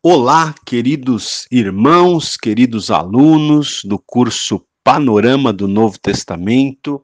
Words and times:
Olá, 0.00 0.54
queridos 0.64 1.48
irmãos, 1.50 2.36
queridos 2.36 2.88
alunos 2.88 3.80
do 3.84 3.98
curso 3.98 4.64
Panorama 4.84 5.52
do 5.52 5.66
Novo 5.66 5.98
Testamento. 5.98 7.02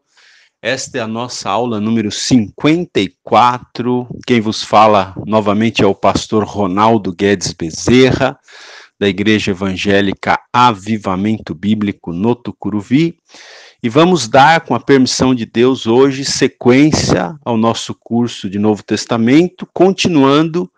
Esta 0.63 0.99
é 0.99 1.01
a 1.01 1.09
nossa 1.09 1.51
aula 1.51 1.81
número 1.81 2.13
54. 2.13 4.07
Quem 4.25 4.41
vos 4.41 4.63
fala 4.63 5.13
novamente 5.27 5.83
é 5.83 5.87
o 5.87 5.93
pastor 5.93 6.45
Ronaldo 6.45 7.13
Guedes 7.13 7.53
Bezerra, 7.53 8.39
da 8.97 9.09
Igreja 9.09 9.51
Evangélica 9.51 10.39
Avivamento 10.53 11.53
Bíblico 11.53 12.13
no 12.13 12.37
Tucuruvi. 12.37 13.19
E 13.83 13.89
vamos 13.89 14.29
dar, 14.29 14.61
com 14.61 14.73
a 14.73 14.81
permissão 14.81 15.35
de 15.35 15.45
Deus, 15.45 15.89
hoje 15.89 16.25
sequência 16.25 17.37
ao 17.45 17.57
nosso 17.57 17.93
curso 17.93 18.49
de 18.49 18.61
Novo 18.61 18.85
Testamento, 18.85 19.69
continuando 19.75 20.71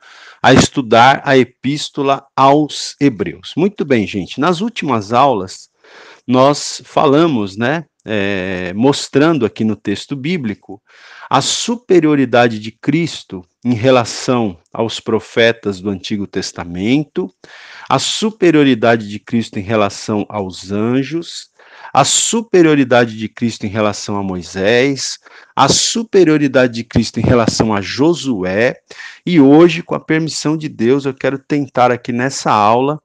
a 0.47 0.53
estudar 0.53 1.23
a 1.25 1.37
epístola 1.37 2.25
aos 2.37 2.95
Hebreus. 3.01 3.53
Muito 3.57 3.85
bem, 3.85 4.07
gente. 4.07 4.39
Nas 4.39 4.61
últimas 4.61 5.13
aulas, 5.13 5.69
nós 6.25 6.81
falamos, 6.85 7.57
né, 7.57 7.85
é, 8.05 8.73
mostrando 8.73 9.45
aqui 9.45 9.65
no 9.65 9.75
texto 9.75 10.15
bíblico 10.15 10.81
a 11.29 11.41
superioridade 11.41 12.61
de 12.61 12.71
Cristo 12.71 13.45
em 13.65 13.75
relação 13.75 14.57
aos 14.73 15.01
profetas 15.01 15.81
do 15.81 15.91
Antigo 15.91 16.29
Testamento, 16.29 17.29
a 17.89 17.99
superioridade 17.99 19.09
de 19.09 19.19
Cristo 19.19 19.59
em 19.59 19.63
relação 19.63 20.25
aos 20.29 20.71
anjos, 20.71 21.49
a 21.97 22.05
superioridade 22.05 23.17
de 23.17 23.27
Cristo 23.27 23.65
em 23.65 23.71
relação 23.71 24.19
a 24.19 24.23
Moisés, 24.23 25.19
a 25.57 25.67
superioridade 25.67 26.75
de 26.75 26.85
Cristo 26.85 27.19
em 27.19 27.23
relação 27.23 27.73
a 27.73 27.81
Josué, 27.81 28.77
e 29.25 29.41
hoje, 29.41 29.83
com 29.83 29.95
a 29.95 29.99
permissão 30.01 30.59
de 30.59 30.69
Deus, 30.69 31.07
eu 31.07 31.15
quero 31.15 31.39
tentar 31.39 31.91
aqui 31.91 32.13
nessa 32.13 32.53
aula 32.53 33.01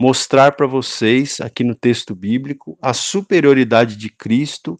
mostrar 0.00 0.52
para 0.52 0.64
vocês, 0.64 1.40
aqui 1.40 1.64
no 1.64 1.74
texto 1.74 2.14
bíblico, 2.14 2.78
a 2.80 2.94
superioridade 2.94 3.96
de 3.96 4.10
Cristo 4.10 4.78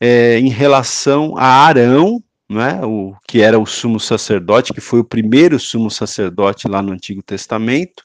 é, 0.00 0.38
em 0.38 0.48
relação 0.48 1.36
a 1.36 1.46
Arão, 1.46 2.22
né, 2.48 2.80
o 2.84 3.16
que 3.26 3.40
era 3.40 3.58
o 3.58 3.66
sumo 3.66 3.98
sacerdote, 3.98 4.72
que 4.72 4.80
foi 4.80 5.00
o 5.00 5.04
primeiro 5.04 5.58
sumo 5.58 5.90
sacerdote 5.90 6.68
lá 6.68 6.80
no 6.80 6.92
Antigo 6.92 7.24
Testamento. 7.24 8.04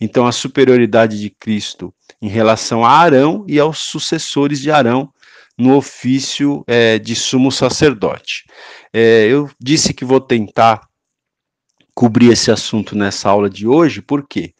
Então, 0.00 0.26
a 0.26 0.32
superioridade 0.32 1.20
de 1.20 1.30
Cristo 1.30 1.94
em 2.20 2.28
relação 2.28 2.84
a 2.84 2.90
Arão 2.90 3.44
e 3.48 3.58
aos 3.58 3.78
sucessores 3.78 4.60
de 4.60 4.70
Arão 4.70 5.12
no 5.56 5.76
ofício 5.76 6.64
é, 6.66 6.98
de 6.98 7.14
sumo 7.14 7.52
sacerdote. 7.52 8.44
É, 8.92 9.26
eu 9.26 9.50
disse 9.60 9.92
que 9.92 10.04
vou 10.04 10.20
tentar 10.20 10.88
cobrir 11.94 12.32
esse 12.32 12.50
assunto 12.50 12.96
nessa 12.96 13.28
aula 13.28 13.50
de 13.50 13.66
hoje, 13.66 14.00
por 14.00 14.26
quê? 14.26 14.54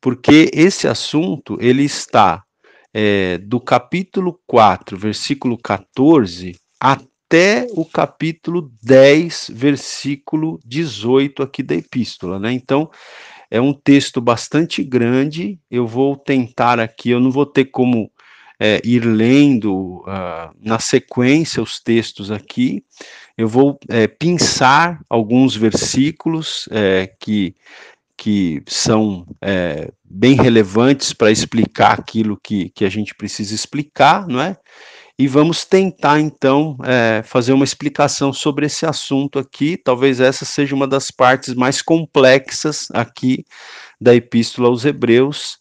Porque 0.00 0.50
esse 0.52 0.86
assunto 0.86 1.56
ele 1.60 1.84
está 1.84 2.42
é, 2.92 3.38
do 3.38 3.58
capítulo 3.60 4.38
4, 4.46 4.98
versículo 4.98 5.56
14, 5.56 6.54
até 6.78 7.66
o 7.70 7.84
capítulo 7.84 8.70
10, 8.82 9.52
versículo 9.54 10.60
18 10.66 11.42
aqui 11.42 11.62
da 11.62 11.74
epístola, 11.74 12.38
né? 12.38 12.52
Então, 12.52 12.90
é 13.52 13.60
um 13.60 13.74
texto 13.74 14.18
bastante 14.18 14.82
grande. 14.82 15.60
Eu 15.70 15.86
vou 15.86 16.16
tentar 16.16 16.80
aqui, 16.80 17.10
eu 17.10 17.20
não 17.20 17.30
vou 17.30 17.44
ter 17.44 17.66
como 17.66 18.10
é, 18.58 18.80
ir 18.82 19.04
lendo 19.04 20.00
uh, 20.06 20.56
na 20.58 20.78
sequência 20.78 21.62
os 21.62 21.78
textos 21.78 22.30
aqui. 22.30 22.82
Eu 23.36 23.46
vou 23.46 23.78
é, 23.90 24.06
pensar 24.06 25.02
alguns 25.06 25.54
versículos 25.54 26.66
é, 26.70 27.12
que, 27.20 27.54
que 28.16 28.62
são 28.66 29.26
é, 29.42 29.92
bem 30.02 30.34
relevantes 30.34 31.12
para 31.12 31.30
explicar 31.30 31.98
aquilo 31.98 32.40
que, 32.42 32.70
que 32.70 32.86
a 32.86 32.88
gente 32.88 33.14
precisa 33.14 33.54
explicar, 33.54 34.26
não 34.26 34.40
é? 34.40 34.56
E 35.18 35.28
vamos 35.28 35.64
tentar 35.64 36.20
então 36.20 36.76
é, 36.84 37.22
fazer 37.24 37.52
uma 37.52 37.64
explicação 37.64 38.32
sobre 38.32 38.66
esse 38.66 38.86
assunto 38.86 39.38
aqui. 39.38 39.76
Talvez 39.76 40.20
essa 40.20 40.44
seja 40.44 40.74
uma 40.74 40.86
das 40.86 41.10
partes 41.10 41.54
mais 41.54 41.82
complexas 41.82 42.88
aqui 42.92 43.44
da 44.00 44.14
Epístola 44.14 44.68
aos 44.68 44.84
Hebreus. 44.84 45.58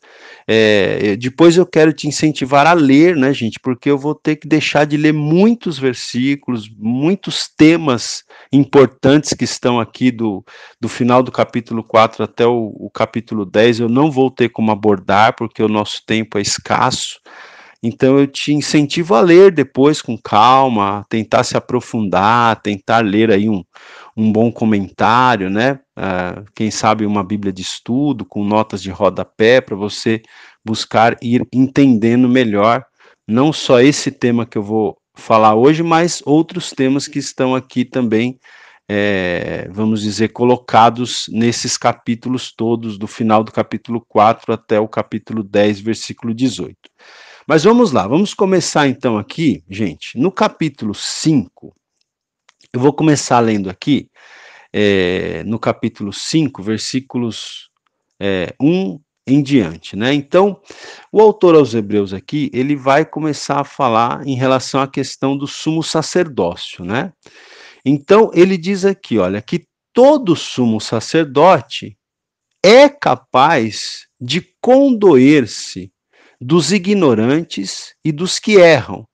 É, 0.48 1.16
depois 1.16 1.58
eu 1.58 1.66
quero 1.66 1.94
te 1.94 2.08
incentivar 2.08 2.66
a 2.66 2.74
ler, 2.74 3.16
né, 3.16 3.32
gente, 3.34 3.60
porque 3.60 3.90
eu 3.90 3.98
vou 3.98 4.16
ter 4.16 4.38
que 4.38 4.48
deixar 4.48 4.86
de 4.86 4.98
ler 4.98 5.14
muitos 5.14 5.78
versículos, 5.78 6.68
muitos 6.76 7.48
temas 7.48 8.24
importantes 8.52 9.34
que 9.34 9.44
estão 9.44 9.80
aqui 9.80 10.12
do, 10.12 10.44
do 10.80 10.90
final 10.90 11.22
do 11.22 11.32
capítulo 11.32 11.84
4 11.84 12.24
até 12.24 12.48
o, 12.48 12.74
o 12.80 12.90
capítulo 12.90 13.46
10. 13.46 13.82
Eu 13.82 13.90
não 13.90 14.10
vou 14.10 14.32
ter 14.32 14.50
como 14.50 14.72
abordar, 14.72 15.36
porque 15.36 15.62
o 15.62 15.70
nosso 15.70 16.04
tempo 16.06 16.38
é 16.38 16.42
escasso. 16.42 17.20
Então 17.84 18.20
eu 18.20 18.28
te 18.28 18.54
incentivo 18.54 19.16
a 19.16 19.22
ler 19.22 19.52
depois 19.52 20.02
com 20.02 20.18
calma, 20.18 21.04
tentar 21.10 21.44
se 21.44 21.58
aprofundar, 21.58 22.62
tentar 22.62 23.00
ler 23.00 23.32
aí 23.32 23.50
um, 23.50 23.64
um 24.16 24.32
bom 24.32 24.52
comentário, 24.52 25.50
né? 25.50 25.80
Uh, 25.98 26.46
quem 26.56 26.70
sabe 26.70 27.06
uma 27.06 27.24
Bíblia 27.24 27.52
de 27.52 27.64
estudo 27.64 28.24
com 28.24 28.44
notas 28.44 28.84
de 28.84 28.92
rodapé 28.92 29.62
para 29.62 29.76
você 29.76 30.22
buscar 30.64 31.18
ir 31.22 31.48
entendendo 31.52 32.30
melhor 32.30 32.86
não 33.28 33.54
só 33.54 33.80
esse 33.80 34.12
tema 34.12 34.46
que 34.46 34.58
eu 34.58 34.64
vou 34.64 34.98
falar 35.16 35.56
hoje, 35.56 35.84
mas 35.84 36.22
outros 36.26 36.72
temas 36.72 37.08
que 37.08 37.20
estão 37.20 37.56
aqui 37.56 37.86
também, 37.86 38.40
é, 38.90 39.70
vamos 39.72 40.02
dizer, 40.02 40.30
colocados 40.30 41.28
nesses 41.30 41.78
capítulos 41.78 42.52
todos, 42.54 42.98
do 42.98 43.08
final 43.08 43.44
do 43.44 43.52
capítulo 43.52 44.04
4 44.08 44.54
até 44.54 44.80
o 44.80 44.88
capítulo 44.88 45.44
10, 45.44 45.80
versículo 45.80 46.34
18. 46.34 46.76
Mas 47.52 47.66
vamos 47.66 47.92
lá, 47.92 48.08
vamos 48.08 48.34
começar 48.34 48.88
então 48.88 49.18
aqui, 49.18 49.62
gente, 49.70 50.18
no 50.18 50.32
capítulo 50.32 50.96
5. 50.96 51.76
Eu 52.72 52.80
vou 52.80 52.94
começar 52.94 53.42
lendo 53.42 53.70
aqui, 53.70 54.10
é, 54.72 55.44
no 55.44 55.60
capítulo 55.60 56.14
5, 56.14 56.64
versículos 56.64 57.70
é, 58.18 58.56
1 58.58 58.98
em 59.28 59.44
diante, 59.44 59.98
né? 59.98 60.14
Então, 60.14 60.62
o 61.12 61.20
autor 61.20 61.56
aos 61.56 61.74
Hebreus 61.74 62.14
aqui, 62.14 62.50
ele 62.54 62.74
vai 62.74 63.04
começar 63.04 63.60
a 63.60 63.66
falar 63.66 64.26
em 64.26 64.38
relação 64.38 64.80
à 64.80 64.88
questão 64.88 65.36
do 65.36 65.46
sumo 65.46 65.84
sacerdócio, 65.84 66.86
né? 66.86 67.12
Então, 67.84 68.32
ele 68.34 68.58
diz 68.58 68.86
aqui, 68.86 69.18
olha, 69.18 69.42
que 69.42 69.66
todo 69.92 70.38
sumo 70.38 70.80
sacerdote 70.80 71.98
é 72.64 72.88
capaz 72.88 74.08
de 74.22 74.40
condoer-se 74.62 75.92
dos 76.42 76.72
ignorantes 76.72 77.94
e 78.04 78.12
dos 78.12 78.40
que 78.40 78.56
erram, 78.56 79.08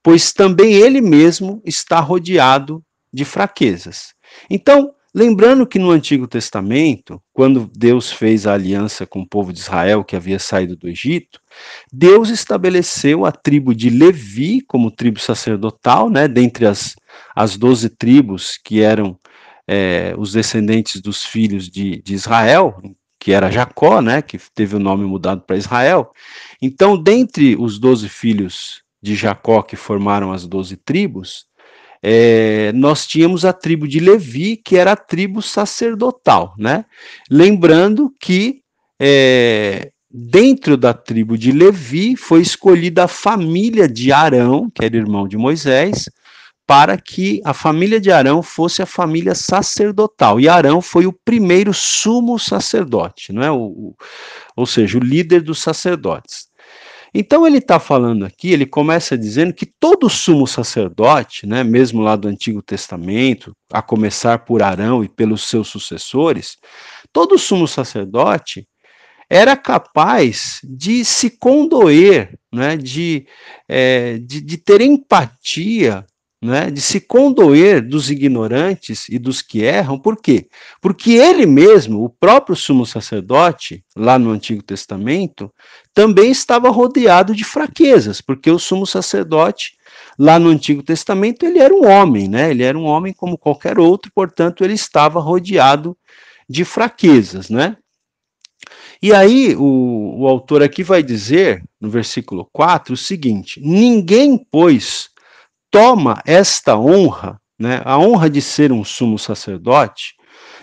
pois 0.00 0.32
também 0.32 0.74
ele 0.74 1.00
mesmo 1.00 1.60
está 1.64 1.98
rodeado 1.98 2.80
de 3.12 3.24
fraquezas. 3.24 4.14
Então, 4.48 4.92
lembrando 5.12 5.66
que 5.66 5.78
no 5.78 5.90
Antigo 5.90 6.28
Testamento, 6.28 7.20
quando 7.32 7.68
Deus 7.74 8.12
fez 8.12 8.46
a 8.46 8.54
aliança 8.54 9.04
com 9.04 9.22
o 9.22 9.28
povo 9.28 9.52
de 9.52 9.58
Israel 9.58 10.04
que 10.04 10.14
havia 10.14 10.38
saído 10.38 10.76
do 10.76 10.88
Egito, 10.88 11.40
Deus 11.92 12.28
estabeleceu 12.28 13.26
a 13.26 13.32
tribo 13.32 13.74
de 13.74 13.90
Levi 13.90 14.60
como 14.60 14.92
tribo 14.92 15.18
sacerdotal, 15.18 16.08
né, 16.08 16.28
dentre 16.28 16.64
as, 16.64 16.94
as 17.34 17.56
doze 17.56 17.88
tribos 17.88 18.56
que 18.56 18.80
eram 18.80 19.18
é, 19.66 20.14
os 20.16 20.32
descendentes 20.32 21.00
dos 21.00 21.24
filhos 21.24 21.68
de, 21.68 22.00
de 22.02 22.14
Israel, 22.14 22.80
que 23.18 23.32
era 23.32 23.50
Jacó, 23.50 24.00
né, 24.00 24.22
que 24.22 24.38
teve 24.54 24.76
o 24.76 24.80
nome 24.80 25.04
mudado 25.04 25.42
para 25.42 25.56
Israel. 25.56 26.12
Então, 26.62 27.00
dentre 27.00 27.56
os 27.56 27.78
doze 27.78 28.08
filhos 28.08 28.82
de 29.02 29.14
Jacó 29.14 29.62
que 29.62 29.76
formaram 29.76 30.32
as 30.32 30.46
doze 30.46 30.76
tribos, 30.76 31.46
é, 32.02 32.72
nós 32.74 33.06
tínhamos 33.06 33.44
a 33.44 33.52
tribo 33.52 33.88
de 33.88 33.98
Levi, 33.98 34.56
que 34.56 34.76
era 34.76 34.92
a 34.92 34.96
tribo 34.96 35.42
sacerdotal, 35.42 36.54
né? 36.56 36.84
Lembrando 37.28 38.14
que 38.20 38.62
é, 39.00 39.90
dentro 40.10 40.76
da 40.76 40.94
tribo 40.94 41.36
de 41.36 41.50
Levi 41.50 42.16
foi 42.16 42.40
escolhida 42.40 43.04
a 43.04 43.08
família 43.08 43.88
de 43.88 44.12
Arão, 44.12 44.70
que 44.70 44.84
era 44.84 44.96
irmão 44.96 45.26
de 45.26 45.36
Moisés, 45.36 46.08
para 46.68 46.98
que 46.98 47.40
a 47.46 47.54
família 47.54 47.98
de 47.98 48.12
Arão 48.12 48.42
fosse 48.42 48.82
a 48.82 48.86
família 48.86 49.34
sacerdotal. 49.34 50.38
E 50.38 50.50
Arão 50.50 50.82
foi 50.82 51.06
o 51.06 51.12
primeiro 51.14 51.72
sumo 51.72 52.38
sacerdote, 52.38 53.32
não 53.32 53.42
é? 53.42 53.50
O, 53.50 53.56
o 53.56 53.96
ou 54.54 54.66
seja, 54.66 54.98
o 54.98 55.02
líder 55.02 55.40
dos 55.40 55.60
sacerdotes. 55.60 56.46
Então 57.14 57.46
ele 57.46 57.56
está 57.56 57.80
falando 57.80 58.26
aqui, 58.26 58.52
ele 58.52 58.66
começa 58.66 59.16
dizendo 59.16 59.54
que 59.54 59.64
todo 59.64 60.10
sumo 60.10 60.46
sacerdote, 60.46 61.46
né, 61.46 61.64
mesmo 61.64 62.02
lá 62.02 62.16
do 62.16 62.28
Antigo 62.28 62.60
Testamento, 62.60 63.56
a 63.72 63.80
começar 63.80 64.40
por 64.40 64.62
Arão 64.62 65.02
e 65.02 65.08
pelos 65.08 65.48
seus 65.48 65.68
sucessores, 65.68 66.58
todo 67.14 67.38
sumo 67.38 67.66
sacerdote 67.66 68.68
era 69.30 69.56
capaz 69.56 70.60
de 70.62 71.02
se 71.02 71.30
condoer, 71.30 72.38
né, 72.52 72.76
de, 72.76 73.26
é, 73.66 74.18
de, 74.18 74.42
de 74.42 74.58
ter 74.58 74.82
empatia 74.82 76.04
né, 76.40 76.70
de 76.70 76.80
se 76.80 77.00
condoer 77.00 77.86
dos 77.86 78.10
ignorantes 78.10 79.08
e 79.08 79.18
dos 79.18 79.42
que 79.42 79.62
erram, 79.62 79.98
por 79.98 80.16
quê? 80.16 80.48
Porque 80.80 81.12
ele 81.12 81.44
mesmo, 81.46 82.04
o 82.04 82.08
próprio 82.08 82.54
sumo 82.54 82.86
sacerdote, 82.86 83.84
lá 83.96 84.18
no 84.18 84.30
Antigo 84.30 84.62
Testamento, 84.62 85.52
também 85.92 86.30
estava 86.30 86.70
rodeado 86.70 87.34
de 87.34 87.42
fraquezas, 87.42 88.20
porque 88.20 88.50
o 88.50 88.58
sumo 88.58 88.86
sacerdote, 88.86 89.76
lá 90.16 90.38
no 90.38 90.48
Antigo 90.48 90.82
Testamento, 90.82 91.44
ele 91.44 91.58
era 91.58 91.74
um 91.74 91.86
homem, 91.88 92.28
né? 92.28 92.50
Ele 92.50 92.62
era 92.62 92.78
um 92.78 92.84
homem 92.84 93.12
como 93.12 93.36
qualquer 93.36 93.78
outro, 93.78 94.10
portanto, 94.14 94.62
ele 94.62 94.74
estava 94.74 95.20
rodeado 95.20 95.96
de 96.48 96.64
fraquezas, 96.64 97.50
né? 97.50 97.76
E 99.02 99.12
aí, 99.12 99.56
o, 99.56 100.20
o 100.20 100.28
autor 100.28 100.62
aqui 100.62 100.82
vai 100.84 101.02
dizer, 101.02 101.64
no 101.80 101.90
versículo 101.90 102.48
4, 102.52 102.94
o 102.94 102.96
seguinte: 102.96 103.60
Ninguém, 103.60 104.44
pois, 104.50 105.08
toma 105.70 106.22
esta 106.26 106.78
honra, 106.78 107.40
né, 107.58 107.80
a 107.84 107.98
honra 107.98 108.30
de 108.30 108.40
ser 108.40 108.72
um 108.72 108.84
sumo 108.84 109.18
sacerdote, 109.18 110.14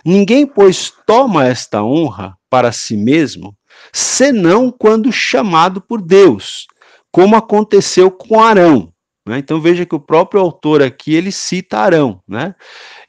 ninguém, 0.06 0.46
pois, 0.46 0.92
toma 1.06 1.46
esta 1.46 1.84
honra 1.84 2.38
para 2.50 2.72
si 2.72 2.96
mesmo, 2.96 3.56
senão 3.92 4.72
quando 4.72 5.12
chamado 5.12 5.81
por 5.81 6.02
Deus, 6.02 6.68
como 7.12 7.36
aconteceu 7.36 8.10
com 8.10 8.42
Arão. 8.42 8.92
Né? 9.28 9.40
Então 9.40 9.60
veja 9.60 9.86
que 9.86 9.96
o 9.96 10.00
próprio 10.00 10.40
autor 10.42 10.81
aqui 10.81 11.13
ele 11.13 11.31
cita 11.31 11.80
Arão, 11.80 12.22
né? 12.28 12.54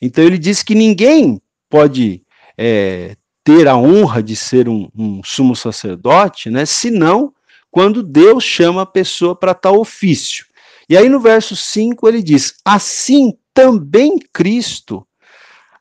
Então 0.00 0.24
ele 0.24 0.38
diz 0.38 0.62
que 0.62 0.74
ninguém 0.74 1.40
pode 1.68 2.22
é, 2.56 3.16
ter 3.44 3.68
a 3.68 3.76
honra 3.76 4.22
de 4.22 4.34
ser 4.34 4.68
um, 4.68 4.88
um 4.96 5.20
sumo 5.22 5.54
sacerdote, 5.54 6.48
né? 6.48 6.64
Senão 6.64 7.34
quando 7.70 8.02
Deus 8.02 8.42
chama 8.42 8.82
a 8.82 8.86
pessoa 8.86 9.36
para 9.36 9.52
tal 9.52 9.78
ofício. 9.78 10.46
E 10.88 10.96
aí 10.96 11.08
no 11.08 11.20
verso 11.20 11.56
5 11.56 12.08
ele 12.08 12.22
diz: 12.22 12.54
Assim 12.64 13.36
também 13.52 14.18
Cristo 14.32 15.06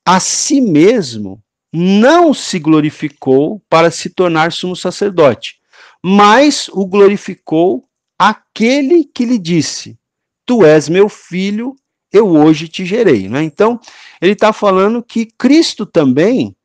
a 0.06 0.20
si 0.20 0.62
mesmo 0.62 1.42
não 1.74 2.34
se 2.34 2.58
glorificou 2.60 3.62
para 3.70 3.92
se 3.92 4.10
tornar 4.10 4.52
sumo 4.52 4.76
sacerdote, 4.76 5.60
mas 6.04 6.70
o 6.70 6.86
glorificou 6.86 7.84
aquele 8.18 9.04
que 9.04 9.26
lhe 9.26 9.38
disse: 9.38 9.98
Tu 10.46 10.66
és 10.66 10.88
meu 10.88 11.10
filho, 11.10 11.76
eu 12.12 12.30
hoje 12.30 12.68
te 12.68 12.86
gerei. 12.86 13.28
Né? 13.28 13.44
Então, 13.44 13.80
ele 14.22 14.34
está 14.34 14.54
falando 14.54 15.04
que 15.04 15.26
Cristo 15.26 15.86
também 15.86 16.56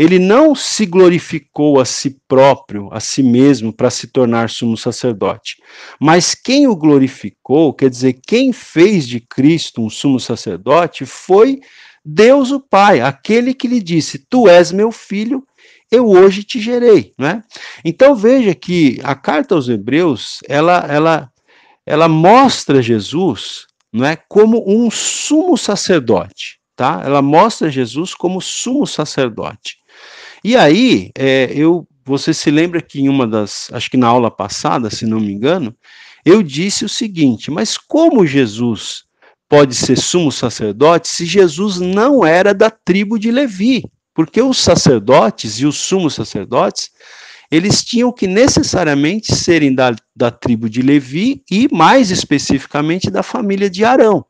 ele 0.00 0.18
não 0.18 0.54
se 0.54 0.86
glorificou 0.86 1.78
a 1.78 1.84
si 1.84 2.18
próprio, 2.26 2.88
a 2.90 3.00
si 3.00 3.22
mesmo, 3.22 3.70
para 3.70 3.90
se 3.90 4.06
tornar 4.06 4.48
sumo 4.48 4.74
sacerdote. 4.74 5.58
Mas 6.00 6.34
quem 6.34 6.66
o 6.66 6.74
glorificou, 6.74 7.74
quer 7.74 7.90
dizer, 7.90 8.18
quem 8.26 8.50
fez 8.50 9.06
de 9.06 9.20
Cristo 9.20 9.82
um 9.82 9.90
sumo 9.90 10.18
sacerdote, 10.18 11.04
foi 11.04 11.60
Deus 12.02 12.50
o 12.50 12.58
Pai, 12.58 13.02
aquele 13.02 13.52
que 13.52 13.68
lhe 13.68 13.78
disse: 13.78 14.24
Tu 14.30 14.48
és 14.48 14.72
meu 14.72 14.90
filho, 14.90 15.46
eu 15.90 16.08
hoje 16.08 16.44
te 16.44 16.58
gerei. 16.58 17.12
Né? 17.18 17.44
Então 17.84 18.14
veja 18.14 18.54
que 18.54 18.98
a 19.04 19.14
carta 19.14 19.54
aos 19.54 19.68
Hebreus, 19.68 20.40
ela, 20.48 20.78
ela, 20.88 21.30
ela 21.84 22.08
mostra 22.08 22.80
Jesus 22.80 23.66
não 23.92 24.06
é, 24.06 24.16
como 24.16 24.64
um 24.66 24.90
sumo 24.90 25.58
sacerdote. 25.58 26.58
Tá? 26.74 27.02
Ela 27.04 27.20
mostra 27.20 27.68
Jesus 27.68 28.14
como 28.14 28.40
sumo 28.40 28.86
sacerdote. 28.86 29.79
E 30.42 30.56
aí, 30.56 31.10
é, 31.16 31.52
eu, 31.54 31.86
você 32.04 32.32
se 32.32 32.50
lembra 32.50 32.80
que 32.80 33.00
em 33.00 33.08
uma 33.08 33.26
das, 33.26 33.68
acho 33.72 33.90
que 33.90 33.96
na 33.96 34.06
aula 34.06 34.30
passada, 34.30 34.90
se 34.90 35.04
não 35.04 35.20
me 35.20 35.32
engano, 35.32 35.74
eu 36.24 36.42
disse 36.42 36.84
o 36.84 36.88
seguinte: 36.88 37.50
mas 37.50 37.76
como 37.76 38.26
Jesus 38.26 39.04
pode 39.48 39.74
ser 39.74 39.98
sumo 39.98 40.30
sacerdote 40.30 41.08
se 41.08 41.26
Jesus 41.26 41.78
não 41.78 42.24
era 42.24 42.54
da 42.54 42.70
tribo 42.70 43.18
de 43.18 43.30
Levi? 43.30 43.82
Porque 44.14 44.40
os 44.40 44.58
sacerdotes 44.58 45.60
e 45.60 45.66
os 45.66 45.76
sumos 45.76 46.14
sacerdotes, 46.14 46.90
eles 47.50 47.84
tinham 47.84 48.12
que 48.12 48.26
necessariamente 48.26 49.34
serem 49.34 49.74
da, 49.74 49.94
da 50.14 50.30
tribo 50.30 50.68
de 50.68 50.82
Levi 50.82 51.42
e, 51.50 51.68
mais 51.72 52.10
especificamente, 52.10 53.10
da 53.10 53.22
família 53.22 53.68
de 53.68 53.84
Arão. 53.84 54.24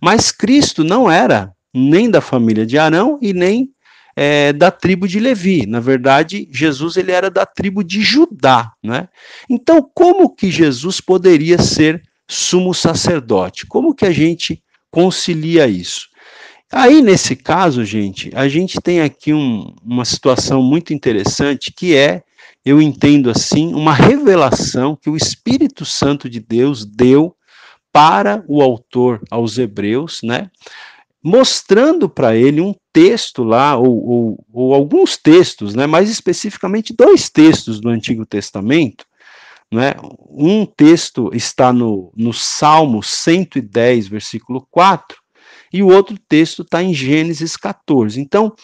Mas 0.00 0.30
Cristo 0.30 0.84
não 0.84 1.10
era 1.10 1.52
nem 1.72 2.10
da 2.10 2.20
família 2.20 2.64
de 2.64 2.78
Arão 2.78 3.18
e 3.20 3.32
nem 3.32 3.73
é, 4.16 4.52
da 4.52 4.70
tribo 4.70 5.08
de 5.08 5.18
Levi. 5.18 5.66
Na 5.66 5.80
verdade, 5.80 6.48
Jesus 6.50 6.96
ele 6.96 7.12
era 7.12 7.30
da 7.30 7.44
tribo 7.44 7.82
de 7.82 8.00
Judá, 8.00 8.72
né? 8.82 9.08
Então, 9.48 9.88
como 9.94 10.34
que 10.34 10.50
Jesus 10.50 11.00
poderia 11.00 11.58
ser 11.58 12.02
sumo 12.28 12.72
sacerdote? 12.72 13.66
Como 13.66 13.94
que 13.94 14.04
a 14.04 14.10
gente 14.10 14.62
concilia 14.90 15.66
isso? 15.66 16.08
Aí, 16.72 17.02
nesse 17.02 17.36
caso, 17.36 17.84
gente, 17.84 18.30
a 18.34 18.48
gente 18.48 18.80
tem 18.80 19.00
aqui 19.00 19.32
um, 19.32 19.74
uma 19.82 20.04
situação 20.04 20.62
muito 20.62 20.92
interessante 20.92 21.72
que 21.72 21.94
é, 21.94 22.22
eu 22.64 22.80
entendo 22.80 23.30
assim, 23.30 23.72
uma 23.74 23.92
revelação 23.92 24.96
que 24.96 25.10
o 25.10 25.16
Espírito 25.16 25.84
Santo 25.84 26.28
de 26.28 26.40
Deus 26.40 26.84
deu 26.84 27.36
para 27.92 28.42
o 28.48 28.60
autor 28.60 29.20
aos 29.30 29.56
Hebreus, 29.56 30.20
né? 30.24 30.50
mostrando 31.22 32.06
para 32.08 32.36
ele 32.36 32.60
um 32.60 32.74
texto 32.94 33.42
lá, 33.42 33.76
ou, 33.76 34.08
ou, 34.08 34.46
ou, 34.52 34.72
alguns 34.72 35.16
textos, 35.16 35.74
né, 35.74 35.84
mais 35.84 36.08
especificamente 36.08 36.94
dois 36.94 37.28
textos 37.28 37.80
do 37.80 37.88
Antigo 37.88 38.24
Testamento. 38.24 39.04
Né, 39.70 39.94
um 40.30 40.64
texto 40.64 41.30
está 41.34 41.72
no, 41.72 42.12
no 42.16 42.32
Salmo 42.32 43.02
110, 43.02 44.06
versículo 44.06 44.66
4, 44.70 45.18
e 45.72 45.82
o 45.82 45.88
outro 45.88 46.16
texto 46.28 46.62
está 46.62 46.80
em 46.80 46.94
Gênesis 46.94 47.56
14. 47.56 48.20
Então, 48.20 48.54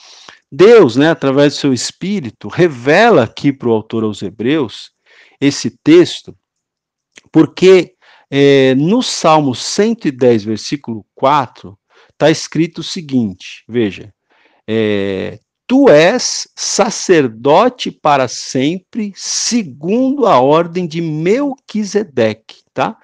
Deus, 0.51 0.95
né, 0.95 1.11
através 1.11 1.55
do 1.55 1.59
seu 1.59 1.75
Espírito, 1.75 2.47
revela 2.47 3.25
aqui 3.25 3.53
para 3.53 3.69
o 3.69 3.73
autor 3.73 4.05
aos 4.05 4.23
Hebreus 4.23 4.93
esse 5.41 5.71
texto, 5.83 6.37
porque 7.33 7.95
é, 8.31 8.77
no 8.77 9.03
Salmo 9.03 9.57
110, 9.57 10.45
versículo 10.45 11.05
4, 11.17 11.77
está 12.13 12.31
escrito 12.31 12.79
o 12.79 12.85
seguinte: 12.85 13.65
veja, 13.69 14.15
é, 14.73 15.41
tu 15.67 15.91
és 15.91 16.47
sacerdote 16.55 17.91
para 17.91 18.29
sempre, 18.29 19.13
segundo 19.17 20.29
a 20.29 20.39
ordem 20.39 20.87
de 20.87 21.01
Melquisedeque, 21.01 22.63
tá? 22.73 22.97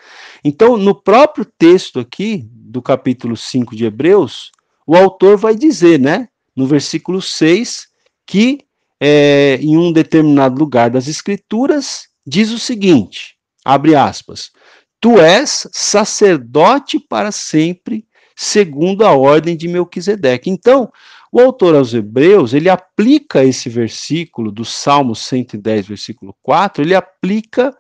Então, 0.45 0.77
no 0.77 0.95
próprio 0.95 1.45
texto 1.45 1.99
aqui, 1.99 2.49
do 2.53 2.81
capítulo 2.81 3.37
5 3.37 3.75
de 3.75 3.85
Hebreus, 3.85 4.53
o 4.87 4.95
autor 4.95 5.37
vai 5.37 5.57
dizer, 5.57 5.99
né, 5.99 6.29
no 6.55 6.69
versículo 6.69 7.21
6, 7.21 7.89
que 8.25 8.61
é, 9.01 9.59
em 9.61 9.77
um 9.77 9.91
determinado 9.91 10.57
lugar 10.57 10.89
das 10.89 11.09
Escrituras, 11.09 12.07
diz 12.25 12.53
o 12.53 12.61
seguinte: 12.61 13.35
abre 13.65 13.97
aspas, 13.97 14.53
tu 15.01 15.21
és 15.21 15.67
sacerdote 15.73 17.01
para 17.01 17.33
sempre, 17.33 18.07
segundo 18.37 19.05
a 19.05 19.17
ordem 19.17 19.57
de 19.57 19.67
Melquisedeque. 19.67 20.49
Então, 20.49 20.93
o 21.37 21.41
autor 21.47 21.75
aos 21.75 21.93
Hebreus, 21.93 22.55
ele 22.55 22.71
aplica 22.71 23.45
esse 23.45 23.69
versículo 23.69 24.51
do 24.51 24.65
Salmo 24.65 25.15
110, 25.15 25.87
versículo 25.87 26.35
4, 26.43 26.83
ele 26.83 26.95
aplica 26.95 27.77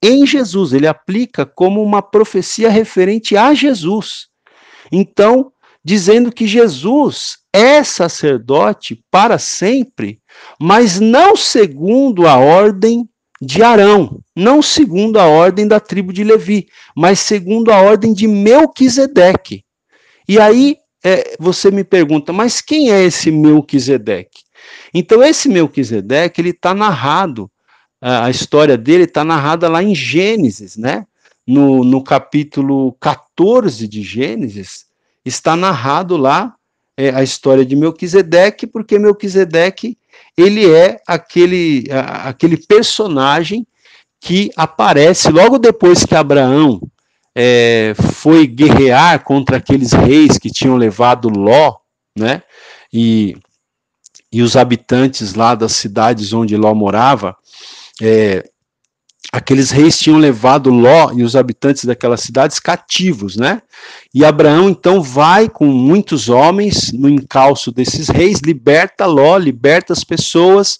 em 0.00 0.24
Jesus, 0.24 0.72
ele 0.72 0.86
aplica 0.86 1.44
como 1.44 1.82
uma 1.82 2.00
profecia 2.00 2.70
referente 2.70 3.36
a 3.36 3.52
Jesus. 3.52 4.28
Então, 4.92 5.50
dizendo 5.82 6.30
que 6.30 6.46
Jesus 6.46 7.38
é 7.52 7.82
sacerdote 7.82 9.02
para 9.10 9.38
sempre, 9.40 10.20
mas 10.60 11.00
não 11.00 11.34
segundo 11.34 12.28
a 12.28 12.36
ordem 12.36 13.08
de 13.42 13.60
Arão, 13.60 14.20
não 14.36 14.62
segundo 14.62 15.18
a 15.18 15.26
ordem 15.26 15.66
da 15.66 15.80
tribo 15.80 16.12
de 16.12 16.22
Levi, 16.22 16.68
mas 16.96 17.18
segundo 17.18 17.72
a 17.72 17.80
ordem 17.80 18.12
de 18.12 18.28
Melquisedeque. 18.28 19.64
E 20.28 20.38
aí 20.38 20.76
é, 21.04 21.36
você 21.38 21.70
me 21.70 21.84
pergunta, 21.84 22.32
mas 22.32 22.62
quem 22.62 22.90
é 22.90 23.02
esse 23.04 23.30
Melquisedeque? 23.30 24.42
Então, 24.92 25.22
esse 25.22 25.48
Melquisedeque, 25.48 26.40
ele 26.40 26.50
está 26.50 26.72
narrado, 26.72 27.50
a 28.00 28.30
história 28.30 28.76
dele 28.76 29.04
está 29.04 29.22
narrada 29.22 29.68
lá 29.68 29.82
em 29.82 29.94
Gênesis, 29.94 30.76
né? 30.76 31.06
No, 31.46 31.84
no 31.84 32.02
capítulo 32.02 32.92
14 33.00 33.86
de 33.86 34.02
Gênesis, 34.02 34.86
está 35.24 35.54
narrado 35.54 36.16
lá 36.16 36.54
é, 36.96 37.10
a 37.10 37.22
história 37.22 37.66
de 37.66 37.76
Melquisedeque, 37.76 38.66
porque 38.66 38.98
Melquisedeque, 38.98 39.98
ele 40.38 40.70
é 40.70 40.98
aquele, 41.06 41.86
a, 41.90 42.30
aquele 42.30 42.56
personagem 42.56 43.66
que 44.20 44.50
aparece 44.56 45.30
logo 45.30 45.58
depois 45.58 46.04
que 46.04 46.14
Abraão 46.14 46.80
é, 47.34 47.94
foi 48.14 48.46
guerrear 48.46 49.22
contra 49.24 49.56
aqueles 49.56 49.92
reis 49.92 50.38
que 50.38 50.50
tinham 50.50 50.76
levado 50.76 51.28
Ló, 51.28 51.76
né? 52.16 52.42
E, 52.92 53.36
e 54.32 54.42
os 54.42 54.56
habitantes 54.56 55.34
lá 55.34 55.54
das 55.54 55.72
cidades 55.72 56.32
onde 56.32 56.56
Ló 56.56 56.74
morava, 56.74 57.36
é, 58.00 58.48
aqueles 59.32 59.72
reis 59.72 59.98
tinham 59.98 60.18
levado 60.18 60.70
Ló 60.70 61.10
e 61.12 61.24
os 61.24 61.34
habitantes 61.34 61.84
daquelas 61.84 62.20
cidades 62.20 62.60
cativos, 62.60 63.36
né? 63.36 63.62
E 64.14 64.24
Abraão 64.24 64.68
então 64.68 65.02
vai 65.02 65.48
com 65.48 65.66
muitos 65.66 66.28
homens 66.28 66.92
no 66.92 67.08
encalço 67.08 67.72
desses 67.72 68.08
reis, 68.08 68.40
liberta 68.40 69.06
Ló, 69.06 69.36
liberta 69.36 69.92
as 69.92 70.04
pessoas, 70.04 70.78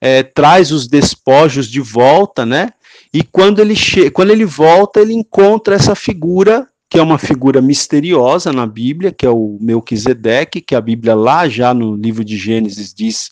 é, 0.00 0.24
traz 0.24 0.72
os 0.72 0.88
despojos 0.88 1.68
de 1.68 1.80
volta, 1.80 2.44
né? 2.44 2.70
E 3.12 3.22
quando 3.22 3.60
ele, 3.60 3.74
quando 4.12 4.30
ele 4.30 4.44
volta, 4.44 5.00
ele 5.00 5.12
encontra 5.12 5.74
essa 5.74 5.94
figura, 5.94 6.66
que 6.88 6.98
é 6.98 7.02
uma 7.02 7.18
figura 7.18 7.60
misteriosa 7.60 8.52
na 8.52 8.66
Bíblia, 8.66 9.12
que 9.12 9.26
é 9.26 9.30
o 9.30 9.58
Melquisedeque, 9.60 10.60
que 10.60 10.74
a 10.74 10.80
Bíblia 10.80 11.14
lá 11.14 11.48
já 11.48 11.74
no 11.74 11.94
livro 11.94 12.24
de 12.24 12.36
Gênesis 12.36 12.92
diz 12.94 13.30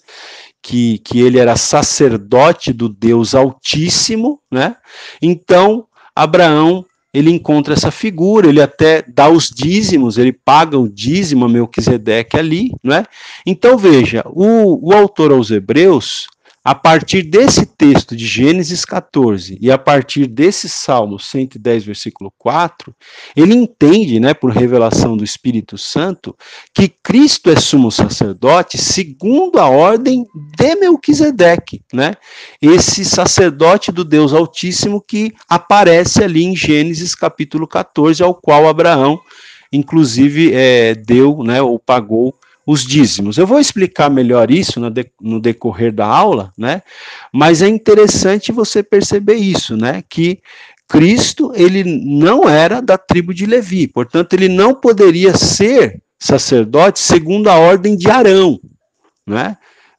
que, 0.62 0.98
que 0.98 1.20
ele 1.20 1.38
era 1.38 1.56
sacerdote 1.56 2.72
do 2.72 2.88
Deus 2.88 3.34
Altíssimo, 3.34 4.40
né? 4.50 4.76
Então, 5.22 5.86
Abraão, 6.14 6.84
ele 7.12 7.30
encontra 7.30 7.74
essa 7.74 7.90
figura, 7.90 8.48
ele 8.48 8.60
até 8.60 9.02
dá 9.02 9.28
os 9.28 9.50
dízimos, 9.50 10.16
ele 10.16 10.32
paga 10.32 10.78
o 10.78 10.88
dízimo 10.88 11.44
a 11.44 11.48
Melquisedeque 11.48 12.36
ali, 12.36 12.72
né? 12.84 13.04
Então, 13.44 13.76
veja, 13.76 14.22
o, 14.26 14.90
o 14.90 14.94
autor 14.94 15.32
aos 15.32 15.50
Hebreus, 15.50 16.28
a 16.62 16.74
partir 16.74 17.22
desse 17.22 17.64
texto 17.64 18.14
de 18.14 18.26
Gênesis 18.26 18.84
14 18.84 19.56
e 19.60 19.70
a 19.70 19.78
partir 19.78 20.26
desse 20.26 20.68
Salmo 20.68 21.18
110, 21.18 21.84
versículo 21.84 22.30
4, 22.36 22.94
ele 23.34 23.54
entende, 23.54 24.20
né, 24.20 24.34
por 24.34 24.50
revelação 24.50 25.16
do 25.16 25.24
Espírito 25.24 25.78
Santo, 25.78 26.36
que 26.74 26.86
Cristo 26.88 27.50
é 27.50 27.56
sumo 27.56 27.90
sacerdote 27.90 28.76
segundo 28.76 29.58
a 29.58 29.68
ordem 29.68 30.26
de 30.58 30.76
Melquisedeque, 30.76 31.82
né? 31.92 32.14
Esse 32.60 33.06
sacerdote 33.06 33.90
do 33.90 34.04
Deus 34.04 34.34
Altíssimo 34.34 35.00
que 35.00 35.32
aparece 35.48 36.22
ali 36.22 36.44
em 36.44 36.54
Gênesis 36.54 37.14
capítulo 37.14 37.66
14, 37.66 38.22
ao 38.22 38.34
qual 38.34 38.68
Abraão, 38.68 39.18
inclusive, 39.72 40.52
é, 40.52 40.94
deu, 40.94 41.42
né, 41.42 41.62
ou 41.62 41.78
pagou 41.78 42.34
os 42.70 42.84
dízimos. 42.84 43.36
Eu 43.36 43.48
vou 43.48 43.58
explicar 43.58 44.08
melhor 44.08 44.48
isso 44.48 44.78
no, 44.78 44.88
de, 44.88 45.10
no 45.20 45.40
decorrer 45.40 45.92
da 45.92 46.06
aula, 46.06 46.52
né? 46.56 46.82
Mas 47.32 47.62
é 47.62 47.68
interessante 47.68 48.52
você 48.52 48.80
perceber 48.80 49.34
isso, 49.34 49.76
né? 49.76 50.04
Que 50.08 50.40
Cristo, 50.88 51.52
ele 51.56 51.82
não 51.82 52.48
era 52.48 52.80
da 52.80 52.96
tribo 52.96 53.34
de 53.34 53.44
Levi, 53.44 53.88
portanto, 53.88 54.34
ele 54.34 54.48
não 54.48 54.72
poderia 54.72 55.36
ser 55.36 56.00
sacerdote 56.16 57.00
segundo 57.00 57.48
a 57.48 57.56
ordem 57.56 57.96
de 57.96 58.08
Arão, 58.08 58.60
né? 59.26 59.56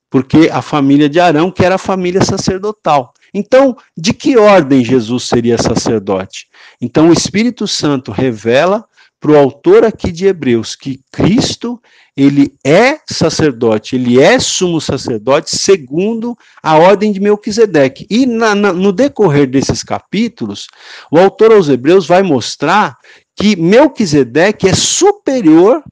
Porque 0.09 0.49
a 0.49 0.61
família 0.61 1.09
de 1.09 1.19
Arão, 1.19 1.51
que 1.51 1.65
era 1.65 1.75
a 1.75 1.79
família 1.89 2.23
sacerdotal. 2.23 3.13
Então, 3.33 3.75
de 3.97 4.13
que 4.13 4.37
ordem 4.37 4.83
Jesus 4.83 5.23
seria 5.23 5.57
sacerdote? 5.57 6.47
Então, 6.79 7.09
o 7.09 7.13
Espírito 7.13 7.67
Santo 7.67 8.11
revela 8.11 8.85
para 9.21 9.31
o 9.33 9.37
autor 9.37 9.85
aqui 9.85 10.11
de 10.11 10.25
Hebreus 10.25 10.75
que 10.75 10.99
Cristo, 11.11 11.79
ele 12.17 12.55
é 12.65 12.99
sacerdote, 13.07 13.95
ele 13.95 14.19
é 14.19 14.39
sumo 14.39 14.81
sacerdote 14.81 15.55
segundo 15.55 16.35
a 16.61 16.75
ordem 16.75 17.11
de 17.11 17.19
Melquisedeque. 17.19 18.07
E 18.09 18.25
na, 18.25 18.55
na, 18.55 18.73
no 18.73 18.91
decorrer 18.91 19.47
desses 19.47 19.83
capítulos, 19.83 20.67
o 21.11 21.19
autor 21.19 21.51
aos 21.51 21.69
Hebreus 21.69 22.07
vai 22.07 22.23
mostrar 22.23 22.97
que 23.35 23.55
Melquisedeque 23.55 24.67
é 24.67 24.73
superior 24.73 25.83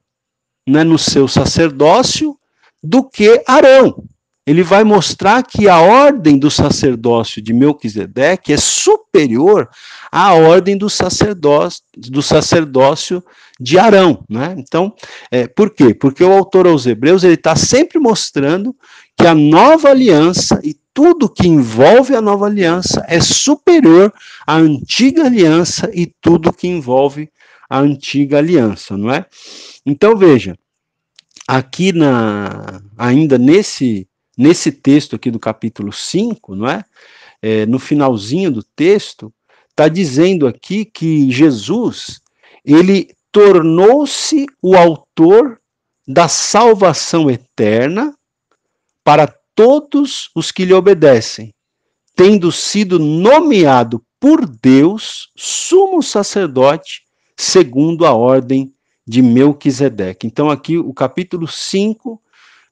né, 0.67 0.83
no 0.83 0.97
seu 0.97 1.27
sacerdócio 1.27 2.35
do 2.81 3.07
que 3.07 3.43
Arão 3.45 4.03
ele 4.49 4.63
vai 4.63 4.83
mostrar 4.83 5.43
que 5.43 5.69
a 5.69 5.79
ordem 5.79 6.39
do 6.39 6.49
sacerdócio 6.49 7.39
de 7.39 7.53
Melquisedeque 7.53 8.51
é 8.51 8.57
superior 8.57 9.69
à 10.11 10.33
ordem 10.33 10.75
do 10.75 10.89
sacerdócio, 10.89 11.83
do 11.95 12.23
sacerdócio 12.23 13.23
de 13.59 13.77
Arão. 13.77 14.25
Né? 14.27 14.55
Então, 14.57 14.91
é, 15.29 15.47
por 15.47 15.69
quê? 15.69 15.93
Porque 15.93 16.23
o 16.23 16.31
autor 16.31 16.65
aos 16.65 16.87
Hebreus 16.87 17.23
ele 17.23 17.35
está 17.35 17.55
sempre 17.55 17.99
mostrando 17.99 18.75
que 19.15 19.27
a 19.27 19.35
nova 19.35 19.89
aliança 19.89 20.59
e 20.63 20.75
tudo 20.95 21.29
que 21.29 21.47
envolve 21.47 22.15
a 22.15 22.21
nova 22.21 22.47
aliança 22.47 23.05
é 23.07 23.21
superior 23.21 24.11
à 24.47 24.55
antiga 24.55 25.25
aliança 25.25 25.91
e 25.93 26.11
tudo 26.19 26.51
que 26.51 26.67
envolve 26.67 27.29
a 27.69 27.77
antiga 27.77 28.39
aliança, 28.39 28.97
não 28.97 29.11
é? 29.11 29.27
Então 29.85 30.17
veja, 30.17 30.57
aqui 31.47 31.93
na 31.93 32.81
ainda 32.97 33.37
nesse 33.37 34.08
nesse 34.39 34.71
texto 34.71 35.17
aqui 35.17 35.29
do 35.29 35.37
capítulo 35.37 35.91
5, 35.91 36.55
não 36.55 36.69
é? 36.69 36.85
é 37.41 37.65
no 37.65 37.77
finalzinho 37.77 38.49
do 38.49 38.63
texto, 38.63 39.33
está 39.69 39.89
dizendo 39.89 40.47
aqui 40.47 40.85
que 40.85 41.29
Jesus, 41.29 42.21
ele 42.63 43.13
tornou-se 43.33 44.45
o 44.61 44.77
autor 44.77 45.59
da 46.07 46.29
salvação 46.29 47.29
eterna 47.29 48.15
para 49.03 49.27
todos 49.53 50.29
os 50.33 50.53
que 50.53 50.63
lhe 50.63 50.73
obedecem, 50.73 51.53
tendo 52.15 52.49
sido 52.49 52.97
nomeado 52.97 54.01
por 54.21 54.47
Deus 54.47 55.31
sumo 55.35 56.01
sacerdote 56.01 57.03
segundo 57.35 58.05
a 58.05 58.13
ordem 58.13 58.73
de 59.05 59.21
Melquisedeque. 59.21 60.25
Então 60.25 60.49
aqui 60.49 60.77
o 60.77 60.93
capítulo 60.93 61.45
5 61.45 62.21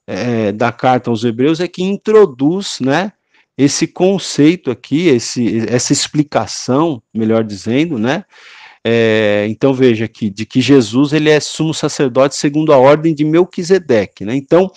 é, 0.08 0.52
da 0.52 0.72
carta 0.72 1.10
aos 1.10 1.22
Hebreus 1.22 1.60
é 1.60 1.68
que 1.68 1.82
introduz, 1.82 2.78
né, 2.80 3.12
esse 3.58 3.86
conceito 3.86 4.70
aqui, 4.70 5.08
esse, 5.08 5.66
essa 5.68 5.92
explicação, 5.92 7.02
melhor 7.12 7.44
dizendo, 7.44 7.98
né, 7.98 8.24
é, 8.82 9.46
então 9.50 9.74
veja 9.74 10.06
aqui, 10.06 10.30
de 10.30 10.46
que 10.46 10.62
Jesus 10.62 11.12
ele 11.12 11.28
é 11.28 11.38
sumo 11.38 11.74
sacerdote 11.74 12.36
segundo 12.36 12.72
a 12.72 12.78
ordem 12.78 13.14
de 13.14 13.22
Melquisedeque, 13.22 14.24
né, 14.24 14.34
então 14.34 14.72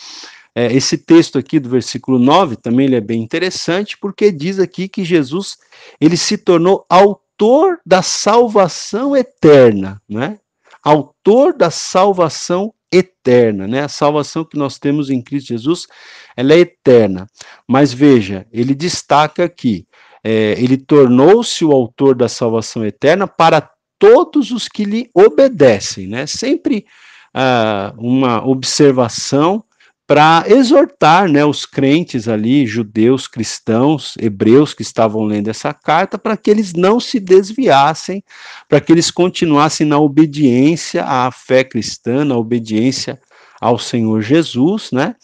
é, 0.53 0.65
esse 0.73 0.97
texto 0.97 1.39
aqui 1.39 1.61
do 1.61 1.69
versículo 1.69 2.19
9 2.19 2.57
também 2.57 2.87
ele 2.87 2.97
é 2.97 3.01
bem 3.01 3.21
interessante, 3.21 3.97
porque 3.97 4.33
diz 4.33 4.59
aqui 4.59 4.89
que 4.89 5.05
Jesus 5.05 5.57
ele 5.99 6.17
se 6.17 6.37
tornou 6.37 6.85
autor 6.89 7.79
da 7.85 8.01
salvação 8.01 9.15
eterna, 9.15 10.01
né, 10.09 10.39
autor 10.83 11.53
da 11.53 11.71
salvação 11.71 12.73
eterna, 12.91 13.67
né? 13.67 13.81
A 13.81 13.87
salvação 13.87 14.43
que 14.43 14.57
nós 14.57 14.77
temos 14.77 15.09
em 15.09 15.21
Cristo 15.21 15.49
Jesus, 15.49 15.87
ela 16.35 16.53
é 16.53 16.59
eterna. 16.59 17.27
Mas 17.67 17.93
veja, 17.93 18.45
ele 18.51 18.75
destaca 18.75 19.43
aqui, 19.43 19.85
é, 20.23 20.55
ele 20.57 20.77
tornou-se 20.77 21.63
o 21.63 21.71
autor 21.71 22.15
da 22.15 22.27
salvação 22.27 22.85
eterna 22.85 23.27
para 23.27 23.69
todos 23.97 24.51
os 24.51 24.67
que 24.67 24.83
lhe 24.83 25.09
obedecem, 25.13 26.07
né? 26.07 26.25
Sempre 26.25 26.85
ah, 27.33 27.93
uma 27.97 28.45
observação 28.45 29.63
para 30.11 30.43
exortar 30.45 31.29
né, 31.29 31.45
os 31.45 31.65
crentes 31.65 32.27
ali, 32.27 32.67
judeus, 32.67 33.29
cristãos, 33.29 34.15
hebreus 34.19 34.73
que 34.73 34.81
estavam 34.81 35.23
lendo 35.23 35.47
essa 35.47 35.73
carta, 35.73 36.17
para 36.17 36.35
que 36.35 36.51
eles 36.51 36.73
não 36.73 36.99
se 36.99 37.17
desviassem, 37.17 38.21
para 38.67 38.81
que 38.81 38.91
eles 38.91 39.09
continuassem 39.09 39.87
na 39.87 39.97
obediência 39.97 41.05
à 41.05 41.31
fé 41.31 41.63
cristã, 41.63 42.25
na 42.25 42.35
obediência 42.35 43.21
ao 43.61 43.79
Senhor 43.79 44.21
Jesus, 44.21 44.91
né? 44.91 45.15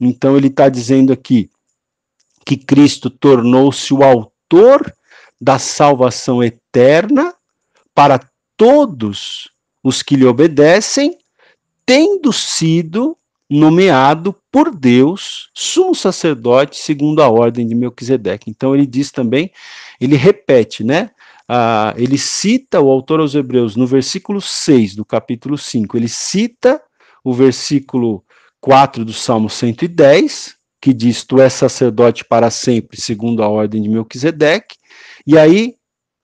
Então 0.00 0.36
ele 0.36 0.46
está 0.46 0.68
dizendo 0.68 1.12
aqui 1.12 1.50
que 2.44 2.56
Cristo 2.56 3.10
tornou-se 3.10 3.92
o 3.92 4.04
autor 4.04 4.94
da 5.40 5.58
salvação 5.58 6.40
eterna 6.40 7.34
para 7.92 8.20
todos 8.56 9.50
os 9.82 10.04
que 10.04 10.14
lhe 10.14 10.24
obedecem, 10.24 11.18
tendo 11.84 12.32
sido 12.32 13.18
nomeado 13.48 14.34
por 14.50 14.74
Deus 14.74 15.50
sumo 15.54 15.94
sacerdote 15.94 16.78
segundo 16.78 17.22
a 17.22 17.28
ordem 17.28 17.66
de 17.66 17.74
Melquisedeque. 17.74 18.50
Então 18.50 18.74
ele 18.74 18.86
diz 18.86 19.10
também, 19.10 19.50
ele 20.00 20.16
repete, 20.16 20.82
né? 20.82 21.10
Ah, 21.48 21.94
ele 21.96 22.18
cita 22.18 22.80
o 22.80 22.90
autor 22.90 23.20
aos 23.20 23.34
Hebreus 23.34 23.76
no 23.76 23.86
versículo 23.86 24.40
6 24.40 24.96
do 24.96 25.04
capítulo 25.04 25.56
5, 25.56 25.96
ele 25.96 26.08
cita 26.08 26.82
o 27.22 27.32
versículo 27.32 28.24
4 28.60 29.04
do 29.04 29.12
Salmo 29.12 29.48
110, 29.48 30.56
que 30.80 30.92
diz: 30.92 31.22
Tu 31.22 31.40
és 31.40 31.52
sacerdote 31.52 32.24
para 32.24 32.50
sempre, 32.50 33.00
segundo 33.00 33.44
a 33.44 33.48
ordem 33.48 33.80
de 33.80 33.88
Melquisedeque, 33.88 34.76
e 35.24 35.38
aí 35.38 35.76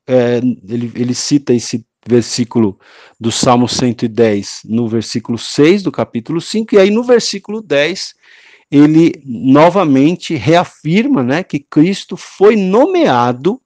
é, 0.08 0.38
ele, 0.68 0.90
ele 0.96 1.14
cita 1.14 1.54
esse 1.54 1.86
versículo 2.06 2.78
do 3.18 3.30
Salmo 3.30 3.68
110, 3.68 4.62
no 4.64 4.88
versículo 4.88 5.38
6 5.38 5.82
do 5.82 5.92
capítulo 5.92 6.40
5, 6.40 6.74
e 6.74 6.78
aí 6.78 6.90
no 6.90 7.02
versículo 7.02 7.62
10, 7.62 8.14
ele 8.70 9.22
novamente 9.24 10.34
reafirma, 10.34 11.22
né, 11.22 11.42
que 11.42 11.60
Cristo 11.60 12.16
foi 12.16 12.56
nomeado 12.56 13.60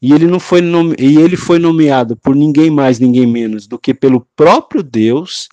e 0.00 0.12
ele 0.12 0.26
não 0.26 0.38
foi 0.38 0.60
nome... 0.60 0.94
e 0.98 1.18
ele 1.18 1.36
foi 1.36 1.58
nomeado 1.58 2.16
por 2.16 2.34
ninguém 2.34 2.70
mais, 2.70 2.98
ninguém 2.98 3.26
menos 3.26 3.66
do 3.66 3.78
que 3.78 3.94
pelo 3.94 4.26
próprio 4.36 4.82
Deus, 4.82 5.48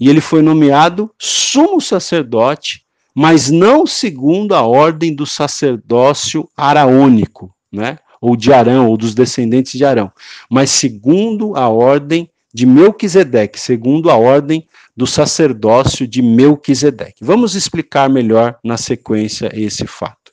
e 0.00 0.08
ele 0.08 0.20
foi 0.20 0.42
nomeado 0.42 1.10
sumo 1.18 1.80
sacerdote, 1.80 2.84
mas 3.14 3.50
não 3.50 3.86
segundo 3.86 4.54
a 4.54 4.62
ordem 4.62 5.14
do 5.14 5.24
sacerdócio 5.24 6.48
araônico, 6.56 7.54
né? 7.70 7.98
Ou 8.24 8.36
de 8.36 8.54
Arão, 8.54 8.88
ou 8.88 8.96
dos 8.96 9.14
descendentes 9.14 9.72
de 9.76 9.84
Arão, 9.84 10.10
mas 10.50 10.70
segundo 10.70 11.54
a 11.58 11.68
ordem 11.68 12.30
de 12.54 12.64
Melquisedeque, 12.64 13.60
segundo 13.60 14.10
a 14.10 14.16
ordem 14.16 14.66
do 14.96 15.06
sacerdócio 15.06 16.08
de 16.08 16.22
Melquisedeque. 16.22 17.22
Vamos 17.22 17.54
explicar 17.54 18.08
melhor 18.08 18.56
na 18.64 18.78
sequência 18.78 19.50
esse 19.52 19.86
fato. 19.86 20.32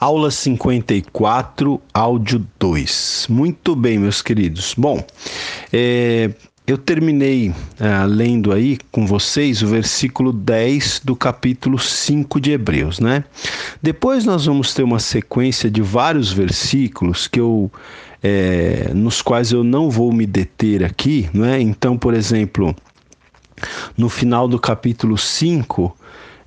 Aula 0.00 0.30
54, 0.30 1.78
áudio 1.92 2.46
2. 2.58 3.26
Muito 3.28 3.76
bem, 3.76 3.98
meus 3.98 4.22
queridos. 4.22 4.74
Bom, 4.74 5.04
é, 5.70 6.30
eu 6.66 6.78
terminei 6.78 7.50
uh, 7.50 8.06
lendo 8.06 8.50
aí 8.50 8.78
com 8.90 9.06
vocês 9.06 9.62
o 9.62 9.66
versículo 9.66 10.32
10 10.32 11.02
do 11.04 11.14
capítulo 11.14 11.78
5 11.78 12.40
de 12.40 12.52
Hebreus, 12.52 13.00
né? 13.00 13.24
Depois 13.82 14.24
nós 14.24 14.46
vamos 14.46 14.72
ter 14.72 14.82
uma 14.82 14.98
sequência 14.98 15.70
de 15.70 15.82
vários 15.82 16.32
versículos 16.32 17.28
que 17.28 17.38
eu 17.38 17.70
é, 18.22 18.90
nos 18.94 19.20
quais 19.20 19.52
eu 19.52 19.62
não 19.62 19.90
vou 19.90 20.10
me 20.10 20.24
deter 20.24 20.82
aqui, 20.82 21.28
né? 21.34 21.60
Então, 21.60 21.98
por 21.98 22.14
exemplo, 22.14 22.74
no 23.94 24.08
final 24.08 24.48
do 24.48 24.58
capítulo 24.58 25.18
5, 25.18 25.94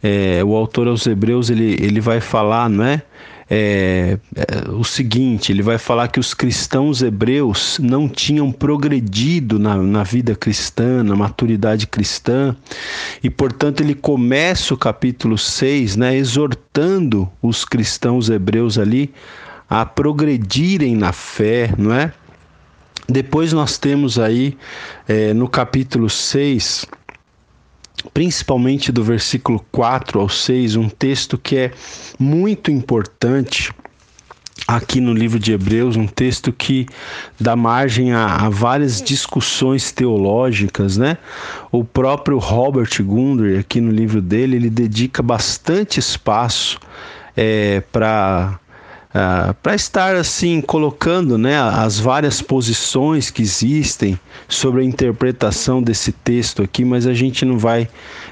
é, 0.02 0.44
o 0.44 0.56
autor 0.56 0.88
aos 0.88 1.06
Hebreus 1.06 1.52
ele, 1.52 1.78
ele 1.80 2.02
vai 2.02 2.20
falar, 2.20 2.68
não 2.68 2.84
é? 3.50 4.18
é, 4.36 4.70
o 4.70 4.84
seguinte: 4.84 5.52
ele 5.52 5.62
vai 5.62 5.78
falar 5.78 6.10
que 6.10 6.20
os 6.20 6.34
cristãos 6.34 7.02
hebreus 7.02 7.80
não 7.82 8.08
tinham 8.10 8.52
progredido 8.52 9.58
na, 9.58 9.78
na 9.78 10.04
vida 10.04 10.36
cristã, 10.36 11.04
na 11.04 11.16
maturidade 11.16 11.88
cristã, 11.88 12.56
e 13.24 13.30
portanto 13.30 13.82
ele 13.82 13.96
começa 13.96 14.74
o 14.74 14.78
capítulo 14.78 15.38
6 15.38 15.96
né, 15.96 16.16
exortando 16.16 17.30
os 17.42 17.64
cristãos 17.64 18.30
hebreus 18.30 18.78
ali 18.78 19.14
a 19.70 19.86
progredirem 19.86 20.96
na 20.96 21.12
fé, 21.12 21.74
não 21.78 21.94
é? 21.94 22.12
Depois 23.10 23.54
nós 23.54 23.78
temos 23.78 24.20
aí 24.20 24.58
é, 25.08 25.34
no 25.34 25.48
capítulo 25.48 26.10
6 26.10 26.86
principalmente 28.14 28.92
do 28.92 29.04
versículo 29.04 29.64
4 29.72 30.20
ao 30.20 30.30
6, 30.30 30.76
um 30.76 30.90
texto 30.90 31.38
que 31.38 31.56
é 31.58 31.72
muito 32.20 32.72
importante 32.72 33.72
aqui 34.68 35.00
no 35.00 35.14
livro 35.14 35.40
de 35.40 35.54
Hebreus, 35.54 35.96
um 35.96 36.08
texto 36.08 36.52
que 36.52 36.88
dá 37.40 37.56
margem 37.56 38.12
a, 38.12 38.36
a, 38.36 38.50
várias 38.50 39.02
discussões 39.02 39.92
teológicas, 39.92 40.98
né? 40.98 41.18
O 41.72 41.86
próprio 41.86 42.38
Robert 42.38 42.90
Gundry, 43.02 43.58
aqui 43.58 43.80
no 43.80 43.92
livro 43.92 44.22
dele, 44.22 44.58
ele 44.58 44.70
dedica 44.70 45.24
bastante 45.24 46.00
espaço 46.00 46.80
é, 47.36 47.82
para 47.92 48.60
Uh, 49.08 49.54
para 49.64 49.74
estar 49.74 50.16
assim 50.16 50.60
colocando 50.60 51.38
né, 51.38 51.58
as 51.58 51.98
várias 51.98 52.42
posições 52.42 53.32
que 53.32 53.42
existem 53.42 54.20
sobre 54.50 54.82
a 54.82 54.84
interpretação 54.84 55.82
desse 55.82 56.12
texto 56.12 56.62
aqui, 56.62 56.84
mas 56.84 57.08
a 57.08 57.14
gente 57.14 57.46
não 57.46 57.58
vai 57.58 57.88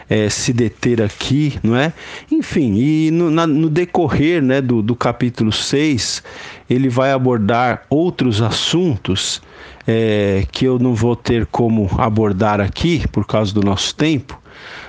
é, 0.09 0.29
se 0.29 0.51
deter 0.51 1.01
aqui, 1.01 1.57
não 1.63 1.75
é? 1.75 1.93
Enfim, 2.31 2.75
e 2.75 3.09
no, 3.09 3.31
na, 3.31 3.47
no 3.47 3.69
decorrer 3.69 4.43
né, 4.43 4.61
do, 4.61 4.81
do 4.81 4.95
capítulo 4.95 5.51
6, 5.51 6.21
ele 6.69 6.89
vai 6.89 7.11
abordar 7.11 7.83
outros 7.89 8.41
assuntos 8.41 9.41
é, 9.87 10.45
que 10.51 10.65
eu 10.65 10.77
não 10.77 10.93
vou 10.93 11.15
ter 11.15 11.45
como 11.45 11.89
abordar 11.97 12.59
aqui 12.59 13.07
por 13.11 13.25
causa 13.25 13.53
do 13.53 13.61
nosso 13.61 13.95
tempo, 13.95 14.39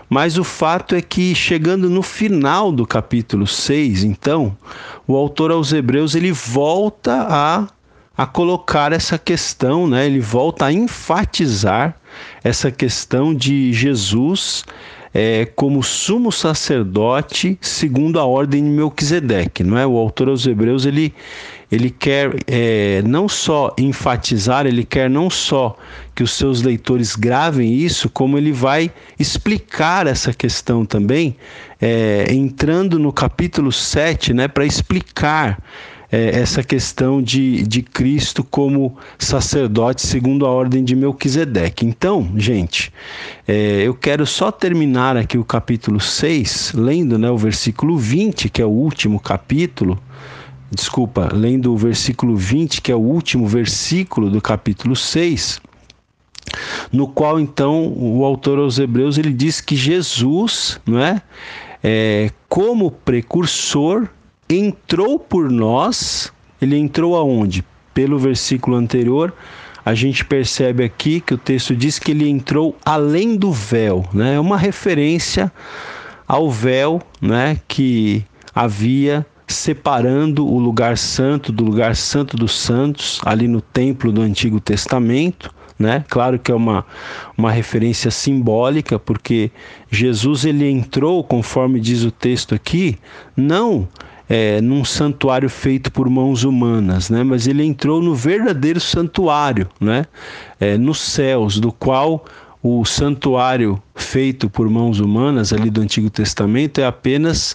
mas 0.09 0.39
o 0.39 0.45
fato 0.45 0.95
é 0.95 1.03
que 1.03 1.35
chegando 1.35 1.91
no 1.91 2.03
final 2.03 2.71
do 2.71 2.87
capítulo 2.87 3.47
6, 3.47 4.05
então, 4.05 4.57
o 5.07 5.17
autor 5.17 5.51
aos 5.51 5.73
Hebreus 5.73 6.15
ele 6.15 6.33
volta 6.33 7.27
a, 7.29 7.69
a 8.17 8.27
colocar 8.27 8.93
essa 8.93 9.19
questão, 9.19 9.87
né? 9.87 10.07
ele 10.07 10.21
volta 10.21 10.67
a 10.67 10.73
enfatizar 10.73 11.97
essa 12.43 12.71
questão 12.71 13.35
de 13.35 13.73
Jesus 13.73 14.65
é, 15.13 15.47
como 15.47 15.83
sumo 15.83 16.31
sacerdote 16.31 17.59
segundo 17.61 18.21
a 18.21 18.25
ordem 18.27 18.63
de 18.63 18.69
Melquisedeque, 18.69 19.65
não 19.65 19.79
é? 19.79 19.87
O 19.87 19.97
autor 19.97 20.29
aos 20.29 20.47
Hebreus 20.47 20.85
ele 20.85 21.15
ele 21.71 21.91
quer 21.91 22.33
é, 22.47 23.03
não 23.05 23.29
só 23.29 23.75
enfatizar, 23.77 24.67
ele 24.67 24.85
quer 24.85 25.11
não 25.11 25.29
só 25.29 25.77
que 26.15 26.23
os 26.23 26.33
seus 26.33 26.63
leitores 26.63 27.17
gravem 27.17 27.75
isso, 27.75 28.09
como 28.09 28.39
ele 28.39 28.53
vai 28.53 28.91
explicar 29.19 30.07
essa 30.07 30.33
questão 30.33 30.85
também, 30.85 31.37
é, 31.81 32.27
entrando 32.31 32.99
no 32.99 33.13
capítulo 33.13 33.73
7, 33.73 34.33
né, 34.33 34.49
para 34.49 34.65
explicar 34.65 35.59
é, 36.11 36.39
essa 36.41 36.63
questão 36.63 37.21
de, 37.21 37.63
de 37.63 37.83
Cristo 37.83 38.45
como 38.45 38.97
sacerdote 39.19 40.07
segundo 40.07 40.47
a 40.47 40.51
ordem 40.51 40.85
de 40.85 40.95
Melquisedeque. 40.95 41.85
Então, 41.85 42.31
gente, 42.37 42.93
é, 43.47 43.83
eu 43.83 43.93
quero 43.93 44.25
só 44.25 44.53
terminar 44.53 45.17
aqui 45.17 45.37
o 45.37 45.45
capítulo 45.45 46.01
6, 46.01 46.73
lendo 46.75 47.19
né, 47.19 47.29
o 47.29 47.37
versículo 47.37 47.99
20, 47.99 48.49
que 48.49 48.63
é 48.63 48.65
o 48.65 48.71
último 48.71 49.19
capítulo 49.19 49.99
desculpa, 50.71 51.31
lendo 51.33 51.73
o 51.73 51.77
versículo 51.77 52.37
20, 52.37 52.81
que 52.81 52.91
é 52.91 52.95
o 52.95 53.01
último 53.01 53.47
versículo 53.47 54.31
do 54.31 54.41
capítulo 54.41 54.97
6, 54.97 55.61
no 56.93 57.09
qual 57.09 57.41
então 57.41 57.93
o 57.97 58.25
autor 58.25 58.59
aos 58.59 58.79
Hebreus 58.79 59.19
ele 59.19 59.33
diz 59.33 59.61
que 59.61 59.77
Jesus, 59.77 60.81
não 60.87 61.01
é, 61.01 61.23
é 61.83 62.31
como 62.49 62.91
precursor 62.91 64.09
entrou 64.49 65.19
por 65.19 65.51
nós, 65.51 66.33
ele 66.61 66.77
entrou 66.77 67.17
aonde? 67.17 67.65
Pelo 67.93 68.19
versículo 68.19 68.77
anterior, 68.77 69.35
a 69.85 69.95
gente 69.95 70.25
percebe 70.25 70.85
aqui 70.85 71.21
que 71.21 71.35
o 71.35 71.39
texto 71.39 71.75
diz 71.75 71.99
que 71.99 72.11
ele 72.11 72.29
entrou 72.29 72.77
além 72.85 73.37
do 73.37 73.53
véu, 73.53 74.05
né? 74.13 74.35
É 74.35 74.41
uma 74.41 74.59
referência 74.59 75.51
ao 76.27 76.51
véu, 76.51 77.01
né, 77.21 77.61
que 77.69 78.25
havia 78.55 79.25
separando 79.47 80.47
o 80.47 80.59
lugar 80.59 80.99
santo 80.99 81.53
do 81.53 81.65
lugar 81.65 81.95
santo 81.95 82.37
dos 82.37 82.55
santos, 82.59 83.21
ali 83.25 83.47
no 83.47 83.61
templo 83.61 84.11
do 84.11 84.21
Antigo 84.21 84.61
Testamento. 84.61 85.55
Né? 85.79 86.05
Claro 86.09 86.39
que 86.39 86.51
é 86.51 86.55
uma, 86.55 86.87
uma 87.37 87.53
referência 87.53 88.11
simbólica, 88.11 88.99
porque 88.99 89.51
Jesus 89.91 90.45
ele 90.45 90.69
entrou, 90.69 91.23
conforme 91.23 91.79
diz 91.79 92.03
o 92.03 92.11
texto 92.11 92.55
aqui, 92.55 92.99
não 93.37 93.87
é, 94.29 94.61
num 94.61 94.85
santuário 94.85 95.49
feito 95.49 95.93
por 95.93 96.09
mãos 96.09 96.45
humanas, 96.45 97.11
né? 97.11 97.23
mas 97.23 97.47
ele 97.47 97.65
entrou 97.65 98.03
no 98.03 98.15
verdadeiro 98.15 98.81
santuário, 98.81 99.69
né? 99.81 100.07
É, 100.59 100.77
nos 100.77 101.01
céus, 101.01 101.61
do 101.61 101.71
qual 101.71 102.25
o 102.63 102.85
santuário 102.85 103.81
feito 103.95 104.51
por 104.51 104.69
mãos 104.69 104.99
humanas 104.99 105.53
ali 105.53 105.71
do 105.71 105.81
Antigo 105.81 106.11
Testamento 106.11 106.81
é 106.81 106.87
apenas 106.87 107.55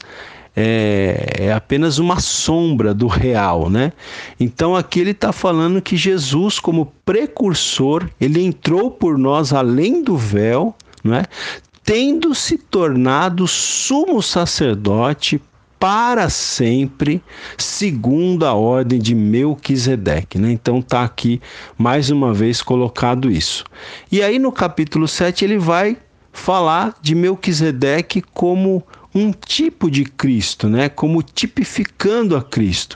é, 0.55 1.35
é 1.39 1.53
apenas 1.53 1.97
uma 1.97 2.19
sombra 2.19 2.93
do 2.93 3.07
real, 3.07 3.69
né? 3.69 3.93
Então 4.39 4.75
aqui 4.75 4.99
ele 4.99 5.11
está 5.11 5.31
falando 5.31 5.81
que 5.81 5.95
Jesus, 5.95 6.59
como 6.59 6.93
precursor, 7.05 8.09
ele 8.19 8.41
entrou 8.41 8.91
por 8.91 9.17
nós 9.17 9.53
além 9.53 10.03
do 10.03 10.17
véu, 10.17 10.75
né? 11.03 11.23
Tendo 11.83 12.35
se 12.35 12.57
tornado 12.57 13.47
sumo 13.47 14.21
sacerdote 14.21 15.41
para 15.79 16.29
sempre, 16.29 17.23
segundo 17.57 18.45
a 18.45 18.53
ordem 18.53 18.99
de 18.99 19.15
Melquisedeque. 19.15 20.37
Né? 20.37 20.51
Então 20.51 20.77
está 20.77 21.03
aqui 21.03 21.41
mais 21.75 22.11
uma 22.11 22.31
vez 22.31 22.61
colocado 22.61 23.31
isso. 23.31 23.63
E 24.11 24.21
aí 24.21 24.37
no 24.37 24.51
capítulo 24.51 25.07
7 25.07 25.43
ele 25.43 25.57
vai 25.57 25.97
falar 26.31 26.93
de 27.01 27.15
Melquisedeque 27.15 28.21
como 28.31 28.83
um 29.13 29.31
tipo 29.31 29.89
de 29.89 30.05
Cristo, 30.05 30.67
né? 30.67 30.89
Como 30.89 31.21
tipificando 31.21 32.35
a 32.35 32.41
Cristo. 32.41 32.95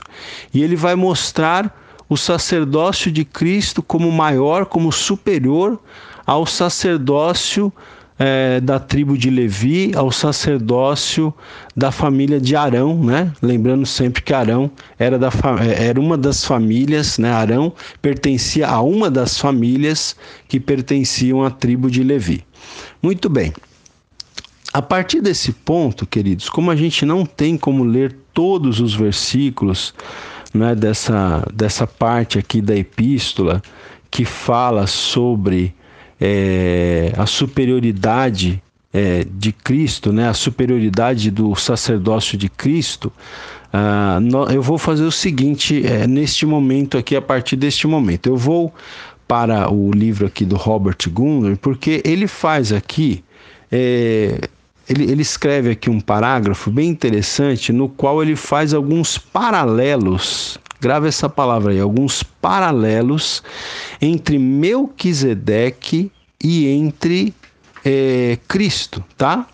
E 0.52 0.62
ele 0.62 0.76
vai 0.76 0.94
mostrar 0.94 1.84
o 2.08 2.16
sacerdócio 2.16 3.10
de 3.10 3.24
Cristo 3.24 3.82
como 3.82 4.10
maior, 4.10 4.66
como 4.66 4.92
superior 4.92 5.78
ao 6.24 6.46
sacerdócio 6.46 7.72
é, 8.18 8.60
da 8.60 8.78
tribo 8.78 9.16
de 9.16 9.28
Levi, 9.28 9.92
ao 9.94 10.10
sacerdócio 10.10 11.32
da 11.76 11.92
família 11.92 12.40
de 12.40 12.56
Arão, 12.56 12.96
né? 13.02 13.30
Lembrando 13.42 13.84
sempre 13.84 14.22
que 14.22 14.32
Arão 14.32 14.70
era, 14.98 15.18
da, 15.18 15.30
é, 15.60 15.88
era 15.88 16.00
uma 16.00 16.16
das 16.16 16.44
famílias, 16.44 17.18
né? 17.18 17.30
Arão 17.30 17.72
pertencia 18.00 18.68
a 18.68 18.80
uma 18.80 19.10
das 19.10 19.38
famílias 19.38 20.16
que 20.48 20.58
pertenciam 20.58 21.44
à 21.44 21.50
tribo 21.50 21.90
de 21.90 22.02
Levi. 22.02 22.44
Muito 23.02 23.28
bem. 23.28 23.52
A 24.76 24.82
partir 24.82 25.22
desse 25.22 25.52
ponto, 25.52 26.06
queridos, 26.06 26.50
como 26.50 26.70
a 26.70 26.76
gente 26.76 27.06
não 27.06 27.24
tem 27.24 27.56
como 27.56 27.82
ler 27.82 28.14
todos 28.34 28.78
os 28.78 28.94
versículos 28.94 29.94
né, 30.52 30.74
dessa, 30.74 31.42
dessa 31.50 31.86
parte 31.86 32.38
aqui 32.38 32.60
da 32.60 32.76
epístola 32.76 33.62
que 34.10 34.26
fala 34.26 34.86
sobre 34.86 35.74
é, 36.20 37.10
a 37.16 37.24
superioridade 37.24 38.62
é, 38.92 39.24
de 39.24 39.50
Cristo, 39.50 40.12
né, 40.12 40.28
a 40.28 40.34
superioridade 40.34 41.30
do 41.30 41.54
sacerdócio 41.54 42.36
de 42.36 42.50
Cristo, 42.50 43.10
uh, 43.72 44.20
no, 44.20 44.44
eu 44.50 44.60
vou 44.60 44.76
fazer 44.76 45.04
o 45.04 45.12
seguinte 45.12 45.86
é, 45.86 46.06
neste 46.06 46.44
momento 46.44 46.98
aqui, 46.98 47.16
a 47.16 47.22
partir 47.22 47.56
deste 47.56 47.86
momento. 47.86 48.26
Eu 48.26 48.36
vou 48.36 48.74
para 49.26 49.72
o 49.72 49.90
livro 49.90 50.26
aqui 50.26 50.44
do 50.44 50.56
Robert 50.56 50.98
Gundry, 51.08 51.56
porque 51.56 52.02
ele 52.04 52.26
faz 52.26 52.72
aqui. 52.72 53.24
É, 53.72 54.50
ele, 54.88 55.10
ele 55.10 55.22
escreve 55.22 55.70
aqui 55.70 55.90
um 55.90 56.00
parágrafo 56.00 56.70
bem 56.70 56.88
interessante 56.88 57.72
no 57.72 57.88
qual 57.88 58.22
ele 58.22 58.36
faz 58.36 58.72
alguns 58.72 59.18
paralelos 59.18 60.58
grave 60.80 61.08
essa 61.08 61.28
palavra 61.28 61.72
aí, 61.72 61.80
alguns 61.80 62.22
paralelos 62.22 63.42
entre 64.00 64.38
Melquisedeque 64.38 66.10
e 66.42 66.68
entre 66.68 67.34
é, 67.84 68.38
Cristo, 68.46 69.02
tá? 69.16 69.46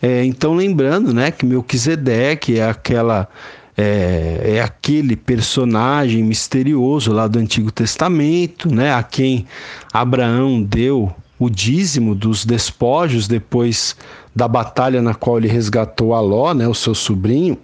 É, 0.00 0.24
então 0.24 0.54
lembrando, 0.54 1.12
né, 1.12 1.30
que 1.30 1.46
Melquisedeque 1.46 2.58
é 2.58 2.68
aquela 2.68 3.28
é, 3.76 4.56
é, 4.56 4.60
aquele 4.60 5.16
personagem 5.16 6.22
misterioso 6.22 7.12
lá 7.12 7.26
do 7.26 7.38
Antigo 7.38 7.70
Testamento, 7.70 8.72
né, 8.72 8.92
a 8.92 9.02
quem 9.02 9.46
Abraão 9.92 10.62
deu 10.62 11.14
o 11.38 11.48
dízimo 11.48 12.14
dos 12.14 12.44
despojos 12.44 13.26
depois 13.26 13.96
da 14.34 14.48
batalha 14.48 15.02
na 15.02 15.14
qual 15.14 15.38
ele 15.38 15.48
resgatou 15.48 16.14
Aló, 16.14 16.54
né, 16.54 16.66
o 16.66 16.74
seu 16.74 16.94
sobrinho. 16.94 17.58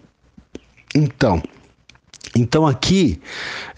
Então, 0.95 1.43
então 2.37 2.67
aqui 2.67 3.21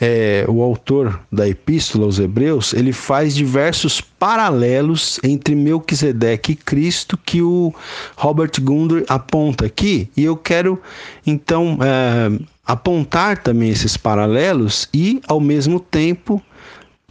é, 0.00 0.44
o 0.48 0.62
autor 0.62 1.20
da 1.30 1.48
Epístola 1.48 2.04
aos 2.04 2.18
Hebreus 2.18 2.72
ele 2.72 2.92
faz 2.92 3.34
diversos 3.34 4.00
paralelos 4.00 5.20
entre 5.22 5.54
Melquisedeque 5.54 6.52
e 6.52 6.56
Cristo 6.56 7.16
que 7.16 7.42
o 7.42 7.72
Robert 8.16 8.52
Gundry 8.60 9.04
aponta 9.08 9.66
aqui 9.66 10.10
e 10.16 10.24
eu 10.24 10.36
quero 10.36 10.80
então 11.26 11.78
é, 11.80 12.44
apontar 12.66 13.38
também 13.38 13.70
esses 13.70 13.96
paralelos 13.96 14.88
e 14.92 15.20
ao 15.26 15.40
mesmo 15.40 15.78
tempo 15.78 16.42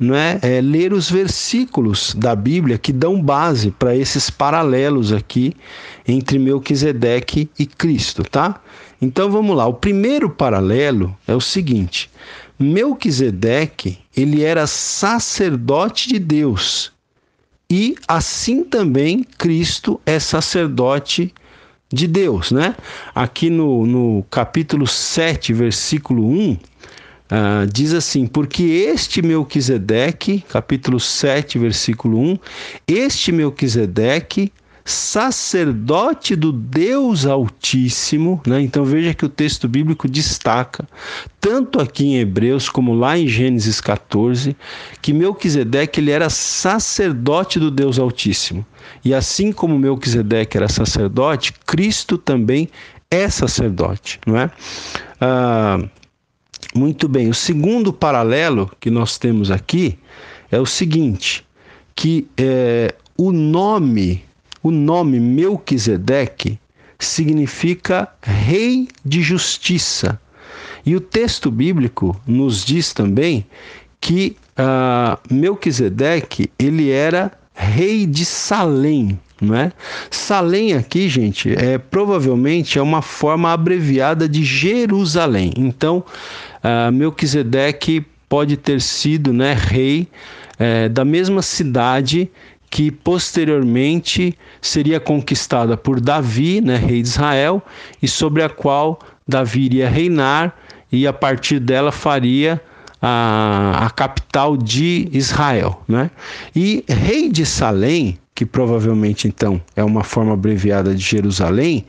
é, 0.01 0.39
é, 0.41 0.61
ler 0.61 0.93
os 0.93 1.11
versículos 1.11 2.15
da 2.15 2.35
Bíblia 2.35 2.77
que 2.77 2.93
dão 2.93 3.21
base 3.21 3.71
para 3.71 3.95
esses 3.95 4.29
paralelos 4.29 5.11
aqui 5.11 5.53
entre 6.07 6.39
Melquisedeque 6.39 7.49
e 7.59 7.65
Cristo, 7.65 8.23
tá? 8.23 8.61
Então 9.01 9.29
vamos 9.29 9.55
lá. 9.55 9.67
O 9.67 9.73
primeiro 9.73 10.29
paralelo 10.29 11.15
é 11.27 11.35
o 11.35 11.41
seguinte: 11.41 12.09
Melquisedeque 12.57 13.99
ele 14.15 14.43
era 14.43 14.65
sacerdote 14.67 16.07
de 16.09 16.19
Deus 16.19 16.91
e 17.69 17.95
assim 18.07 18.63
também 18.63 19.23
Cristo 19.37 20.01
é 20.05 20.17
sacerdote 20.19 21.31
de 21.91 22.07
Deus, 22.07 22.51
né? 22.51 22.75
Aqui 23.13 23.49
no, 23.49 23.85
no 23.85 24.25
capítulo 24.29 24.87
7, 24.87 25.53
versículo 25.53 26.27
1, 26.27 26.57
Uh, 27.31 27.67
diz 27.71 27.93
assim: 27.93 28.25
Porque 28.25 28.63
este 28.63 29.21
Melquisedeque, 29.21 30.43
capítulo 30.49 30.99
7, 30.99 31.59
versículo 31.59 32.19
1, 32.19 32.39
este 32.87 33.31
Melquisedeque, 33.31 34.51
sacerdote 34.83 36.35
do 36.35 36.51
Deus 36.51 37.27
Altíssimo, 37.27 38.41
né? 38.47 38.59
Então 38.59 38.83
veja 38.83 39.13
que 39.13 39.23
o 39.23 39.29
texto 39.29 39.67
bíblico 39.67 40.09
destaca, 40.09 40.87
tanto 41.39 41.79
aqui 41.79 42.05
em 42.05 42.17
Hebreus 42.17 42.67
como 42.67 42.95
lá 42.95 43.15
em 43.15 43.27
Gênesis 43.27 43.79
14, 43.79 44.57
que 44.99 45.13
Melquisedeque 45.13 45.99
ele 45.99 46.09
era 46.09 46.29
sacerdote 46.31 47.59
do 47.59 47.69
Deus 47.69 47.99
Altíssimo. 47.99 48.65
E 49.05 49.13
assim 49.13 49.51
como 49.51 49.77
Melquisedeque 49.77 50.57
era 50.57 50.67
sacerdote, 50.67 51.53
Cristo 51.67 52.17
também 52.17 52.67
é 53.11 53.29
sacerdote, 53.29 54.19
não 54.25 54.37
é? 54.37 54.49
Ah, 55.21 55.79
muito 56.75 57.07
bem, 57.07 57.29
o 57.29 57.33
segundo 57.33 57.91
paralelo 57.91 58.71
que 58.79 58.89
nós 58.89 59.17
temos 59.17 59.49
aqui 59.49 59.97
é 60.51 60.59
o 60.59 60.65
seguinte: 60.65 61.45
que 61.95 62.27
é, 62.37 62.93
o 63.17 63.31
nome, 63.31 64.23
o 64.63 64.71
nome 64.71 65.19
Melquisedeque 65.19 66.59
significa 66.97 68.07
rei 68.21 68.87
de 69.03 69.21
justiça. 69.21 70.19
E 70.85 70.95
o 70.95 71.01
texto 71.01 71.51
bíblico 71.51 72.19
nos 72.25 72.63
diz 72.63 72.93
também 72.93 73.45
que 74.01 74.35
uh, 74.57 75.33
Melquisedeque 75.33 76.51
ele 76.57 76.89
era 76.89 77.31
rei 77.53 78.05
de 78.05 78.23
Salém, 78.23 79.19
não 79.41 79.55
é? 79.55 79.71
Salém 80.09 80.73
aqui, 80.73 81.09
gente, 81.09 81.53
é 81.53 81.77
provavelmente 81.77 82.79
é 82.79 82.81
uma 82.81 83.01
forma 83.01 83.51
abreviada 83.51 84.27
de 84.27 84.43
Jerusalém. 84.43 85.53
Então, 85.57 86.03
uh, 86.63 86.91
Melquisedeque 86.91 88.05
pode 88.27 88.55
ter 88.55 88.79
sido 88.79 89.33
né, 89.33 89.53
rei 89.53 90.07
é, 90.59 90.87
da 90.87 91.03
mesma 91.03 91.41
cidade 91.41 92.29
que 92.69 92.91
posteriormente 92.91 94.37
seria 94.61 94.99
conquistada 94.99 95.75
por 95.75 95.99
Davi, 95.99 96.61
né, 96.61 96.75
rei 96.75 97.01
de 97.01 97.07
Israel, 97.07 97.63
e 98.01 98.07
sobre 98.07 98.43
a 98.43 98.49
qual 98.49 98.99
Davi 99.27 99.61
iria 99.61 99.89
reinar 99.89 100.55
e 100.91 101.07
a 101.07 101.13
partir 101.13 101.59
dela 101.59 101.91
faria 101.91 102.61
a, 103.01 103.85
a 103.85 103.89
capital 103.89 104.55
de 104.55 105.09
Israel. 105.11 105.81
Né? 105.87 106.11
E 106.55 106.83
rei 106.87 107.29
de 107.29 107.45
Salém 107.45 108.19
que 108.39 108.45
provavelmente 108.45 109.27
então 109.27 109.61
é 109.75 109.83
uma 109.83 110.01
forma 110.01 110.31
abreviada 110.31 110.95
de 110.95 111.03
Jerusalém, 111.03 111.85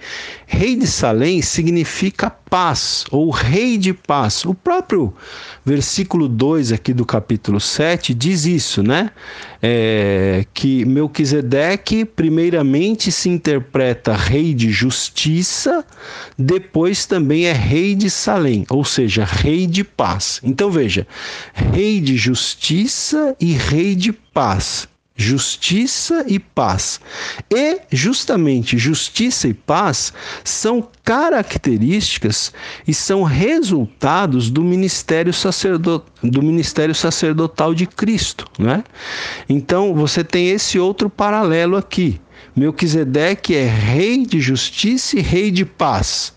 rei 0.48 0.74
de 0.74 0.84
Salém 0.84 1.40
significa 1.40 2.28
paz 2.28 3.04
ou 3.08 3.30
rei 3.30 3.78
de 3.78 3.94
paz. 3.94 4.44
O 4.44 4.52
próprio 4.52 5.14
versículo 5.64 6.26
2 6.28 6.72
aqui 6.72 6.92
do 6.92 7.06
capítulo 7.06 7.60
7 7.60 8.12
diz 8.12 8.46
isso, 8.46 8.82
né? 8.82 9.12
É, 9.62 10.44
que 10.52 10.84
Melquisedeque 10.84 12.04
primeiramente 12.04 13.12
se 13.12 13.28
interpreta 13.28 14.16
rei 14.16 14.52
de 14.52 14.72
justiça, 14.72 15.84
depois 16.36 17.06
também 17.06 17.44
é 17.44 17.52
rei 17.52 17.94
de 17.94 18.10
Salém, 18.10 18.66
ou 18.68 18.84
seja, 18.84 19.24
rei 19.24 19.68
de 19.68 19.84
paz. 19.84 20.40
Então 20.42 20.68
veja, 20.68 21.06
rei 21.54 22.00
de 22.00 22.16
justiça 22.16 23.36
e 23.38 23.52
rei 23.52 23.94
de 23.94 24.12
paz 24.12 24.89
justiça 25.20 26.24
e 26.26 26.38
paz. 26.38 26.98
E 27.50 27.82
justamente 27.92 28.78
justiça 28.78 29.46
e 29.48 29.52
paz 29.52 30.14
são 30.42 30.88
características 31.04 32.52
e 32.88 32.94
são 32.94 33.22
resultados 33.22 34.48
do 34.50 34.62
ministério, 34.64 35.32
sacerdot, 35.32 36.04
do 36.22 36.42
ministério 36.42 36.94
sacerdotal 36.94 37.74
de 37.74 37.86
Cristo, 37.86 38.46
né? 38.58 38.82
Então 39.46 39.94
você 39.94 40.24
tem 40.24 40.48
esse 40.48 40.78
outro 40.78 41.10
paralelo 41.10 41.76
aqui. 41.76 42.18
Melquisedeque 42.56 43.54
é 43.54 43.66
rei 43.66 44.24
de 44.24 44.40
justiça 44.40 45.18
e 45.18 45.22
rei 45.22 45.50
de 45.50 45.66
paz 45.66 46.32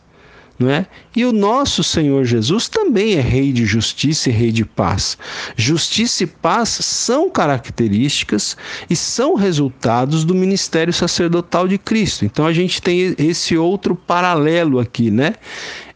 não 0.58 0.70
é? 0.70 0.86
E 1.16 1.26
o 1.26 1.32
nosso 1.32 1.84
Senhor 1.84 2.24
Jesus 2.26 2.70
também 2.70 3.16
é 3.16 3.22
rei 3.22 3.52
de 3.52 3.66
justiça 3.66 4.30
e 4.30 4.32
rei 4.32 4.52
de 4.52 4.64
paz. 4.64 5.18
Justiça 5.56 6.24
e 6.24 6.28
paz 6.28 6.70
são 6.70 7.30
características 7.30 8.56
e 8.90 8.96
são 8.96 9.36
resultados 9.36 10.24
do 10.24 10.36
ministério 10.36 10.94
sacerdotal 10.94 11.68
de 11.68 11.78
Cristo. 11.78 12.26
Então 12.26 12.46
a 12.46 12.54
gente 12.54 12.82
tem 12.82 13.16
esse 13.18 13.58
outro 13.58 13.96
paralelo 13.96 14.80
aqui, 14.80 15.10
né, 15.10 15.36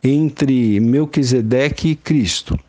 entre 0.03 0.79
Melquisedeque 0.79 1.89
e 1.89 1.95
Cristo. 1.95 2.59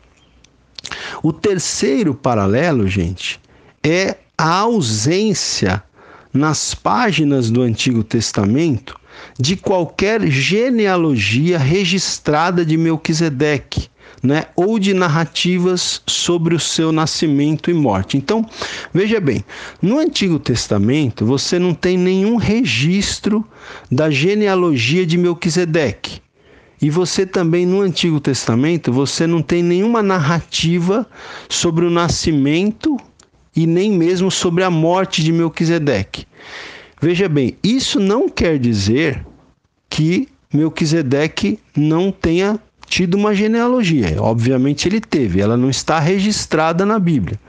O 1.21 1.33
terceiro 1.33 2.13
paralelo, 2.13 2.87
gente, 2.87 3.39
é 3.83 4.17
a 4.37 4.59
ausência 4.59 5.83
nas 6.31 6.73
páginas 6.73 7.49
do 7.49 7.61
Antigo 7.61 8.03
Testamento 8.03 8.98
de 9.39 9.55
qualquer 9.55 10.27
genealogia 10.27 11.57
registrada 11.57 12.65
de 12.65 12.75
Melquisedeque, 12.75 13.87
né, 14.21 14.47
ou 14.53 14.77
de 14.77 14.93
narrativas 14.93 16.01
sobre 16.05 16.53
o 16.53 16.59
seu 16.59 16.91
nascimento 16.91 17.71
e 17.71 17.73
morte. 17.73 18.17
Então, 18.17 18.45
veja 18.93 19.21
bem, 19.21 19.45
no 19.81 19.97
Antigo 19.97 20.37
Testamento 20.37 21.25
você 21.25 21.57
não 21.57 21.73
tem 21.73 21.97
nenhum 21.97 22.35
registro 22.35 23.47
da 23.89 24.09
genealogia 24.09 25.05
de 25.05 25.17
Melquisedeque. 25.17 26.21
E 26.81 26.89
você 26.89 27.25
também 27.25 27.65
no 27.65 27.79
Antigo 27.79 28.19
Testamento 28.19 28.91
você 28.91 29.25
não 29.25 29.41
tem 29.41 29.63
nenhuma 29.63 30.03
narrativa 30.03 31.07
sobre 31.47 31.85
o 31.85 31.89
nascimento 31.89 32.97
e 33.55 33.65
nem 33.65 33.91
mesmo 33.91 34.29
sobre 34.29 34.65
a 34.65 34.69
morte 34.69 35.23
de 35.23 35.31
Melquisedeque. 35.31 36.25
Veja 37.01 37.29
bem, 37.29 37.57
isso 37.63 37.99
não 37.99 38.27
quer 38.27 38.59
dizer 38.59 39.25
que 39.99 40.29
Melquisedeque 40.53 41.59
não 41.75 42.09
tenha 42.09 42.57
tido 42.89 43.15
uma 43.15 43.33
genealogia. 43.33 44.15
Obviamente 44.19 44.87
ele 44.87 44.99
teve, 44.99 45.39
ela 45.39 45.55
não 45.55 45.69
está 45.69 45.99
registrada 45.99 46.85
na 46.85 46.99
Bíblia. 46.99 47.39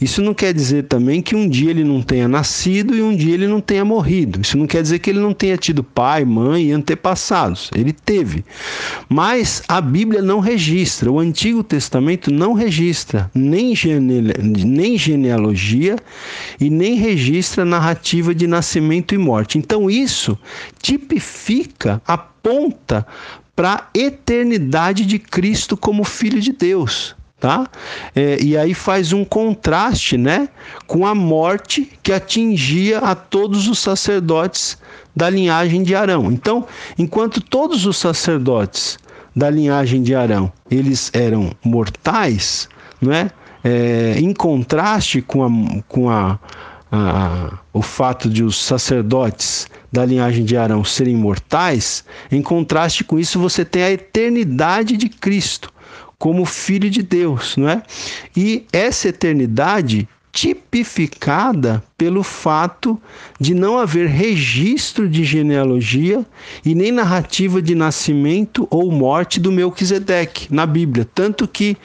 Isso 0.00 0.22
não 0.22 0.32
quer 0.32 0.54
dizer 0.54 0.84
também 0.84 1.20
que 1.20 1.36
um 1.36 1.46
dia 1.46 1.70
ele 1.70 1.84
não 1.84 2.00
tenha 2.00 2.26
nascido 2.26 2.94
e 2.96 3.02
um 3.02 3.14
dia 3.14 3.34
ele 3.34 3.46
não 3.46 3.60
tenha 3.60 3.84
morrido. 3.84 4.40
Isso 4.40 4.56
não 4.56 4.66
quer 4.66 4.82
dizer 4.82 4.98
que 4.98 5.10
ele 5.10 5.20
não 5.20 5.34
tenha 5.34 5.58
tido 5.58 5.84
pai, 5.84 6.24
mãe 6.24 6.68
e 6.68 6.72
antepassados. 6.72 7.70
Ele 7.74 7.92
teve. 7.92 8.42
Mas 9.08 9.62
a 9.68 9.78
Bíblia 9.80 10.22
não 10.22 10.40
registra, 10.40 11.12
o 11.12 11.18
Antigo 11.18 11.62
Testamento 11.62 12.30
não 12.30 12.54
registra 12.54 13.30
nem, 13.34 13.76
gene... 13.76 14.32
nem 14.64 14.96
genealogia 14.96 15.96
e 16.58 16.70
nem 16.70 16.94
registra 16.94 17.64
narrativa 17.64 18.34
de 18.34 18.46
nascimento 18.46 19.14
e 19.14 19.18
morte. 19.18 19.58
Então 19.58 19.90
isso 19.90 20.38
tipifica, 20.80 22.00
aponta 22.06 23.06
para 23.60 23.74
a 23.74 23.84
eternidade 23.92 25.04
de 25.04 25.18
Cristo 25.18 25.76
como 25.76 26.02
Filho 26.02 26.40
de 26.40 26.50
Deus 26.50 27.14
tá? 27.38 27.68
É, 28.16 28.42
e 28.42 28.56
aí 28.56 28.72
faz 28.72 29.12
um 29.12 29.22
contraste, 29.22 30.16
né, 30.16 30.48
com 30.86 31.06
a 31.06 31.14
morte 31.14 31.90
que 32.02 32.10
atingia 32.10 32.98
a 33.00 33.14
todos 33.14 33.68
os 33.68 33.78
sacerdotes 33.78 34.78
da 35.14 35.28
linhagem 35.28 35.82
de 35.82 35.94
Arão. 35.94 36.32
Então, 36.32 36.66
enquanto 36.98 37.42
todos 37.42 37.84
os 37.84 37.98
sacerdotes 37.98 38.98
da 39.36 39.50
linhagem 39.50 40.02
de 40.02 40.14
Arão 40.14 40.50
eles 40.70 41.10
eram 41.12 41.50
mortais, 41.62 42.66
não 42.98 43.12
é? 43.12 43.30
é 43.62 44.14
em 44.18 44.32
contraste 44.32 45.20
com, 45.20 45.44
a, 45.44 45.82
com 45.86 46.08
a, 46.08 46.38
a, 46.90 47.58
o 47.72 47.82
fato 47.82 48.28
de 48.28 48.42
os 48.42 48.56
sacerdotes 48.56 49.68
da 49.92 50.04
linhagem 50.04 50.44
de 50.44 50.56
Arão 50.56 50.84
serem 50.84 51.16
mortais, 51.16 52.04
em 52.30 52.42
contraste 52.42 53.04
com 53.04 53.18
isso 53.18 53.38
você 53.38 53.64
tem 53.64 53.82
a 53.82 53.90
eternidade 53.90 54.96
de 54.96 55.08
Cristo 55.08 55.72
como 56.18 56.44
filho 56.44 56.90
de 56.90 57.02
Deus, 57.02 57.56
não 57.56 57.68
é? 57.68 57.82
E 58.36 58.66
essa 58.72 59.08
eternidade 59.08 60.06
tipificada 60.32 61.82
pelo 61.96 62.22
fato 62.22 63.00
de 63.40 63.52
não 63.52 63.78
haver 63.78 64.06
registro 64.06 65.08
de 65.08 65.24
genealogia 65.24 66.24
e 66.64 66.74
nem 66.74 66.92
narrativa 66.92 67.60
de 67.60 67.74
nascimento 67.74 68.66
ou 68.70 68.92
morte 68.92 69.40
do 69.40 69.50
Melquisedeque 69.50 70.46
na 70.54 70.66
Bíblia. 70.66 71.08
Tanto 71.14 71.48
que 71.48 71.76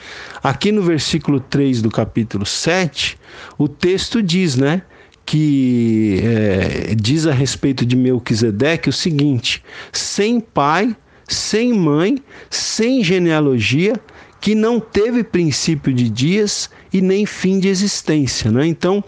aqui 0.42 0.70
no 0.70 0.82
versículo 0.82 1.40
3 1.40 1.82
do 1.82 1.90
capítulo 1.90 2.46
7, 2.46 3.18
o 3.58 3.66
texto 3.66 4.22
diz, 4.22 4.54
né? 4.54 4.82
Que 5.26 6.20
é, 6.22 6.94
diz 6.94 7.26
a 7.26 7.32
respeito 7.32 7.84
de 7.84 7.96
Melquisedeque 7.96 8.88
o 8.88 8.92
seguinte: 8.92 9.62
sem 9.92 10.40
pai, 10.40 10.96
sem 11.28 11.72
mãe, 11.72 12.22
sem 12.48 13.02
genealogia, 13.02 13.94
que 14.40 14.54
não 14.54 14.78
teve 14.78 15.24
princípio 15.24 15.92
de 15.92 16.08
dias 16.08 16.70
e 16.92 17.00
nem 17.00 17.26
fim 17.26 17.58
de 17.58 17.68
existência, 17.68 18.50
né? 18.50 18.66
Então, 18.66 19.02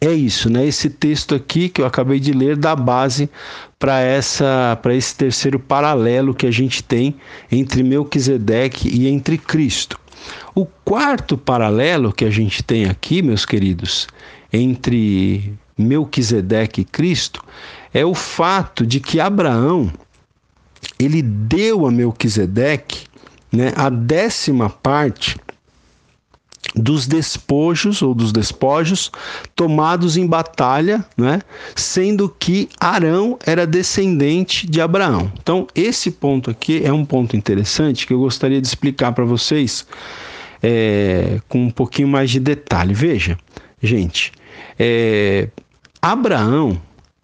é 0.00 0.12
isso, 0.12 0.50
né? 0.50 0.66
Esse 0.66 0.90
texto 0.90 1.34
aqui 1.34 1.68
que 1.68 1.80
eu 1.80 1.86
acabei 1.86 2.20
de 2.20 2.32
ler 2.32 2.56
dá 2.56 2.76
base 2.76 3.28
para 3.78 4.00
essa 4.00 4.78
para 4.82 4.94
esse 4.94 5.14
terceiro 5.14 5.58
paralelo 5.58 6.34
que 6.34 6.46
a 6.46 6.50
gente 6.50 6.82
tem 6.82 7.16
entre 7.50 7.82
Melquisedeque 7.82 8.88
e 8.88 9.08
entre 9.08 9.38
Cristo. 9.38 9.98
O 10.54 10.66
quarto 10.66 11.38
paralelo 11.38 12.12
que 12.12 12.24
a 12.24 12.30
gente 12.30 12.62
tem 12.62 12.86
aqui, 12.86 13.22
meus 13.22 13.46
queridos, 13.46 14.06
entre 14.52 15.54
Melquisedeque 15.76 16.82
e 16.82 16.84
Cristo 16.84 17.44
é 17.92 18.04
o 18.04 18.14
fato 18.14 18.86
de 18.86 19.00
que 19.00 19.20
Abraão 19.20 19.90
ele 20.98 21.22
deu 21.22 21.86
a 21.86 21.90
Melquisedeque 21.90 23.06
né, 23.52 23.72
a 23.76 23.88
décima 23.88 24.68
parte 24.68 25.36
dos 26.74 27.06
despojos 27.06 28.02
ou 28.02 28.14
dos 28.14 28.32
despojos 28.32 29.10
tomados 29.54 30.16
em 30.16 30.26
batalha, 30.26 31.04
né? 31.16 31.40
sendo 31.74 32.28
que 32.28 32.68
Arão 32.78 33.38
era 33.46 33.66
descendente 33.66 34.66
de 34.66 34.80
Abraão. 34.80 35.32
Então, 35.40 35.66
esse 35.74 36.10
ponto 36.10 36.50
aqui 36.50 36.84
é 36.84 36.92
um 36.92 37.04
ponto 37.04 37.36
interessante 37.36 38.06
que 38.06 38.12
eu 38.12 38.18
gostaria 38.18 38.60
de 38.60 38.66
explicar 38.66 39.12
para 39.12 39.24
vocês 39.24 39.86
é, 40.62 41.40
com 41.48 41.64
um 41.64 41.70
pouquinho 41.70 42.08
mais 42.08 42.30
de 42.30 42.40
detalhe. 42.40 42.92
Veja, 42.92 43.38
gente, 43.82 44.32
é, 44.78 45.48
Abraão 46.00 46.80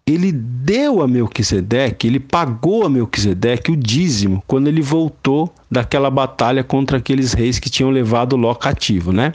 ele 0.07 0.31
deu 0.31 1.01
a 1.01 1.09
Melquisedeque, 1.09 2.07
ele 2.07 2.21
pagou 2.21 2.85
a 2.85 2.91
Melquisedeque 2.91 3.71
o 3.71 3.77
dízimo 3.77 4.43
quando 4.47 4.69
ele 4.69 4.83
voltou 4.83 5.51
daquela 5.71 6.11
batalha 6.11 6.63
contra 6.63 6.99
aqueles 6.99 7.33
reis 7.33 7.59
que 7.59 7.71
tinham 7.71 7.91
levado 7.91 8.37
Ló 8.37 8.55
cativo, 8.55 9.13
né? 9.13 9.33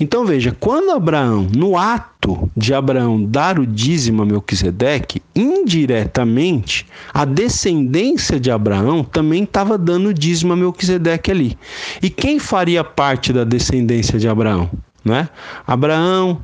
Então 0.00 0.24
veja, 0.24 0.56
quando 0.60 0.92
Abraão, 0.92 1.48
no 1.52 1.76
ato 1.76 2.48
de 2.56 2.72
Abraão 2.72 3.20
dar 3.20 3.58
o 3.58 3.66
dízimo 3.66 4.22
a 4.22 4.26
Melquisedeque, 4.26 5.20
indiretamente, 5.34 6.86
a 7.12 7.24
descendência 7.24 8.38
de 8.38 8.50
Abraão 8.50 9.02
também 9.02 9.42
estava 9.42 9.76
dando 9.76 10.10
o 10.10 10.14
dízimo 10.14 10.52
a 10.52 10.56
Melquisedeque 10.56 11.32
ali. 11.32 11.58
E 12.00 12.10
quem 12.10 12.38
faria 12.38 12.84
parte 12.84 13.32
da 13.32 13.42
descendência 13.42 14.20
de 14.20 14.28
Abraão, 14.28 14.70
né? 15.04 15.28
Abraão 15.66 16.40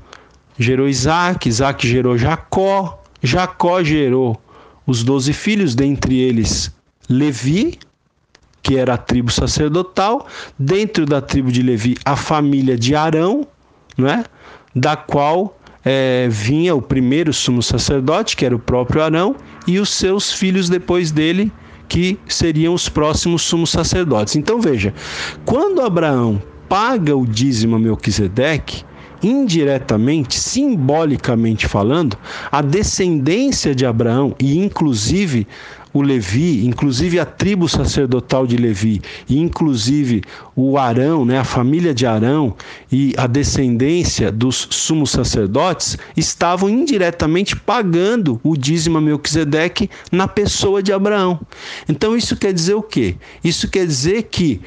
gerou 0.63 0.89
Isaac, 0.89 1.49
Isaac 1.49 1.87
gerou 1.87 2.17
Jacó, 2.17 3.03
Jacó 3.23 3.83
gerou 3.83 4.41
os 4.87 5.05
doze 5.05 5.33
filhos, 5.33 5.75
dentre 5.75 6.19
eles 6.19 6.75
Levi, 7.09 7.79
que 8.63 8.77
era 8.77 8.95
a 8.95 8.97
tribo 8.97 9.31
sacerdotal, 9.31 10.27
dentro 10.59 11.05
da 11.05 11.21
tribo 11.21 11.51
de 11.51 11.63
Levi, 11.63 11.97
a 12.05 12.17
família 12.17 12.77
de 12.77 12.95
Arão, 12.95 13.47
né? 13.99 14.25
da 14.75 14.97
qual 14.97 15.59
é, 15.85 16.29
vinha 16.31 16.75
o 16.75 16.81
primeiro 16.81 17.33
sumo 17.33 17.63
sacerdote, 17.63 18.37
que 18.37 18.47
era 18.47 18.55
o 18.55 18.59
próprio 18.59 19.03
Arão, 19.03 19.37
e 19.67 19.79
os 19.79 19.91
seus 19.91 20.33
filhos 20.33 20.69
depois 20.69 21.11
dele, 21.11 21.53
que 21.89 22.19
seriam 22.27 22.73
os 22.73 22.89
próximos 22.89 23.43
sumos 23.43 23.71
sacerdotes. 23.71 24.37
Então 24.37 24.61
veja, 24.61 24.95
quando 25.45 25.83
Abraão 25.83 26.41
paga 26.69 27.15
o 27.15 27.27
dízimo 27.27 27.77
a 27.77 27.79
Melquisedeque, 27.79 28.85
indiretamente, 29.23 30.39
simbolicamente 30.39 31.67
falando, 31.67 32.17
a 32.51 32.61
descendência 32.61 33.75
de 33.75 33.87
Abraão 33.87 34.35
e 34.39 34.59
inclusive 34.59 35.47
o 35.93 36.01
Levi, 36.01 36.67
inclusive 36.67 37.21
a 37.21 37.27
tribo 37.27 37.69
sacerdotal 37.69 38.47
de 38.47 38.57
Levi, 38.57 39.03
e 39.29 39.39
inclusive 39.39 40.23
o 40.57 40.79
Arão, 40.79 41.25
né, 41.25 41.39
a 41.39 41.45
família 41.45 41.93
de 41.93 42.07
Arão 42.07 42.57
e 42.91 43.13
a 43.17 43.27
descendência 43.27 44.33
dos 44.33 44.69
sumos 44.71 45.11
sacerdotes 45.11 45.99
estavam 46.17 46.69
indiretamente 46.69 47.55
pagando 47.55 48.41
o 48.43 48.57
dízimo 48.57 48.99
a 48.99 49.01
Melquisedeque 49.01 49.91
na 50.11 50.27
pessoa 50.27 50.83
de 50.83 50.93
Abraão. 50.93 51.41
Então 51.89 52.17
isso 52.17 52.37
quer 52.37 52.53
dizer 52.53 52.75
o 52.75 52.83
quê? 52.83 53.17
Isso 53.45 53.69
quer 53.69 53.87
dizer 53.87 54.25
que 54.25 54.61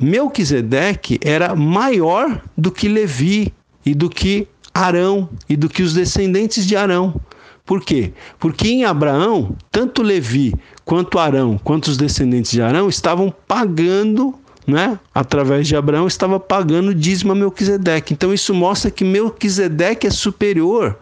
Melquisedeque 0.00 1.18
era 1.22 1.54
maior 1.54 2.42
do 2.56 2.72
que 2.72 2.88
Levi, 2.88 3.52
e 3.84 3.94
do 3.94 4.08
que 4.08 4.48
Arão 4.72 5.28
e 5.48 5.56
do 5.56 5.68
que 5.68 5.82
os 5.82 5.94
descendentes 5.94 6.66
de 6.66 6.76
Arão. 6.76 7.20
Por 7.64 7.84
quê? 7.84 8.12
Porque 8.38 8.68
em 8.68 8.84
Abraão, 8.84 9.54
tanto 9.70 10.02
Levi 10.02 10.52
quanto 10.84 11.18
Arão, 11.18 11.58
quanto 11.62 11.88
os 11.88 11.96
descendentes 11.96 12.50
de 12.50 12.60
Arão 12.60 12.88
estavam 12.88 13.32
pagando, 13.46 14.34
né? 14.66 14.98
Através 15.14 15.68
de 15.68 15.76
Abraão 15.76 16.06
estava 16.06 16.40
pagando 16.40 16.94
dízimo 16.94 17.32
a 17.32 17.34
Melquisedeque. 17.34 18.12
Então 18.14 18.32
isso 18.34 18.52
mostra 18.52 18.90
que 18.90 19.04
Melquisedeque 19.04 20.06
é 20.06 20.10
superior 20.10 20.98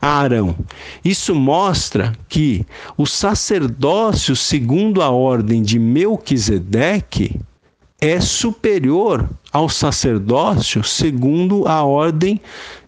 a 0.00 0.18
Arão. 0.18 0.54
Isso 1.04 1.34
mostra 1.34 2.12
que 2.28 2.66
o 2.96 3.06
sacerdócio 3.06 4.36
segundo 4.36 5.00
a 5.02 5.10
ordem 5.10 5.62
de 5.62 5.78
Melquisedeque 5.78 7.40
é 8.00 8.20
superior 8.20 9.28
ao 9.52 9.68
sacerdócio 9.68 10.82
segundo 10.84 11.66
a 11.66 11.82
ordem 11.82 12.40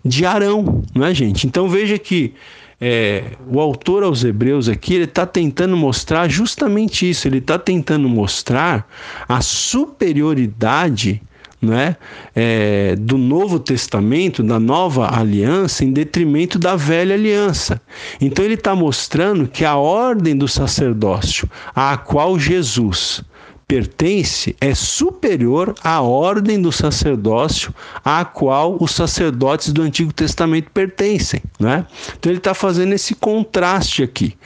de 0.05 0.27
Arão, 0.27 0.83
não 0.95 1.07
é, 1.07 1.15
gente? 1.15 1.47
Então 1.47 1.69
veja 1.69 1.99
que 1.99 2.35
é, 2.81 3.25
o 3.51 3.59
autor 3.59 4.03
aos 4.03 4.23
Hebreus 4.23 4.69
aqui 4.69 4.95
ele 4.95 5.05
está 5.05 5.25
tentando 5.25 5.77
mostrar 5.77 6.29
justamente 6.29 7.09
isso. 7.09 7.27
Ele 7.27 7.39
está 7.39 7.59
tentando 7.59 8.09
mostrar 8.09 8.87
a 9.29 9.41
superioridade 9.41 11.23
não 11.61 11.75
é, 11.75 11.97
é, 12.35 12.95
do 12.97 13.17
Novo 13.17 13.59
Testamento, 13.59 14.43
da 14.43 14.61
Nova 14.61 15.19
Aliança, 15.19 15.85
em 15.85 15.93
detrimento 15.93 16.59
da 16.59 16.77
Velha 16.77 17.15
Aliança. 17.15 17.81
Então 18.21 18.45
ele 18.45 18.55
está 18.55 18.75
mostrando 18.75 19.49
que 19.49 19.65
a 19.65 19.75
ordem 19.75 20.37
do 20.37 20.47
sacerdócio, 20.47 21.49
a 21.75 21.97
qual 21.97 22.39
Jesus 22.39 23.25
pertence 23.69 24.55
é 24.61 24.75
superior 24.75 25.75
à 25.83 26.01
ordem 26.01 26.61
do 26.63 26.71
sacerdócio 26.71 27.75
à 28.05 28.25
qual 28.25 28.77
os 28.81 28.93
sacerdotes 28.93 29.73
do 29.73 29.83
Antigo 29.83 30.13
Testamento 30.13 30.71
pertencem. 30.71 31.43
Né? 31.59 31.85
Então 32.17 32.31
ele 32.31 32.39
está 32.39 32.55
fazendo 32.55 32.93
esse 32.93 33.15
contraste 33.17 34.05
aqui, 34.05 34.37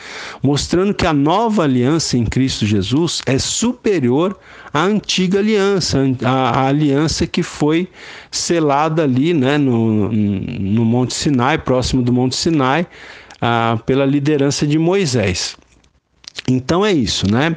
mostrando 0.43 0.95
que 0.95 1.07
a 1.07 1.13
nova 1.13 1.65
aliança 1.65 2.17
em 2.17 2.25
Cristo 2.25 2.65
Jesus 2.65 3.21
é 3.27 3.39
superior 3.39 4.39
à 4.73 4.85
antiga 4.85 5.39
aliança, 5.39 5.99
a, 6.25 6.61
a 6.61 6.67
aliança 6.69 7.27
que 7.27 7.43
foi 7.43 7.89
selada 8.31 9.03
ali 9.03 9.35
né, 9.35 9.59
no, 9.59 10.11
no 10.11 10.85
Monte 10.85 11.13
Sinai, 11.13 11.59
próximo 11.59 12.01
do 12.03 12.13
Monte 12.13 12.37
Sinai, 12.37 12.87
ah, 13.41 13.79
pela 13.85 14.07
liderança 14.07 14.67
de 14.67 14.79
Moisés. 14.79 15.57
Então 16.53 16.85
é 16.85 16.93
isso, 16.93 17.31
né? 17.31 17.57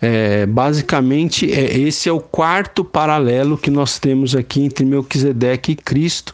É, 0.00 0.46
basicamente, 0.46 1.50
é, 1.52 1.78
esse 1.78 2.08
é 2.08 2.12
o 2.12 2.20
quarto 2.20 2.84
paralelo 2.84 3.56
que 3.56 3.70
nós 3.70 3.98
temos 3.98 4.34
aqui 4.34 4.64
entre 4.64 4.84
Melquisedeque 4.84 5.72
e 5.72 5.76
Cristo, 5.76 6.32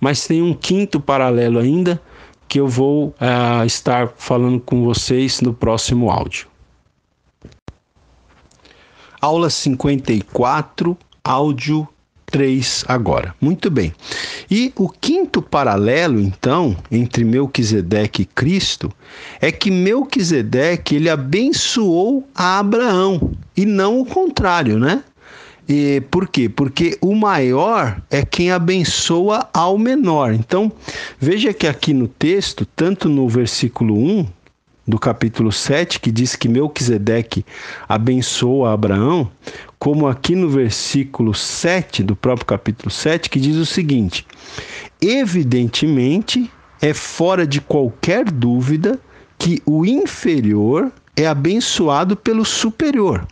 mas 0.00 0.26
tem 0.26 0.42
um 0.42 0.54
quinto 0.54 1.00
paralelo 1.00 1.58
ainda 1.58 2.00
que 2.46 2.58
eu 2.58 2.66
vou 2.66 3.08
uh, 3.08 3.64
estar 3.66 4.08
falando 4.16 4.58
com 4.60 4.82
vocês 4.84 5.40
no 5.40 5.52
próximo 5.52 6.10
áudio. 6.10 6.48
Aula 9.20 9.50
54, 9.50 10.96
áudio 11.22 11.86
3 12.26 12.84
agora. 12.88 13.34
Muito 13.40 13.70
bem. 13.70 13.92
E 14.50 14.72
o 14.76 14.88
quinto 14.88 15.42
paralelo, 15.42 16.18
então, 16.18 16.76
entre 16.90 17.22
Melquisedeque 17.22 18.22
e 18.22 18.24
Cristo, 18.24 18.90
é 19.40 19.52
que 19.52 19.70
Melquisedeque 19.70 20.96
ele 20.96 21.10
abençoou 21.10 22.26
a 22.34 22.58
Abraão 22.58 23.32
e 23.56 23.66
não 23.66 24.00
o 24.00 24.06
contrário, 24.06 24.78
né? 24.78 25.02
E 25.68 26.00
por 26.10 26.26
quê? 26.26 26.48
Porque 26.48 26.96
o 26.98 27.14
maior 27.14 28.00
é 28.10 28.24
quem 28.24 28.50
abençoa 28.50 29.46
ao 29.52 29.76
menor. 29.76 30.32
Então, 30.32 30.72
veja 31.20 31.52
que 31.52 31.66
aqui 31.66 31.92
no 31.92 32.08
texto, 32.08 32.66
tanto 32.74 33.06
no 33.06 33.28
versículo 33.28 33.94
1 33.94 34.26
do 34.88 34.98
capítulo 34.98 35.52
7, 35.52 36.00
que 36.00 36.10
diz 36.10 36.34
que 36.34 36.48
Melquisedeque 36.48 37.44
abençoa 37.86 38.72
Abraão, 38.72 39.30
como 39.78 40.08
aqui 40.08 40.34
no 40.34 40.48
versículo 40.48 41.34
7 41.34 42.02
do 42.02 42.16
próprio 42.16 42.46
capítulo 42.46 42.90
7, 42.90 43.28
que 43.28 43.38
diz 43.38 43.56
o 43.56 43.66
seguinte: 43.66 44.26
Evidentemente, 44.98 46.50
é 46.80 46.94
fora 46.94 47.46
de 47.46 47.60
qualquer 47.60 48.30
dúvida 48.30 48.98
que 49.38 49.62
o 49.66 49.84
inferior 49.84 50.90
é 51.14 51.26
abençoado 51.26 52.16
pelo 52.16 52.44
superior. 52.44 53.26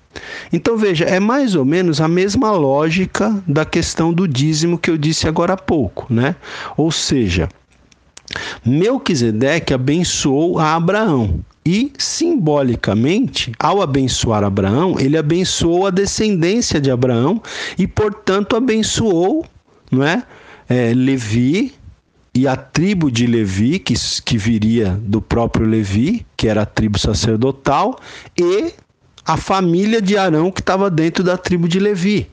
Então 0.52 0.76
veja, 0.76 1.04
é 1.04 1.18
mais 1.18 1.54
ou 1.54 1.64
menos 1.64 2.00
a 2.00 2.08
mesma 2.08 2.50
lógica 2.52 3.42
da 3.46 3.64
questão 3.64 4.12
do 4.12 4.28
dízimo 4.28 4.78
que 4.78 4.90
eu 4.90 4.98
disse 4.98 5.26
agora 5.26 5.54
há 5.54 5.56
pouco, 5.56 6.06
né? 6.12 6.36
Ou 6.76 6.90
seja, 6.90 7.48
Melquisedeque 8.64 9.72
abençoou 9.74 10.58
a 10.58 10.74
Abraão. 10.74 11.40
E 11.64 11.92
simbolicamente, 11.98 13.52
ao 13.58 13.82
abençoar 13.82 14.44
Abraão, 14.44 15.00
ele 15.00 15.18
abençoou 15.18 15.86
a 15.86 15.90
descendência 15.90 16.80
de 16.80 16.90
Abraão 16.90 17.42
e, 17.76 17.86
portanto, 17.88 18.54
abençoou 18.54 19.44
não 19.90 20.04
é, 20.04 20.22
é 20.68 20.92
Levi 20.94 21.74
e 22.34 22.46
a 22.46 22.54
tribo 22.54 23.10
de 23.10 23.26
Levi, 23.26 23.78
que, 23.78 23.94
que 24.24 24.36
viria 24.36 24.90
do 25.02 25.22
próprio 25.22 25.66
Levi, 25.66 26.26
que 26.36 26.46
era 26.48 26.62
a 26.62 26.66
tribo 26.66 26.98
sacerdotal, 26.98 27.98
e 28.38 28.74
a 29.24 29.36
família 29.36 30.02
de 30.02 30.18
Arão, 30.18 30.50
que 30.50 30.60
estava 30.60 30.90
dentro 30.90 31.24
da 31.24 31.38
tribo 31.38 31.66
de 31.66 31.80
Levi 31.80 32.28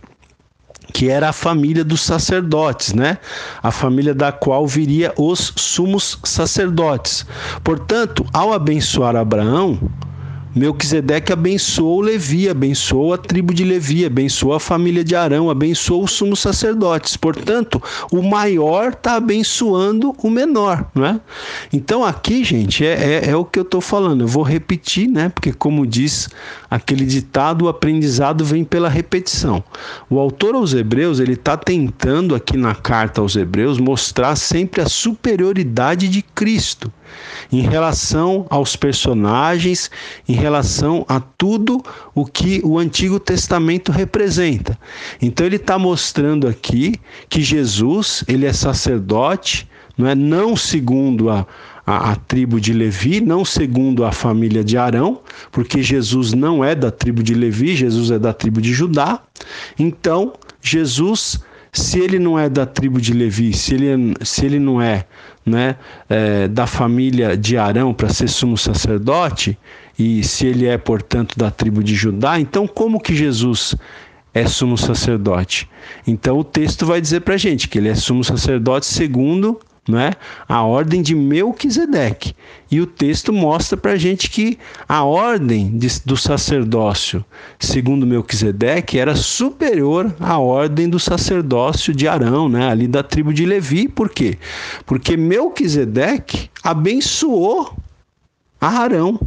que 0.92 1.10
era 1.10 1.30
a 1.30 1.34
família 1.34 1.84
dos 1.84 2.02
sacerdotes, 2.02 2.94
né? 2.94 3.18
A 3.62 3.72
família 3.72 4.14
da 4.14 4.32
qual 4.32 4.68
viria 4.68 5.14
os 5.18 5.54
sumos 5.56 6.20
sacerdotes. 6.24 7.26
Portanto, 7.64 8.26
ao 8.34 8.54
abençoar 8.54 9.16
Abraão, 9.16 9.80
Melquisedeque 10.56 11.34
abençoou 11.34 12.02
Levi, 12.02 12.48
abençoou 12.48 13.14
a 13.14 13.18
tribo 13.18 13.54
de 13.54 13.64
Levi, 13.64 14.06
abençoou 14.06 14.54
a 14.54 14.60
família 14.60 15.04
de 15.04 15.16
Arão, 15.16 15.50
abençoou 15.50 16.04
os 16.04 16.12
sumos 16.12 16.40
sacerdotes. 16.40 17.18
Portanto, 17.18 17.82
o 18.12 18.22
maior 18.22 18.90
está 18.90 19.16
abençoando 19.16 20.14
o 20.22 20.30
menor, 20.30 20.86
não 20.94 21.06
é? 21.06 21.20
Então 21.72 22.06
aqui, 22.06 22.44
gente, 22.44 22.86
é, 22.86 23.24
é, 23.26 23.30
é 23.30 23.36
o 23.36 23.44
que 23.44 23.58
eu 23.58 23.64
estou 23.64 23.82
falando. 23.82 24.22
Eu 24.22 24.28
vou 24.28 24.44
repetir, 24.44 25.10
né? 25.10 25.30
Porque 25.30 25.52
como 25.52 25.88
diz 25.88 26.30
aquele 26.70 27.06
ditado, 27.06 27.66
o 27.66 27.68
aprendizado 27.68 28.46
vem 28.46 28.64
pela 28.64 28.90
repetição. 28.90 29.64
O 30.10 30.20
autor 30.20 30.56
aos 30.56 30.74
Hebreus 30.74 31.20
ele 31.20 31.34
está 31.34 31.58
tentando 31.58 32.36
aqui 32.36 32.58
na 32.58 32.76
carta 32.76 33.22
aos 33.22 33.36
Hebreus 33.36 33.80
mostrar 33.80 34.36
sempre 34.36 34.82
a 34.82 34.88
superioridade 34.88 36.08
de 36.08 36.22
Cristo 36.22 36.92
em 37.52 37.62
relação 37.62 38.46
aos 38.50 38.76
personagens, 38.76 39.90
em 40.28 40.34
relação 40.34 41.06
a 41.08 41.20
tudo 41.20 41.84
o 42.14 42.26
que 42.26 42.62
o 42.64 42.78
Antigo 42.78 43.20
Testamento 43.20 43.92
representa. 43.92 44.78
Então 45.22 45.46
ele 45.46 45.58
está 45.58 45.78
mostrando 45.78 46.48
aqui 46.48 46.96
que 47.30 47.42
Jesus 47.42 48.24
ele 48.28 48.46
é 48.46 48.54
sacerdote, 48.54 49.68
não 49.98 50.08
é 50.08 50.16
não 50.16 50.56
segundo 50.56 51.30
a, 51.30 51.46
a, 51.86 52.12
a, 52.12 52.16
tribo 52.16 52.60
de 52.60 52.74
Levi, 52.74 53.22
não 53.22 53.46
segundo 53.46 54.04
a 54.06 54.12
família 54.12 54.64
de 54.64 54.78
Arão, 54.78 55.22
porque 55.52 55.84
Jesus 55.84 56.34
não 56.34 56.64
é 56.64 56.74
da 56.74 56.90
tribo 56.90 57.22
de 57.22 57.34
Levi, 57.34 57.76
Jesus 57.76 58.10
é 58.10 58.18
da 58.18 58.34
tribo 58.34 58.62
de 58.62 58.74
Judá. 58.74 59.22
Então, 59.78 60.34
Jesus, 60.62 61.40
se 61.72 62.00
ele 62.00 62.18
não 62.18 62.40
é 62.40 62.50
da 62.50 62.66
tribo 62.66 63.00
de 63.00 63.14
Levi, 63.14 63.54
se 63.54 63.76
ele, 63.76 64.14
se 64.24 64.46
ele 64.46 64.60
não 64.60 64.82
é 64.82 65.06
né, 65.46 65.76
é, 66.10 66.48
da 66.48 66.66
família 66.66 67.36
de 67.36 67.58
Arão 67.58 67.94
para 67.94 68.10
ser 68.10 68.28
sumo 68.28 68.58
sacerdote, 68.58 69.58
e 69.98 70.24
se 70.24 70.48
ele 70.48 70.66
é, 70.66 70.78
portanto, 70.78 71.38
da 71.38 71.52
tribo 71.52 71.84
de 71.84 71.94
Judá, 71.96 72.40
então 72.40 72.68
como 72.68 73.00
que 73.00 73.16
Jesus 73.16 73.76
é 74.34 74.48
sumo 74.48 74.78
sacerdote? 74.78 75.70
Então 76.08 76.40
o 76.40 76.44
texto 76.44 76.86
vai 76.86 77.00
dizer 77.00 77.22
para 77.22 77.38
gente 77.38 77.68
que 77.68 77.78
ele 77.78 77.90
é 77.90 77.96
sumo 77.96 78.24
sacerdote 78.24 78.86
segundo 78.86 79.60
né, 79.88 80.12
a 80.48 80.62
ordem 80.64 81.02
de 81.02 81.14
Melquisedeque. 81.14 82.36
E 82.72 82.80
o 82.80 82.88
texto 82.88 83.32
mostra 83.32 83.78
para 83.78 83.92
a 83.92 83.98
gente 83.98 84.30
que 84.30 84.58
a 84.88 85.04
ordem 85.04 85.78
de, 85.78 85.88
do 86.06 86.18
sacerdócio, 86.18 87.24
segundo 87.60 88.08
Melquisedeque, 88.08 88.98
era 88.98 89.16
superior 89.16 90.14
à 90.20 90.40
ordem 90.40 90.90
do 90.90 91.00
sacerdócio 91.00 91.94
de 91.94 92.08
Arão, 92.08 92.48
né, 92.48 92.70
ali 92.70 92.88
da 92.88 93.04
tribo 93.04 93.34
de 93.34 93.46
Levi. 93.46 93.88
Por 93.88 94.10
quê? 94.10 94.38
Porque 94.86 95.18
Melquisedeque 95.18 96.50
abençoou 96.64 97.76
Arão 98.60 99.20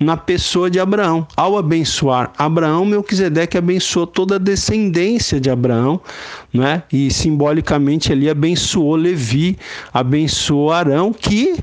na 0.00 0.16
pessoa 0.16 0.70
de 0.70 0.80
Abraão. 0.80 1.26
Ao 1.36 1.58
abençoar 1.58 2.32
Abraão, 2.38 2.86
Melquisedeque 2.86 3.58
abençoou 3.58 4.06
toda 4.06 4.36
a 4.36 4.38
descendência 4.38 5.38
de 5.38 5.50
Abraão, 5.50 6.00
né? 6.52 6.82
E 6.90 7.10
simbolicamente 7.10 8.10
ali 8.10 8.30
abençoou 8.30 8.96
Levi, 8.96 9.58
abençoou 9.92 10.72
Arão, 10.72 11.12
que 11.12 11.62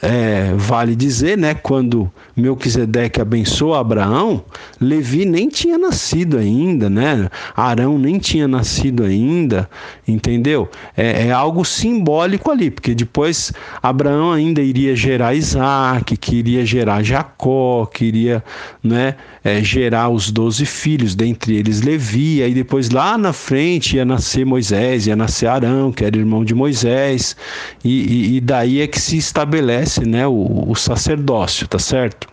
é, 0.00 0.52
vale 0.56 0.94
dizer, 0.94 1.38
né, 1.38 1.54
quando 1.54 2.10
Melquisedeque 2.40 3.20
abençoou 3.20 3.74
Abraão, 3.74 4.42
Levi 4.80 5.24
nem 5.24 5.48
tinha 5.48 5.76
nascido 5.76 6.38
ainda, 6.38 6.88
né? 6.88 7.28
Arão 7.54 7.98
nem 7.98 8.18
tinha 8.18 8.48
nascido 8.48 9.04
ainda, 9.04 9.68
entendeu? 10.06 10.68
É, 10.96 11.28
é, 11.28 11.32
algo 11.32 11.64
simbólico 11.64 12.50
ali, 12.50 12.70
porque 12.70 12.94
depois 12.94 13.52
Abraão 13.82 14.32
ainda 14.32 14.60
iria 14.60 14.96
gerar 14.96 15.34
Isaac, 15.34 16.16
que 16.16 16.36
iria 16.36 16.64
gerar 16.64 17.02
Jacó, 17.02 17.86
que 17.86 18.04
iria 18.04 18.42
né, 18.82 19.16
é, 19.44 19.62
gerar 19.62 20.08
os 20.08 20.30
doze 20.30 20.64
filhos, 20.64 21.14
dentre 21.14 21.56
eles 21.56 21.82
Levi, 21.82 22.42
aí 22.42 22.54
depois 22.54 22.90
lá 22.90 23.18
na 23.18 23.32
frente 23.32 23.96
ia 23.96 24.04
nascer 24.04 24.44
Moisés, 24.44 25.06
ia 25.06 25.16
nascer 25.16 25.46
Arão, 25.46 25.92
que 25.92 26.04
era 26.04 26.16
irmão 26.16 26.44
de 26.44 26.54
Moisés, 26.54 27.36
e, 27.84 27.90
e, 27.90 28.36
e 28.36 28.40
daí 28.40 28.80
é 28.80 28.86
que 28.86 29.00
se 29.00 29.16
estabelece 29.16 30.04
né, 30.06 30.26
o, 30.26 30.64
o 30.68 30.74
sacerdócio, 30.74 31.66
tá 31.68 31.78
certo? 31.78 32.29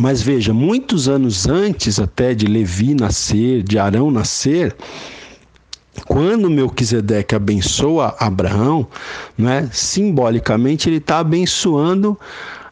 Mas 0.00 0.20
veja, 0.20 0.52
muitos 0.52 1.08
anos 1.08 1.46
antes 1.46 2.00
até 2.00 2.34
de 2.34 2.46
Levi 2.46 2.94
nascer, 2.94 3.62
de 3.62 3.78
Arão 3.78 4.10
nascer, 4.10 4.74
quando 6.06 6.50
Melquisedeque 6.50 7.34
abençoa 7.34 8.14
Abraão, 8.18 8.86
né, 9.38 9.68
simbolicamente 9.72 10.88
ele 10.88 10.96
está 10.96 11.20
abençoando 11.20 12.18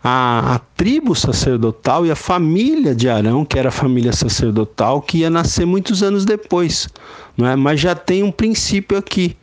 a, 0.02 0.56
a, 0.56 0.58
tribo 0.76 1.14
sacerdotal 1.14 2.04
e 2.04 2.10
a 2.10 2.16
família 2.16 2.94
de 2.94 3.08
Arão, 3.08 3.44
que 3.44 3.58
era 3.58 3.68
a 3.68 3.72
família 3.72 4.12
sacerdotal, 4.12 5.00
que 5.00 5.18
ia 5.18 5.30
nascer 5.30 5.64
muitos 5.64 6.02
anos 6.02 6.24
depois. 6.24 6.88
Não 7.36 7.48
é? 7.48 7.54
Mas 7.54 7.80
já 7.80 7.94
tem 7.94 8.22
um 8.22 8.32
princípio 8.32 8.98
aqui, 8.98 9.36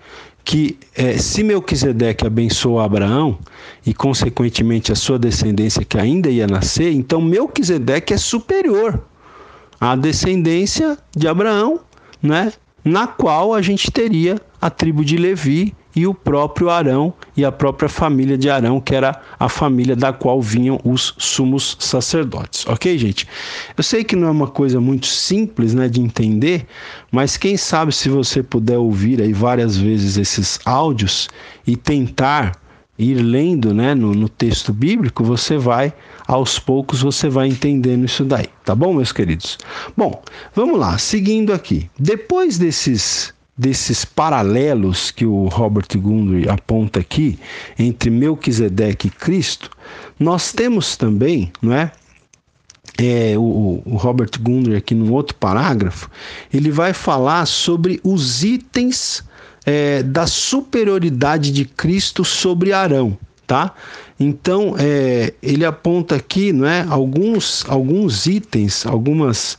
que 0.50 0.80
é, 0.96 1.16
se 1.16 1.44
Melquisedeque 1.44 2.26
abençoou 2.26 2.80
Abraão 2.80 3.38
e, 3.86 3.94
consequentemente, 3.94 4.92
a 4.92 4.96
sua 4.96 5.20
descendência 5.20 5.86
que 5.86 5.96
ainda 5.96 6.28
ia 6.28 6.48
nascer, 6.48 6.92
então 6.92 7.22
Melquisedeque 7.22 8.16
é 8.16 8.18
superior 8.18 9.00
a 9.80 9.96
descendência 9.96 10.98
de 11.16 11.28
Abraão, 11.28 11.80
né? 12.20 12.52
Na 12.84 13.06
qual 13.06 13.54
a 13.54 13.62
gente 13.62 13.92
teria 13.92 14.42
a 14.60 14.72
tribo 14.72 15.06
de 15.06 15.18
Levi 15.18 15.76
e 15.96 16.06
o 16.06 16.14
próprio 16.14 16.70
Arão 16.70 17.14
e 17.36 17.44
a 17.44 17.52
própria 17.52 17.90
família 17.90 18.38
de 18.38 18.50
Arão, 18.50 18.80
que 18.80 18.94
era 18.94 19.20
a 19.40 19.50
família 19.50 19.96
da 19.96 20.14
qual 20.14 20.42
vinham 20.42 20.80
os 20.84 21.14
sumos 21.18 21.78
sacerdotes. 21.80 22.66
Ok, 22.68 22.98
gente? 22.98 23.28
Eu 23.76 23.84
sei 23.84 24.04
que 24.04 24.16
não 24.16 24.28
é 24.28 24.32
uma 24.32 24.48
coisa 24.48 24.80
muito 24.80 25.08
simples 25.08 25.74
né, 25.74 25.88
de 25.88 26.00
entender, 26.00 26.66
mas 27.12 27.38
quem 27.38 27.58
sabe 27.58 27.92
se 27.92 28.10
você 28.10 28.44
puder 28.44 28.78
ouvir 28.78 29.22
aí 29.22 29.34
várias 29.34 29.78
vezes 29.78 30.18
esses 30.18 30.60
áudios 30.66 31.28
e 31.66 31.76
tentar 31.76 32.54
ir 32.98 33.16
lendo 33.16 33.74
né, 33.74 33.96
no, 33.96 34.14
no 34.14 34.28
texto 34.28 34.74
bíblico, 34.74 35.24
você 35.24 35.58
vai, 35.58 35.94
aos 36.28 36.60
poucos, 36.60 37.02
você 37.02 37.30
vai 37.30 37.48
entendendo 37.48 38.04
isso 38.04 38.26
daí. 38.26 38.48
Tá 38.66 38.76
bom, 38.76 38.94
meus 38.94 39.14
queridos? 39.14 39.58
Bom, 39.96 40.22
vamos 40.54 40.78
lá, 40.78 40.98
seguindo 40.98 41.54
aqui. 41.54 41.90
Depois 41.98 42.58
desses 42.58 43.34
desses 43.60 44.06
paralelos 44.06 45.12
que 45.12 45.26
o 45.26 45.50
Robert 45.50 45.90
Gundry 45.98 46.48
aponta 46.48 47.02
aqui 47.02 47.38
entre 47.78 48.10
Melquisedeque 48.10 49.10
e 49.10 49.12
Cristo, 49.12 49.70
nós 50.18 50.54
temos 50.54 50.96
também, 50.96 51.52
não 51.62 51.74
é? 51.74 51.92
É, 52.98 53.38
o, 53.38 53.82
o 53.86 53.98
Robert 53.98 54.32
Gundry 54.40 54.78
aqui 54.78 54.96
num 54.96 55.12
outro 55.12 55.36
parágrafo, 55.36 56.10
ele 56.54 56.72
vai 56.72 56.94
falar 56.94 57.46
sobre 57.46 58.00
os 58.02 58.46
itens 58.46 59.26
é, 59.66 60.04
da 60.04 60.26
superioridade 60.26 61.52
de 61.52 61.66
Cristo 61.66 62.24
sobre 62.24 62.72
Arão, 62.72 63.18
tá? 63.46 63.74
Então 64.18 64.76
é, 64.80 65.34
ele 65.44 65.66
aponta 65.66 66.16
aqui, 66.16 66.54
não 66.54 66.66
é, 66.66 66.86
alguns 66.90 67.66
alguns 67.68 68.26
itens, 68.26 68.86
algumas 68.86 69.58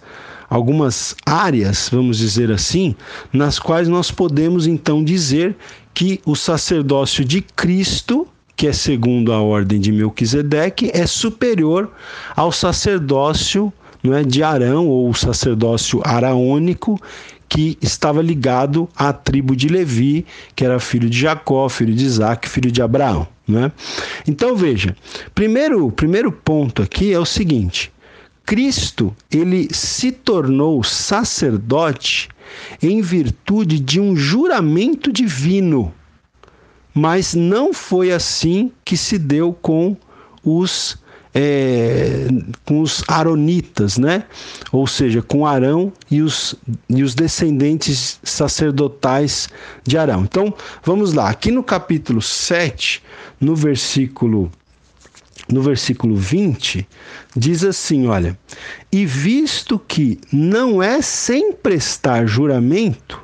algumas 0.51 1.15
áreas, 1.25 1.89
vamos 1.91 2.19
dizer 2.19 2.51
assim, 2.51 2.97
nas 3.33 3.61
quais 3.61 3.87
nós 3.87 4.11
podemos 4.11 4.67
então 4.67 5.03
dizer 5.03 5.57
que 5.95 6.21
o 6.27 6.35
sacerdócio 6.35 7.25
de 7.25 7.41
Cristo, 7.41 8.27
que 8.57 8.67
é 8.67 8.73
segundo 8.73 9.33
a 9.33 9.41
ordem 9.41 9.81
de 9.81 9.93
Melquisedeque, 9.93 10.91
é 10.93 11.07
superior 11.07 11.91
ao 12.35 12.51
sacerdócio 12.51 13.73
não 14.03 14.15
é, 14.15 14.25
de 14.25 14.43
Arão 14.43 14.89
ou 14.89 15.09
o 15.09 15.15
sacerdócio 15.15 16.01
araônico 16.05 17.01
que 17.49 17.77
estava 17.83 18.23
ligado 18.23 18.89
à 18.97 19.13
tribo 19.13 19.57
de 19.57 19.69
Levi, 19.69 20.25
que 20.55 20.65
era 20.65 20.79
filho 20.79 21.11
de 21.11 21.19
Jacó, 21.19 21.69
filho 21.69 21.95
de 21.95 22.05
Isaac, 22.05 22.49
filho 22.49 22.71
de 22.71 22.81
Abraão. 22.81 23.27
Né? 23.47 23.73
Então 24.27 24.57
veja, 24.57 24.97
primeiro, 25.35 25.91
primeiro 25.91 26.31
ponto 26.31 26.81
aqui 26.83 27.13
é 27.13 27.19
o 27.19 27.27
seguinte: 27.27 27.93
Cristo, 28.51 29.15
ele 29.31 29.69
se 29.73 30.11
tornou 30.11 30.83
sacerdote 30.83 32.29
em 32.83 33.01
virtude 33.01 33.79
de 33.79 34.01
um 34.01 34.17
juramento 34.17 35.13
divino. 35.13 35.95
Mas 36.93 37.33
não 37.33 37.73
foi 37.73 38.11
assim 38.11 38.73
que 38.85 38.97
se 38.97 39.19
deu 39.19 39.53
com 39.53 39.97
os 40.45 40.99
é, 41.33 42.27
com 42.65 42.81
os 42.81 43.05
aronitas, 43.07 43.97
né? 43.97 44.25
Ou 44.73 44.85
seja, 44.85 45.23
com 45.23 45.47
Arão 45.47 45.93
e 46.11 46.21
os, 46.21 46.57
e 46.89 47.05
os 47.05 47.15
descendentes 47.15 48.19
sacerdotais 48.25 49.49
de 49.85 49.97
Arão. 49.97 50.25
Então, 50.25 50.53
vamos 50.83 51.13
lá. 51.13 51.31
Aqui 51.31 51.53
no 51.53 51.63
capítulo 51.63 52.21
7, 52.21 53.01
no 53.41 53.55
versículo 53.55 54.51
no 55.51 55.63
versículo 55.63 56.17
20, 56.17 56.87
diz 57.37 57.65
assim: 57.65 58.07
olha, 58.07 58.39
e 58.91 59.05
visto 59.05 59.79
que 59.79 60.19
não 60.33 60.83
é 60.83 61.03
sem 61.03 61.53
prestar 61.53 62.27
juramento, 62.27 63.21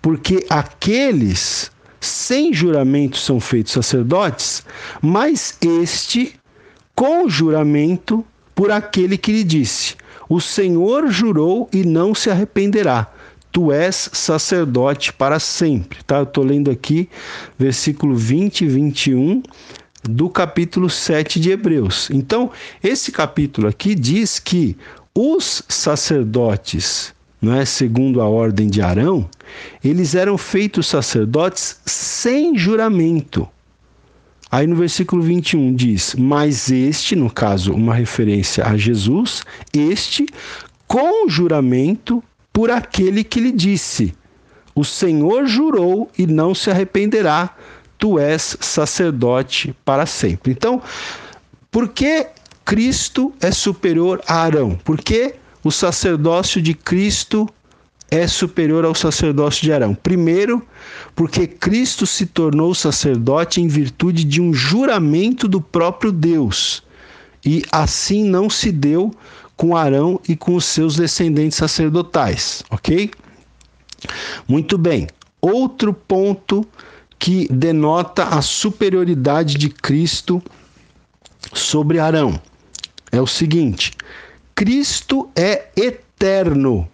porque 0.00 0.44
aqueles 0.48 1.70
sem 2.00 2.52
juramento 2.52 3.16
são 3.16 3.40
feitos 3.40 3.72
sacerdotes, 3.72 4.62
mas 5.00 5.56
este 5.60 6.34
com 6.94 7.28
juramento 7.28 8.24
por 8.54 8.70
aquele 8.70 9.18
que 9.18 9.32
lhe 9.32 9.44
disse: 9.44 9.96
O 10.28 10.40
Senhor 10.40 11.10
jurou 11.10 11.68
e 11.72 11.84
não 11.84 12.14
se 12.14 12.30
arrependerá. 12.30 13.10
Tu 13.50 13.70
és 13.70 14.10
sacerdote 14.12 15.12
para 15.12 15.38
sempre. 15.38 16.02
Tá? 16.04 16.18
Eu 16.18 16.24
estou 16.24 16.44
lendo 16.44 16.70
aqui 16.70 17.08
versículo 17.58 18.16
20 18.16 18.62
e 18.62 18.68
21 18.68 19.42
do 20.08 20.28
capítulo 20.28 20.90
7 20.90 21.40
de 21.40 21.50
Hebreus. 21.50 22.10
Então, 22.10 22.50
esse 22.82 23.10
capítulo 23.10 23.68
aqui 23.68 23.94
diz 23.94 24.38
que 24.38 24.76
os 25.14 25.62
sacerdotes, 25.68 27.14
não 27.40 27.54
é, 27.54 27.64
segundo 27.64 28.20
a 28.20 28.28
ordem 28.28 28.68
de 28.68 28.82
Arão, 28.82 29.28
eles 29.82 30.14
eram 30.14 30.36
feitos 30.36 30.86
sacerdotes 30.86 31.80
sem 31.86 32.56
juramento. 32.56 33.48
Aí 34.50 34.66
no 34.66 34.76
versículo 34.76 35.22
21 35.22 35.74
diz: 35.74 36.14
Mas 36.16 36.70
este, 36.70 37.16
no 37.16 37.30
caso, 37.30 37.72
uma 37.72 37.94
referência 37.94 38.64
a 38.64 38.76
Jesus, 38.76 39.42
este 39.72 40.26
com 40.86 41.28
juramento 41.28 42.22
por 42.52 42.70
aquele 42.70 43.24
que 43.24 43.40
lhe 43.40 43.50
disse: 43.50 44.14
O 44.74 44.84
Senhor 44.84 45.46
jurou 45.46 46.10
e 46.16 46.26
não 46.26 46.54
se 46.54 46.70
arrependerá 46.70 47.56
tu 48.04 48.18
és 48.18 48.54
sacerdote 48.60 49.74
para 49.82 50.04
sempre. 50.04 50.52
Então, 50.52 50.82
por 51.70 51.88
que 51.88 52.26
Cristo 52.62 53.32
é 53.40 53.50
superior 53.50 54.20
a 54.26 54.42
Arão? 54.42 54.78
Por 54.84 55.00
que 55.00 55.36
o 55.64 55.70
sacerdócio 55.70 56.60
de 56.60 56.74
Cristo 56.74 57.48
é 58.10 58.26
superior 58.26 58.84
ao 58.84 58.94
sacerdócio 58.94 59.62
de 59.62 59.72
Arão? 59.72 59.94
Primeiro, 59.94 60.62
porque 61.14 61.46
Cristo 61.46 62.06
se 62.06 62.26
tornou 62.26 62.74
sacerdote 62.74 63.62
em 63.62 63.68
virtude 63.68 64.22
de 64.22 64.38
um 64.38 64.52
juramento 64.52 65.48
do 65.48 65.58
próprio 65.58 66.12
Deus. 66.12 66.82
E 67.42 67.62
assim 67.72 68.22
não 68.22 68.50
se 68.50 68.70
deu 68.70 69.14
com 69.56 69.74
Arão 69.74 70.20
e 70.28 70.36
com 70.36 70.56
os 70.56 70.66
seus 70.66 70.96
descendentes 70.96 71.56
sacerdotais, 71.56 72.62
ok? 72.70 73.10
Muito 74.46 74.76
bem. 74.76 75.06
Outro 75.40 75.94
ponto 75.94 76.68
que 77.24 77.48
denota 77.50 78.24
a 78.24 78.42
superioridade 78.42 79.56
de 79.56 79.70
Cristo 79.70 80.42
sobre 81.54 81.98
Arão. 81.98 82.38
É 83.10 83.18
o 83.18 83.26
seguinte: 83.26 83.92
Cristo 84.54 85.30
é 85.34 85.68
eterno, 85.74 86.86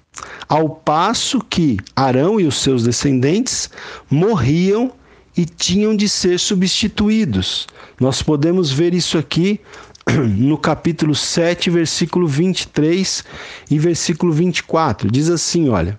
ao 0.49 0.69
passo 0.71 1.41
que 1.41 1.79
Arão 1.97 2.39
e 2.39 2.47
os 2.47 2.63
seus 2.63 2.85
descendentes 2.85 3.71
morriam 4.09 4.93
e 5.37 5.45
tinham 5.45 5.97
de 5.97 6.09
ser 6.09 6.39
substituídos. 6.39 7.67
Nós 7.99 8.23
podemos 8.23 8.71
ver 8.71 8.95
isso 8.95 9.19
aqui 9.19 9.59
no 10.39 10.57
capítulo 10.57 11.13
7, 11.13 11.71
versículo 11.71 12.29
23 12.29 13.25
e 13.69 13.81
versículo 13.81 14.33
24. 14.33 15.11
Diz 15.11 15.29
assim: 15.29 15.71
olha, 15.71 15.99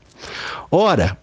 ora, 0.72 1.18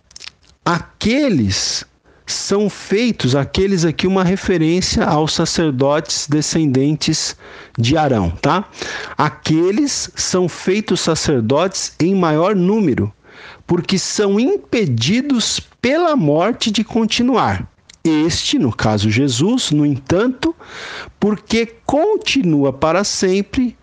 aqueles 0.62 1.86
são 2.32 2.68
feitos 2.68 3.34
aqueles 3.34 3.84
aqui 3.84 4.06
uma 4.06 4.24
referência 4.24 5.04
aos 5.04 5.32
sacerdotes 5.32 6.26
descendentes 6.28 7.36
de 7.78 7.96
Arão, 7.96 8.30
tá? 8.30 8.68
Aqueles 9.16 10.10
são 10.14 10.48
feitos 10.48 11.00
sacerdotes 11.00 11.94
em 12.00 12.14
maior 12.14 12.54
número, 12.54 13.12
porque 13.66 13.98
são 13.98 14.38
impedidos 14.38 15.60
pela 15.80 16.16
morte 16.16 16.70
de 16.70 16.84
continuar. 16.84 17.68
Este, 18.04 18.58
no 18.58 18.72
caso 18.72 19.10
Jesus, 19.10 19.70
no 19.70 19.84
entanto, 19.84 20.54
porque 21.20 21.66
continua 21.84 22.72
para 22.72 23.04
sempre 23.04 23.76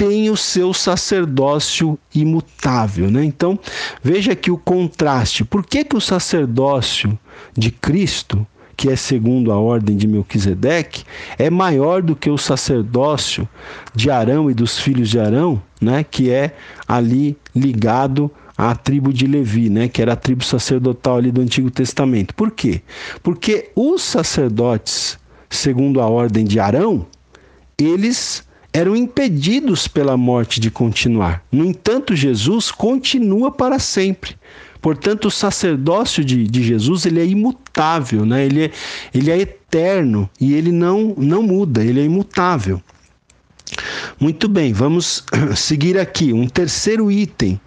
tem 0.00 0.30
o 0.30 0.36
seu 0.36 0.72
sacerdócio 0.72 1.98
imutável. 2.14 3.10
Né? 3.10 3.22
Então, 3.22 3.58
veja 4.02 4.32
aqui 4.32 4.50
o 4.50 4.56
contraste. 4.56 5.44
Por 5.44 5.62
que, 5.62 5.84
que 5.84 5.94
o 5.94 6.00
sacerdócio 6.00 7.18
de 7.54 7.70
Cristo, 7.70 8.46
que 8.74 8.88
é 8.88 8.96
segundo 8.96 9.52
a 9.52 9.58
ordem 9.58 9.94
de 9.98 10.08
Melquisedeque, 10.08 11.04
é 11.38 11.50
maior 11.50 12.00
do 12.00 12.16
que 12.16 12.30
o 12.30 12.38
sacerdócio 12.38 13.46
de 13.94 14.10
Arão 14.10 14.50
e 14.50 14.54
dos 14.54 14.78
filhos 14.78 15.10
de 15.10 15.20
Arão, 15.20 15.62
né? 15.78 16.02
que 16.02 16.30
é 16.30 16.56
ali 16.88 17.36
ligado 17.54 18.30
à 18.56 18.74
tribo 18.74 19.12
de 19.12 19.26
Levi, 19.26 19.68
né, 19.68 19.88
que 19.88 20.00
era 20.00 20.14
a 20.14 20.16
tribo 20.16 20.44
sacerdotal 20.44 21.18
ali 21.18 21.30
do 21.30 21.42
Antigo 21.42 21.70
Testamento. 21.70 22.34
Por 22.34 22.50
quê? 22.50 22.80
Porque 23.22 23.70
os 23.74 24.02
sacerdotes, 24.02 25.18
segundo 25.50 26.00
a 26.00 26.06
ordem 26.06 26.44
de 26.44 26.58
Arão, 26.58 27.06
eles 27.78 28.44
eram 28.72 28.94
impedidos 28.94 29.88
pela 29.88 30.16
morte 30.16 30.60
de 30.60 30.70
continuar. 30.70 31.42
No 31.50 31.64
entanto, 31.64 32.14
Jesus 32.14 32.70
continua 32.70 33.50
para 33.50 33.78
sempre. 33.78 34.36
Portanto, 34.80 35.26
o 35.26 35.30
sacerdócio 35.30 36.24
de, 36.24 36.44
de 36.44 36.62
Jesus 36.62 37.04
ele 37.04 37.20
é 37.20 37.26
imutável, 37.26 38.24
né? 38.24 38.46
ele, 38.46 38.64
é, 38.64 38.70
ele 39.12 39.30
é 39.30 39.38
eterno 39.38 40.28
e 40.40 40.54
ele 40.54 40.72
não, 40.72 41.14
não 41.18 41.42
muda, 41.42 41.84
ele 41.84 42.00
é 42.00 42.04
imutável. 42.04 42.80
Muito 44.18 44.48
bem, 44.48 44.72
vamos 44.72 45.24
seguir 45.54 45.98
aqui. 45.98 46.32
Um 46.32 46.48
terceiro 46.48 47.10
item 47.10 47.60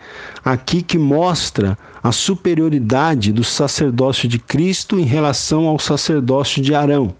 aqui 0.43 0.82
que 0.82 0.97
mostra 0.97 1.78
a 2.01 2.12
superioridade 2.12 3.32
do 3.32 3.43
sacerdócio 3.43 4.28
de 4.28 4.39
Cristo 4.39 4.99
em 4.99 5.06
relação 5.06 5.68
ao 5.68 5.80
sacerdócio 5.80 6.62
de 6.62 6.76
Arão. 6.76 7.16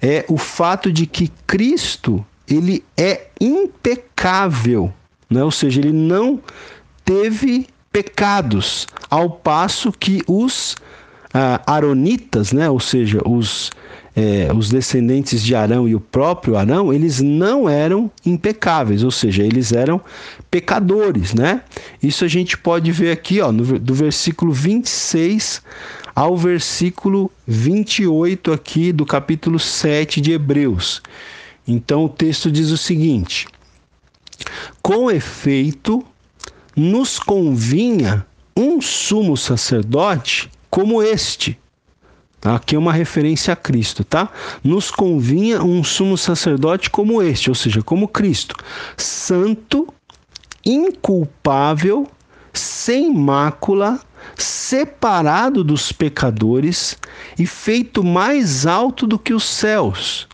É 0.00 0.24
o 0.28 0.38
fato 0.38 0.90
de 0.92 1.06
que 1.06 1.30
Cristo, 1.46 2.24
ele 2.48 2.84
é 2.96 3.26
impecável, 3.40 4.92
né? 5.28 5.42
ou 5.42 5.50
seja, 5.50 5.80
ele 5.80 5.92
não 5.92 6.40
teve 7.04 7.66
pecados, 7.92 8.86
ao 9.08 9.30
passo 9.30 9.90
que 9.90 10.22
os 10.26 10.76
ah, 11.32 11.60
aronitas, 11.66 12.52
né? 12.52 12.68
ou 12.68 12.80
seja, 12.80 13.20
os 13.26 13.70
é, 14.16 14.50
os 14.56 14.70
descendentes 14.70 15.42
de 15.42 15.54
Arão 15.54 15.86
e 15.86 15.94
o 15.94 16.00
próprio 16.00 16.56
Arão, 16.56 16.90
eles 16.90 17.20
não 17.20 17.68
eram 17.68 18.10
impecáveis, 18.24 19.04
ou 19.04 19.10
seja, 19.10 19.42
eles 19.42 19.72
eram 19.72 20.00
pecadores, 20.50 21.34
né? 21.34 21.60
Isso 22.02 22.24
a 22.24 22.28
gente 22.28 22.56
pode 22.56 22.90
ver 22.90 23.10
aqui, 23.10 23.42
ó, 23.42 23.52
no, 23.52 23.78
do 23.78 23.94
versículo 23.94 24.52
26 24.52 25.60
ao 26.14 26.34
versículo 26.34 27.30
28 27.46 28.54
aqui 28.54 28.90
do 28.90 29.04
capítulo 29.04 29.58
7 29.58 30.18
de 30.18 30.32
Hebreus. 30.32 31.02
Então 31.66 32.04
o 32.04 32.08
texto 32.08 32.50
diz 32.50 32.70
o 32.70 32.78
seguinte: 32.78 33.46
Com 34.82 35.10
efeito, 35.10 36.04
nos 36.74 37.18
convinha 37.18 38.26
um 38.56 38.80
sumo 38.80 39.36
sacerdote 39.36 40.50
como 40.70 41.02
este, 41.02 41.58
Aqui 42.54 42.76
é 42.76 42.78
uma 42.78 42.92
referência 42.92 43.52
a 43.52 43.56
Cristo, 43.56 44.04
tá? 44.04 44.28
Nos 44.62 44.90
convinha 44.90 45.62
um 45.62 45.82
sumo 45.82 46.16
sacerdote 46.16 46.90
como 46.90 47.20
este, 47.20 47.48
ou 47.48 47.54
seja, 47.54 47.82
como 47.82 48.06
Cristo, 48.06 48.54
santo, 48.96 49.92
inculpável, 50.64 52.06
sem 52.52 53.12
mácula, 53.12 53.98
separado 54.36 55.64
dos 55.64 55.90
pecadores 55.90 56.96
e 57.38 57.46
feito 57.46 58.04
mais 58.04 58.66
alto 58.66 59.06
do 59.06 59.18
que 59.18 59.34
os 59.34 59.44
céus, 59.44 60.28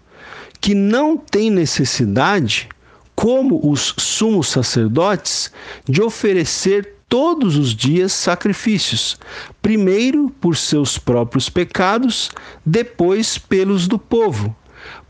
que 0.63 0.75
não 0.77 1.17
tem 1.17 1.51
necessidade, 1.51 2.69
como 3.17 3.61
os 3.69 3.95
sumos 3.99 4.47
sacerdotes, 4.47 5.51
de 5.85 6.01
oferecer 6.01 6.95
todos 7.09 7.57
os 7.57 7.75
dias 7.75 8.13
sacrifícios, 8.13 9.19
primeiro 9.61 10.31
por 10.41 10.57
seus 10.57 10.97
próprios 10.97 11.51
pecados, 11.51 12.31
depois 12.65 13.37
pelos 13.37 13.89
do 13.89 13.99
povo, 13.99 14.57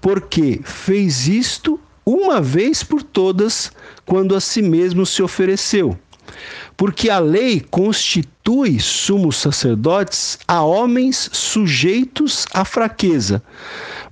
porque 0.01 0.61
fez 0.65 1.29
isto 1.29 1.79
uma 2.05 2.41
vez 2.41 2.83
por 2.83 3.03
todas, 3.03 3.71
quando 4.07 4.35
a 4.35 4.41
si 4.41 4.63
mesmo 4.63 5.05
se 5.05 5.23
ofereceu. 5.23 5.97
Porque 6.77 7.11
a 7.11 7.19
lei 7.19 7.61
constitui 7.71 8.81
sumos 8.81 9.37
sacerdotes 9.37 10.39
a 10.49 10.63
homens 10.63 11.31
sujeitos 11.33 12.47
à 12.53 12.65
fraqueza, 12.65 13.43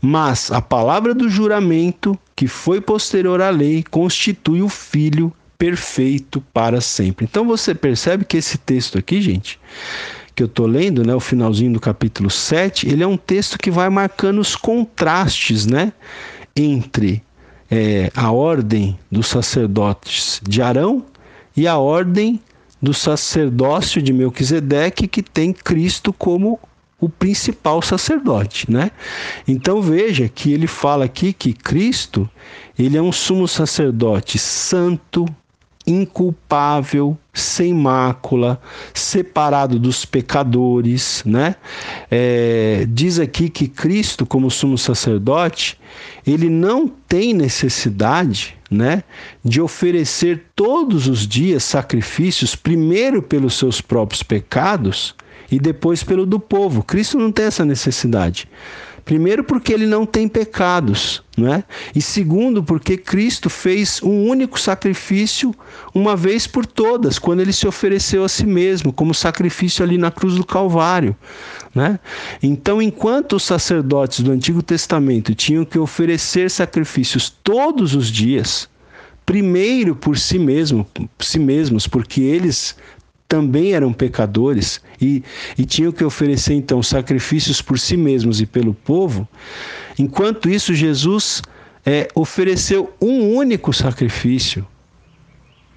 mas 0.01 0.51
a 0.51 0.61
palavra 0.61 1.15
do 1.15 1.29
juramento, 1.29 2.19
que 2.37 2.47
foi 2.47 2.81
posterior 2.81 3.41
à 3.41 3.51
lei, 3.51 3.85
constitui 3.91 4.63
o 4.63 4.69
filho 4.69 5.33
perfeito 5.59 6.41
para 6.55 6.81
sempre. 6.81 7.27
Então 7.29 7.47
você 7.47 7.75
percebe 7.75 8.25
que 8.25 8.37
esse 8.39 8.57
texto 8.57 8.99
aqui, 8.99 9.21
gente, 9.21 9.61
que 10.35 10.43
eu 10.43 10.47
estou 10.47 10.67
lendo, 10.67 11.05
né, 11.05 11.15
o 11.15 11.21
finalzinho 11.21 11.75
do 11.75 11.81
capítulo 11.81 12.31
7, 12.31 12.89
ele 12.89 13.03
é 13.03 13.07
um 13.07 13.17
texto 13.17 13.59
que 13.59 13.71
vai 13.71 13.91
marcando 13.91 14.41
os 14.41 14.57
contrastes, 14.57 15.67
né, 15.67 15.93
entre 16.57 17.23
é, 17.71 18.11
a 18.15 18.33
ordem 18.33 18.99
dos 19.11 19.27
sacerdotes 19.29 20.41
de 20.43 20.63
Arão 20.63 21.05
e 21.61 21.69
a 21.69 21.77
ordem 21.77 22.41
do 22.81 22.95
sacerdócio 22.95 24.01
de 24.01 24.15
Melquisedeque, 24.15 25.07
que 25.07 25.23
tem 25.23 25.53
Cristo 25.53 26.11
como 26.11 26.59
o 26.99 27.07
principal 27.07 27.83
sacerdote, 27.83 28.71
né? 28.71 28.91
Então 29.47 29.83
veja 29.83 30.27
que 30.27 30.55
ele 30.55 30.67
fala 30.67 31.05
aqui 31.05 31.35
que 31.35 31.53
Cristo, 31.53 32.27
ele 32.79 32.97
é 32.97 33.03
um 33.03 33.13
sumo 33.13 33.47
sacerdote 33.47 34.39
santo, 34.39 35.27
inculpável, 35.87 37.15
sem 37.35 37.75
mácula, 37.75 38.59
separado 38.95 39.79
dos 39.79 40.07
pecadores, 40.07 41.23
né? 41.27 41.57
É, 42.11 42.87
diz 42.89 43.19
aqui 43.19 43.51
que 43.51 43.69
Cristo, 43.69 44.25
como 44.25 44.51
sumo 44.51 44.79
sacerdote, 44.79 45.79
ele 46.27 46.49
não 46.49 46.89
tem 46.89 47.35
necessidade, 47.35 48.57
né, 48.71 49.03
de 49.45 49.61
oferecer 49.61 50.45
todos 50.55 51.09
os 51.09 51.27
dias 51.27 51.65
sacrifícios, 51.65 52.55
primeiro 52.55 53.21
pelos 53.21 53.55
seus 53.55 53.81
próprios 53.81 54.23
pecados 54.23 55.15
e 55.51 55.59
depois 55.59 56.05
pelo 56.05 56.25
do 56.25 56.39
povo. 56.39 56.83
Cristo 56.83 57.19
não 57.19 57.33
tem 57.33 57.47
essa 57.47 57.65
necessidade. 57.65 58.49
Primeiro, 59.05 59.43
porque 59.43 59.73
ele 59.73 59.87
não 59.87 60.07
tem 60.07 60.29
pecados, 60.29 61.23
né? 61.37 61.65
E 61.95 62.01
segundo, 62.01 62.63
porque 62.63 62.97
Cristo 62.97 63.51
fez 63.51 64.01
um 64.03 64.29
único 64.29 64.61
sacrifício 64.61 65.55
uma 65.93 66.15
vez 66.15 66.47
por 66.47 66.65
todas, 66.67 67.19
quando 67.19 67.41
ele 67.41 67.53
se 67.53 67.67
ofereceu 67.67 68.23
a 68.25 68.29
si 68.29 68.47
mesmo, 68.47 68.93
como 68.93 69.15
sacrifício 69.15 69.83
ali 69.83 69.99
na 69.99 70.11
cruz 70.11 70.35
do 70.35 70.45
Calvário, 70.45 71.17
né? 71.75 71.99
Então, 72.43 72.83
enquanto 72.83 73.37
os 73.37 73.45
sacerdotes 73.45 74.21
do 74.21 74.33
Antigo 74.33 74.63
Testamento 74.63 75.35
tinham 75.35 75.65
que 75.65 75.79
oferecer 75.79 76.51
sacrifícios 76.51 77.31
todos 77.43 77.95
os 77.95 78.09
dias, 78.09 78.69
primeiro 79.25 79.95
por 79.95 80.19
si 80.19 80.39
mesmo, 80.39 80.87
si 81.19 81.39
mesmos, 81.39 81.87
porque 81.87 82.21
eles 82.21 82.77
também 83.29 83.73
eram 83.75 83.93
pecadores 83.93 84.81
e, 85.01 85.23
e 85.57 85.65
tinham 85.65 85.93
que 85.93 86.03
oferecer 86.03 86.55
então 86.55 86.83
sacrifícios 86.83 87.63
por 87.63 87.79
si 87.79 87.97
mesmos 87.97 88.41
e 88.41 88.47
pelo 88.47 88.75
povo, 88.75 89.29
enquanto 89.97 90.51
isso, 90.51 90.75
Jesus 90.75 91.41
é, 91.87 92.09
ofereceu 92.15 92.93
um 93.01 93.33
único 93.33 93.73
sacrifício 93.73 94.67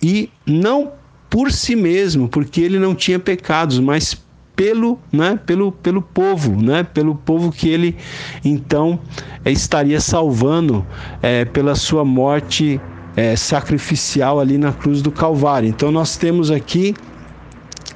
e 0.01 0.31
não 0.45 0.93
por 1.29 1.51
si 1.51 1.75
mesmo, 1.75 2.27
porque 2.27 2.59
ele 2.59 2.79
não 2.79 2.93
tinha 2.93 3.19
pecados, 3.19 3.79
mas 3.79 4.17
pelo, 4.55 4.99
né, 5.11 5.39
pelo, 5.45 5.71
pelo 5.71 6.01
povo, 6.01 6.61
né, 6.61 6.83
pelo 6.83 7.15
povo 7.15 7.51
que 7.51 7.69
ele 7.69 7.97
então 8.43 8.99
é, 9.43 9.51
estaria 9.51 9.99
salvando 9.99 10.85
é, 11.21 11.45
pela 11.45 11.75
sua 11.75 12.05
morte 12.05 12.79
é, 13.15 13.35
sacrificial 13.35 14.39
ali 14.39 14.57
na 14.57 14.71
cruz 14.71 15.01
do 15.01 15.11
Calvário. 15.11 15.67
Então 15.67 15.91
nós 15.91 16.17
temos 16.17 16.51
aqui 16.51 16.95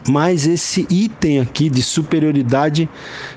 mais 0.07 0.47
esse 0.47 0.87
item 0.89 1.39
aqui 1.39 1.69
de 1.69 1.81
superioridade 1.81 2.89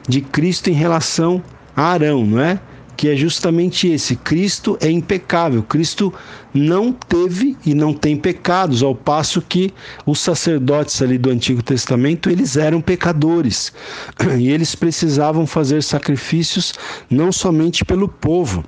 de 0.09 0.21
Cristo 0.21 0.71
em 0.71 0.75
relação 0.75 1.43
a 1.77 1.83
Arão, 1.83 2.25
não 2.25 2.41
é? 2.41 2.61
Que 3.01 3.09
é 3.09 3.17
justamente 3.17 3.89
esse: 3.89 4.15
Cristo 4.15 4.77
é 4.79 4.91
impecável, 4.91 5.63
Cristo 5.63 6.13
não 6.53 6.93
teve 6.93 7.57
e 7.65 7.73
não 7.73 7.95
tem 7.95 8.15
pecados, 8.15 8.83
ao 8.83 8.95
passo 8.95 9.41
que 9.41 9.73
os 10.05 10.21
sacerdotes 10.21 11.01
ali 11.01 11.17
do 11.17 11.31
Antigo 11.31 11.63
Testamento, 11.63 12.29
eles 12.29 12.59
eram 12.59 12.79
pecadores. 12.83 13.73
E 14.39 14.51
eles 14.51 14.75
precisavam 14.75 15.47
fazer 15.47 15.83
sacrifícios 15.83 16.75
não 17.09 17.33
somente 17.33 17.87
pelo 17.87 18.07
povo, 18.07 18.63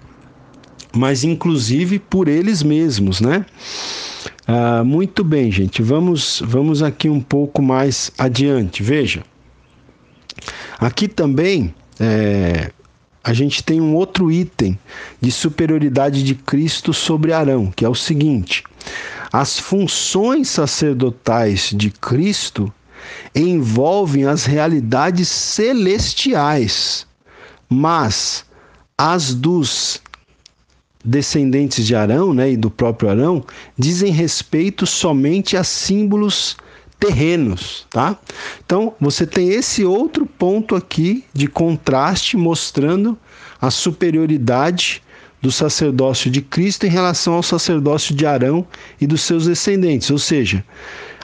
mas 0.97 1.25
inclusive 1.25 1.99
por 1.99 2.27
eles 2.27 2.63
mesmos, 2.63 3.21
né? 3.21 3.45
Ah, 4.49 4.83
muito 4.83 5.23
bem, 5.23 5.53
gente. 5.53 5.83
Vamos, 5.83 6.43
vamos 6.43 6.83
aqui 6.83 7.07
um 7.07 7.21
pouco 7.21 7.61
mais 7.61 8.11
adiante. 8.17 8.83
Veja, 8.83 9.23
aqui 10.81 11.07
também 11.07 11.75
é, 12.01 12.71
a 13.25 13.33
gente 13.33 13.63
tem 13.63 13.81
um 13.81 13.95
outro 13.95 14.31
item 14.31 14.79
de 15.21 15.31
superioridade 15.31 16.23
de 16.23 16.35
Cristo 16.35 16.93
sobre 16.93 17.33
Arão, 17.33 17.71
que 17.75 17.85
é 17.85 17.89
o 17.89 17.95
seguinte: 17.95 18.65
as 19.33 19.59
funções 19.59 20.49
sacerdotais 20.49 21.71
de 21.73 21.91
Cristo 21.91 22.73
envolvem 23.35 24.25
as 24.25 24.45
realidades 24.45 25.29
celestiais, 25.29 27.07
mas 27.69 28.45
as 28.99 29.35
dos 29.35 30.01
descendentes 31.05 31.85
de 31.85 31.97
Arão, 31.97 32.33
né, 32.33 32.53
e 32.53 32.57
do 32.57 32.71
próprio 32.71 33.11
Arão, 33.11 33.45
dizem 33.77 34.13
respeito 34.13 34.87
somente 34.87 35.57
a 35.57 35.65
símbolos 35.65 36.57
terrenos, 37.03 37.85
tá? 37.91 38.17
Então, 38.65 38.95
você 39.01 39.27
tem 39.27 39.49
esse 39.49 39.85
outro 39.85 40.25
ponto 40.25 40.77
aqui 40.77 41.25
de 41.35 41.49
contraste 41.49 42.37
mostrando 42.37 43.19
a 43.61 43.73
superioridade 43.73 45.03
do 45.41 45.51
sacerdócio 45.51 46.31
de 46.31 46.41
Cristo 46.41 46.87
em 46.87 46.91
relação 46.91 47.35
ao 47.35 47.43
sacerdócio 47.43 48.15
de 48.15 48.25
Arão 48.25 48.65
e 49.01 49.07
dos 49.09 49.23
seus 49.23 49.47
descendentes, 49.47 50.11
ou 50.11 50.19
seja, 50.19 50.65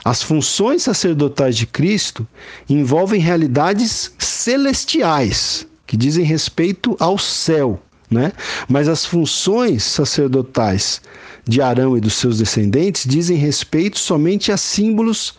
as 0.03 0.21
funções 0.21 0.83
sacerdotais 0.83 1.55
de 1.55 1.65
Cristo 1.65 2.27
envolvem 2.67 3.21
realidades 3.21 4.13
celestiais 4.19 5.65
que 5.87 5.95
dizem 5.95 6.25
respeito 6.25 6.97
ao 6.99 7.17
céu, 7.17 7.81
né? 8.11 8.33
Mas 8.67 8.89
as 8.89 9.05
funções 9.05 9.83
sacerdotais 9.83 11.01
de 11.47 11.61
Arão 11.61 11.97
e 11.97 12.01
dos 12.01 12.15
seus 12.15 12.39
descendentes 12.39 13.05
dizem 13.07 13.37
respeito 13.37 13.97
somente 13.97 14.51
a 14.51 14.57
símbolos 14.57 15.35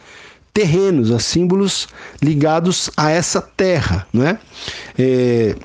terrenos, 0.52 1.10
a 1.10 1.18
símbolos 1.18 1.88
ligados 2.22 2.90
a 2.96 3.10
essa 3.10 3.40
terra, 3.40 4.06
não 4.12 4.26
é? 4.26 4.38
é 4.98 5.56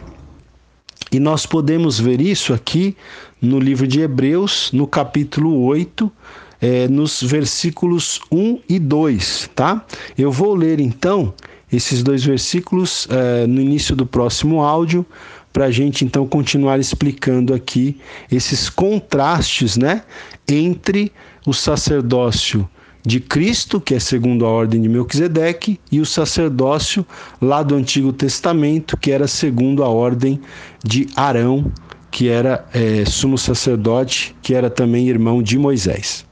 e 1.11 1.19
nós 1.19 1.45
podemos 1.45 1.99
ver 1.99 2.19
isso 2.19 2.53
aqui 2.53 2.95
no 3.41 3.59
livro 3.59 3.87
de 3.87 4.01
Hebreus, 4.01 4.69
no 4.73 4.85
capítulo 4.85 5.63
8, 5.63 6.11
é, 6.59 6.87
nos 6.87 7.21
versículos 7.21 8.19
1 8.31 8.59
e 8.67 8.79
2, 8.79 9.51
tá? 9.55 9.85
Eu 10.17 10.31
vou 10.31 10.55
ler 10.55 10.79
então 10.79 11.33
esses 11.71 12.03
dois 12.03 12.23
versículos 12.23 13.07
é, 13.09 13.47
no 13.47 13.61
início 13.61 13.95
do 13.95 14.05
próximo 14.05 14.61
áudio, 14.61 15.05
para 15.53 15.65
a 15.65 15.71
gente 15.71 16.03
então 16.03 16.27
continuar 16.27 16.79
explicando 16.79 17.53
aqui 17.53 17.97
esses 18.29 18.69
contrastes, 18.69 19.77
né, 19.77 20.03
entre 20.47 21.13
o 21.45 21.53
sacerdócio 21.53 22.67
de 23.05 23.19
Cristo, 23.19 23.79
que 23.79 23.93
é 23.93 23.99
segundo 23.99 24.45
a 24.45 24.49
ordem 24.49 24.81
de 24.81 24.89
Melquisedeque, 24.89 25.79
e 25.91 25.99
o 25.99 26.05
sacerdócio 26.05 27.05
lá 27.39 27.61
do 27.61 27.75
Antigo 27.75 28.11
Testamento, 28.11 28.97
que 28.97 29.11
era 29.11 29.27
segundo 29.27 29.83
a 29.83 29.87
ordem 29.87 30.41
de 30.83 31.07
Arão, 31.15 31.71
que 32.09 32.29
era 32.29 32.67
é, 32.73 33.05
sumo 33.05 33.37
sacerdote, 33.37 34.35
que 34.41 34.55
era 34.55 34.69
também 34.69 35.07
irmão 35.07 35.43
de 35.43 35.57
Moisés. 35.57 36.25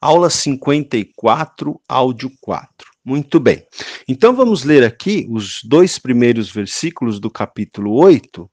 Aula 0.00 0.28
54, 0.28 1.80
áudio 1.88 2.30
4. 2.40 2.68
Muito 3.04 3.40
bem. 3.40 3.62
Então 4.06 4.34
vamos 4.34 4.64
ler 4.64 4.84
aqui 4.84 5.26
os 5.30 5.60
dois 5.64 5.98
primeiros 5.98 6.50
versículos 6.50 7.18
do 7.18 7.30
capítulo 7.30 7.94
8, 7.94 8.50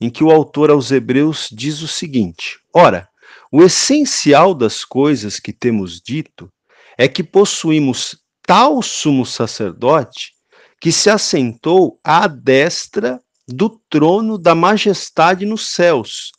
em 0.00 0.08
que 0.08 0.24
o 0.24 0.30
autor 0.30 0.70
aos 0.70 0.90
Hebreus 0.90 1.48
diz 1.52 1.82
o 1.82 1.88
seguinte: 1.88 2.58
Ora, 2.74 3.08
o 3.52 3.62
essencial 3.62 4.54
das 4.54 4.82
coisas 4.82 5.38
que 5.38 5.52
temos 5.52 6.00
dito 6.00 6.50
é 6.96 7.06
que 7.06 7.22
possuímos 7.22 8.18
tal 8.46 8.80
sumo 8.80 9.26
sacerdote 9.26 10.32
que 10.80 10.90
se 10.90 11.10
assentou 11.10 12.00
à 12.02 12.26
destra 12.26 13.20
do 13.46 13.78
trono 13.90 14.38
da 14.38 14.54
majestade 14.54 15.44
nos 15.44 15.68
céus, 15.68 16.32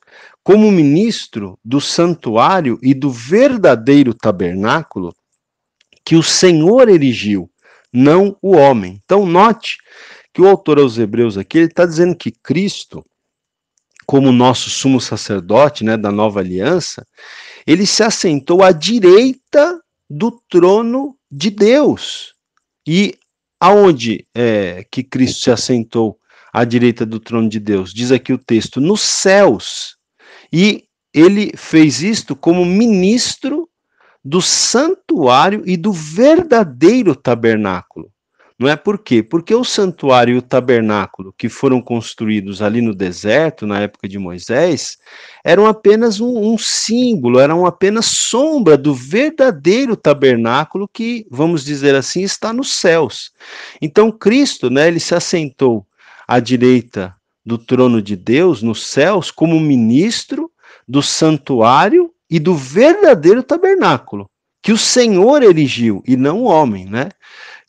como 0.44 0.72
ministro 0.72 1.58
do 1.64 1.80
santuário 1.80 2.80
e 2.82 2.96
do 2.96 3.12
verdadeiro 3.12 4.14
tabernáculo 4.16 5.16
que 6.04 6.16
o 6.16 6.24
Senhor 6.24 6.90
erigiu, 6.90 7.50
não 7.94 8.36
o 8.42 8.56
homem. 8.56 9.00
Então, 9.06 9.26
note 9.26 9.78
que 10.34 10.42
o 10.42 10.48
autor 10.48 10.80
aos 10.80 10.98
Hebreus 10.98 11.38
aqui 11.38 11.60
está 11.60 11.86
dizendo 11.86 12.16
que 12.16 12.32
Cristo 12.32 13.06
como 14.06 14.32
nosso 14.32 14.70
sumo 14.70 15.00
sacerdote, 15.02 15.84
né, 15.84 15.98
da 15.98 16.12
nova 16.12 16.40
aliança, 16.40 17.06
ele 17.66 17.86
se 17.86 18.04
assentou 18.04 18.64
à 18.64 18.72
direita 18.72 19.82
do 20.10 20.32
trono 20.50 21.18
de 21.32 21.50
Deus. 21.50 22.36
E 22.88 23.16
aonde 23.60 24.28
é 24.36 24.86
que 24.92 25.04
Cristo 25.04 25.42
se 25.44 25.52
assentou 25.52 26.20
à 26.52 26.64
direita 26.64 27.06
do 27.06 27.20
trono 27.20 27.50
de 27.50 27.60
Deus? 27.60 27.94
Diz 27.94 28.12
aqui 28.12 28.34
o 28.34 28.38
texto, 28.38 28.80
nos 28.80 29.02
céus. 29.02 29.98
E 30.52 30.84
ele 31.14 31.52
fez 31.56 32.02
isto 32.02 32.36
como 32.36 32.66
ministro 32.66 33.70
do 34.24 34.42
santuário 34.42 35.64
e 35.66 35.76
do 35.76 35.92
verdadeiro 35.92 37.16
tabernáculo. 37.16 38.13
Não 38.60 38.70
é 38.70 38.76
por 38.76 39.00
quê? 39.00 39.24
Porque 39.24 39.54
o 39.54 39.64
santuário 39.64 40.36
e 40.36 40.38
o 40.38 40.42
tabernáculo 40.42 41.34
que 41.38 41.50
foram 41.50 41.82
construídos 41.82 42.62
ali 42.62 42.82
no 42.82 42.94
deserto, 42.94 43.66
na 43.66 43.80
época 43.82 44.08
de 44.08 44.20
Moisés, 44.20 44.98
eram 45.44 45.66
apenas 45.66 46.20
um, 46.20 46.54
um 46.54 46.58
símbolo, 46.58 47.40
eram 47.40 47.66
apenas 47.66 48.06
sombra 48.06 48.78
do 48.78 48.94
verdadeiro 48.94 49.96
tabernáculo 49.96 50.88
que, 50.88 51.26
vamos 51.30 51.66
dizer 51.66 51.96
assim, 51.96 52.22
está 52.22 52.54
nos 52.54 52.74
céus. 52.74 53.32
Então, 53.82 54.12
Cristo, 54.12 54.70
né, 54.70 54.88
ele 54.88 55.00
se 55.00 55.16
assentou 55.16 55.86
à 56.28 56.40
direita 56.40 57.16
do 57.46 57.58
trono 57.58 58.02
de 58.02 58.16
Deus, 58.16 58.62
nos 58.62 58.86
céus, 58.88 59.30
como 59.30 59.60
ministro 59.60 60.50
do 60.88 61.02
santuário 61.02 62.12
e 62.30 62.40
do 62.40 62.56
verdadeiro 62.56 63.44
tabernáculo, 63.44 64.30
que 64.62 64.72
o 64.72 64.78
Senhor 64.78 65.44
erigiu 65.44 66.02
e 66.08 66.16
não 66.16 66.42
o 66.42 66.46
homem, 66.46 66.86
né? 66.86 67.10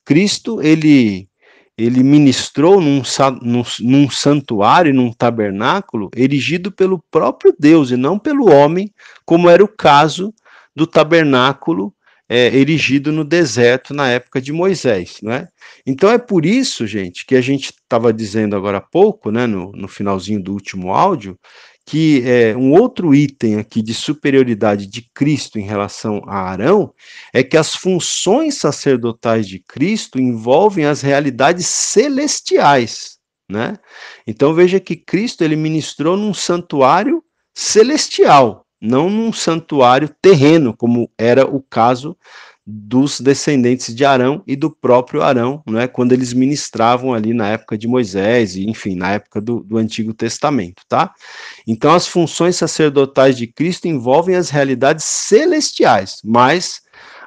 Cristo, 0.05 0.61
ele, 0.61 1.29
ele 1.77 2.03
ministrou 2.03 2.81
num, 2.81 3.03
num, 3.43 3.63
num 3.81 4.11
santuário, 4.11 4.93
num 4.93 5.13
tabernáculo, 5.13 6.11
erigido 6.15 6.71
pelo 6.71 7.03
próprio 7.11 7.55
Deus 7.59 7.91
e 7.91 7.97
não 7.97 8.19
pelo 8.19 8.51
homem, 8.51 8.93
como 9.25 9.49
era 9.49 9.65
o 9.65 9.69
caso 9.69 10.33
do 10.75 10.87
tabernáculo 10.87 11.95
é, 12.29 12.55
erigido 12.57 13.13
no 13.13 13.25
deserto 13.25 13.93
na 13.93 14.09
época 14.09 14.41
de 14.41 14.53
Moisés, 14.53 15.19
né? 15.23 15.49
Então 15.87 16.11
é 16.11 16.19
por 16.19 16.47
isso, 16.47 16.87
gente, 16.87 17.27
que 17.27 17.37
a 17.37 17.41
gente 17.41 17.67
estava 17.67 18.13
dizendo 18.13 18.57
agora 18.57 18.79
há 18.79 18.81
pouco, 18.81 19.31
né, 19.31 19.47
no, 19.47 19.73
no 19.73 19.89
finalzinho 19.89 20.43
do 20.43 20.53
último 20.53 20.93
áudio, 20.93 21.39
que 21.87 22.23
é, 22.27 22.57
um 22.57 22.73
outro 22.73 23.15
item 23.15 23.57
aqui 23.57 23.83
de 23.83 23.93
superioridade 23.93 24.87
de 24.87 25.03
Cristo 25.13 25.59
em 25.59 25.63
relação 25.65 26.23
a 26.27 26.51
Arão 26.51 26.95
é 27.33 27.43
que 27.43 27.57
as 27.57 27.75
funções 27.75 28.55
sacerdotais 28.57 29.47
de 29.47 29.59
Cristo 29.59 30.19
envolvem 30.19 30.87
as 30.87 31.03
realidades 31.03 31.67
celestiais, 31.67 33.19
né? 33.51 33.77
Então 34.27 34.55
veja 34.55 34.81
que 34.81 34.97
Cristo 34.97 35.45
ele 35.45 35.57
ministrou 35.57 36.17
num 36.17 36.33
santuário 36.33 37.23
celestial, 37.55 38.64
não 38.85 39.09
num 39.09 39.33
santuário 39.33 40.09
terreno, 40.21 40.77
como 40.77 41.11
era 41.19 41.47
o 41.47 41.61
caso 41.63 42.17
dos 42.67 43.21
descendentes 43.21 43.95
de 43.95 44.05
Arão 44.05 44.43
e 44.47 44.57
do 44.57 44.71
próprio 44.71 45.23
Arão, 45.23 45.63
não 45.67 45.79
é? 45.79 45.87
quando 45.87 46.13
eles 46.13 46.33
ministravam 46.33 47.13
ali 47.13 47.35
na 47.35 47.49
época 47.49 47.77
de 47.77 47.87
Moisés, 47.87 48.57
e 48.57 48.69
enfim, 48.69 48.95
na 48.95 49.13
época 49.13 49.41
do, 49.41 49.61
do 49.61 49.77
Antigo 49.77 50.15
Testamento, 50.15 50.83
tá? 50.89 51.13
Então, 51.67 51.93
as 51.93 52.07
funções 52.07 52.57
sacerdotais 52.57 53.37
de 53.37 53.47
Cristo 53.47 53.87
envolvem 53.87 54.35
as 54.35 54.49
realidades 54.49 55.05
celestiais, 55.05 56.17
mas 56.25 56.81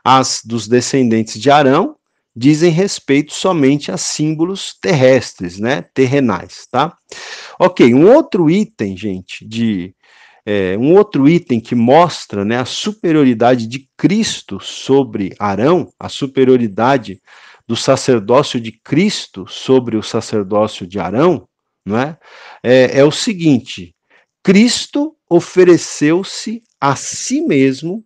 as 0.03 0.41
dos 0.43 0.67
descendentes 0.67 1.39
de 1.39 1.51
Arão 1.51 1.95
dizem 2.35 2.71
respeito 2.71 3.33
somente 3.33 3.91
a 3.91 3.97
símbolos 3.97 4.75
terrestres, 4.79 5.59
né, 5.59 5.83
terrenais, 5.93 6.67
tá? 6.71 6.95
Ok, 7.59 7.93
um 7.93 8.11
outro 8.11 8.49
item, 8.49 8.95
gente, 8.95 9.43
de 9.47 9.93
é, 10.49 10.77
um 10.77 10.95
outro 10.95 11.27
item 11.27 11.59
que 11.59 11.75
mostra 11.75 12.45
né, 12.45 12.57
a 12.57 12.63
superioridade 12.63 13.67
de 13.67 13.89
Cristo 13.97 14.61
sobre 14.61 15.35
Arão, 15.37 15.91
a 15.99 16.07
superioridade 16.07 17.21
do 17.67 17.75
sacerdócio 17.75 18.57
de 18.57 18.71
Cristo 18.71 19.45
sobre 19.45 19.97
o 19.97 20.01
sacerdócio 20.01 20.87
de 20.87 20.99
Arão, 20.99 21.49
não 21.85 21.99
é? 21.99 22.17
É, 22.63 22.99
é 22.99 23.03
o 23.03 23.11
seguinte: 23.11 23.93
Cristo 24.41 25.17
ofereceu-se 25.29 26.63
a 26.79 26.95
si 26.95 27.41
mesmo 27.41 28.05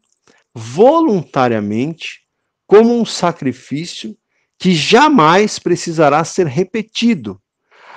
voluntariamente 0.52 2.22
como 2.66 3.00
um 3.00 3.06
sacrifício 3.06 4.18
que 4.58 4.74
jamais 4.74 5.60
precisará 5.60 6.24
ser 6.24 6.48
repetido, 6.48 7.40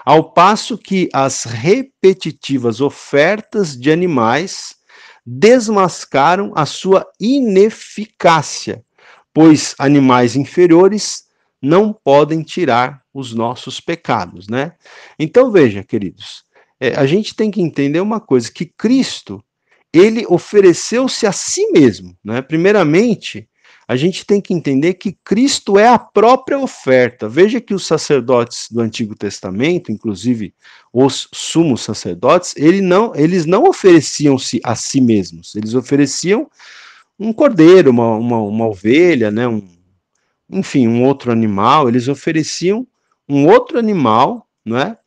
ao 0.05 0.33
passo 0.33 0.77
que 0.77 1.09
as 1.13 1.45
repetitivas 1.45 2.81
ofertas 2.81 3.77
de 3.77 3.91
animais 3.91 4.77
desmascaram 5.25 6.53
a 6.55 6.67
sua 6.67 7.07
ineficácia, 7.19 8.85
pois 9.33 9.75
animais 9.79 10.37
inferiores 10.37 11.25
não 11.61 11.93
podem 11.93 12.43
tirar 12.43 13.03
os 13.13 13.33
nossos 13.33 13.81
pecados, 13.81 14.49
né? 14.49 14.73
Então 15.19 15.51
veja, 15.51 15.83
queridos, 15.83 16.45
é, 16.79 16.95
a 16.95 17.07
gente 17.07 17.35
tem 17.35 17.51
que 17.51 17.63
entender 17.63 18.01
uma 18.01 18.21
coisa 18.21 18.53
que 18.53 18.67
Cristo 18.67 19.43
ele 19.93 20.27
ofereceu-se 20.29 21.27
a 21.27 21.33
si 21.33 21.71
mesmo, 21.71 22.15
né? 22.23 22.43
Primeiramente, 22.43 23.49
a 23.87 23.97
gente 23.97 24.25
tem 24.25 24.41
que 24.41 24.55
entender 24.55 24.95
que 24.95 25.17
Cristo 25.25 25.79
é 25.79 25.89
a 25.89 25.99
própria 25.99 26.59
oferta. 26.59 27.29
Veja 27.29 27.61
que 27.61 27.75
os 27.75 27.87
sacerdotes 27.87 28.69
do 28.71 28.81
Antigo 28.81 29.15
Testamento, 29.15 29.93
inclusive 29.93 30.55
os 30.93 31.29
sumos 31.33 31.83
sacerdotes, 31.83 32.55
ele 32.57 32.81
não, 32.81 33.15
eles 33.15 33.45
não 33.45 33.65
ofereciam-se 33.65 34.61
a 34.65 34.75
si 34.75 35.01
mesmos, 35.01 35.55
eles 35.55 35.75
ofereciam 35.75 36.51
um 37.19 37.33
cordeiro, 37.33 37.91
uma, 37.91 38.17
uma, 38.17 38.39
uma 38.39 38.67
ovelha, 38.67 39.31
né, 39.31 39.47
um, 39.47 39.63
enfim, 40.51 40.89
um 40.89 41.05
outro 41.05 41.31
animal, 41.31 41.89
eles 41.89 42.09
ofereciam 42.09 42.87
um 43.29 43.47
outro 43.47 43.79
animal, 43.79 44.49
não 44.65 44.79
é? 44.79 44.99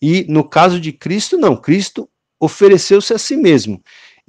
E 0.00 0.24
no 0.28 0.44
caso 0.44 0.80
de 0.80 0.92
Cristo, 0.92 1.36
não, 1.36 1.56
Cristo 1.56 2.08
ofereceu-se 2.38 3.12
a 3.12 3.18
si 3.18 3.36
mesmo 3.36 3.82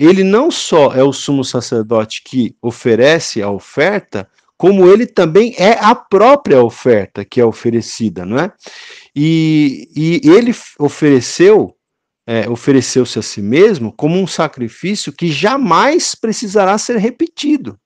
ele 0.06 0.24
não 0.24 0.52
só 0.52 0.94
é 0.94 1.04
o 1.04 1.14
sumo 1.14 1.44
sacerdote 1.44 2.22
que 2.24 2.56
oferece 2.62 3.42
a 3.42 3.50
oferta, 3.50 4.30
como 4.58 4.88
ele 4.88 5.06
também 5.06 5.56
é 5.58 5.78
a 5.80 5.96
própria 5.96 6.64
oferta 6.64 7.24
que 7.24 7.40
é 7.40 7.46
oferecida, 7.46 8.26
não 8.26 8.40
é? 8.40 8.52
E, 9.16 9.90
e 9.96 10.30
ele 10.30 10.54
ofereceu 10.80 11.74
é, 12.28 12.50
ofereceu-se 12.50 13.18
a 13.18 13.22
si 13.22 13.42
mesmo 13.42 13.94
como 13.94 14.20
um 14.20 14.28
sacrifício 14.28 15.14
que 15.14 15.32
jamais 15.32 16.14
precisará 16.14 16.78
ser 16.78 16.98
repetido. 16.98 17.80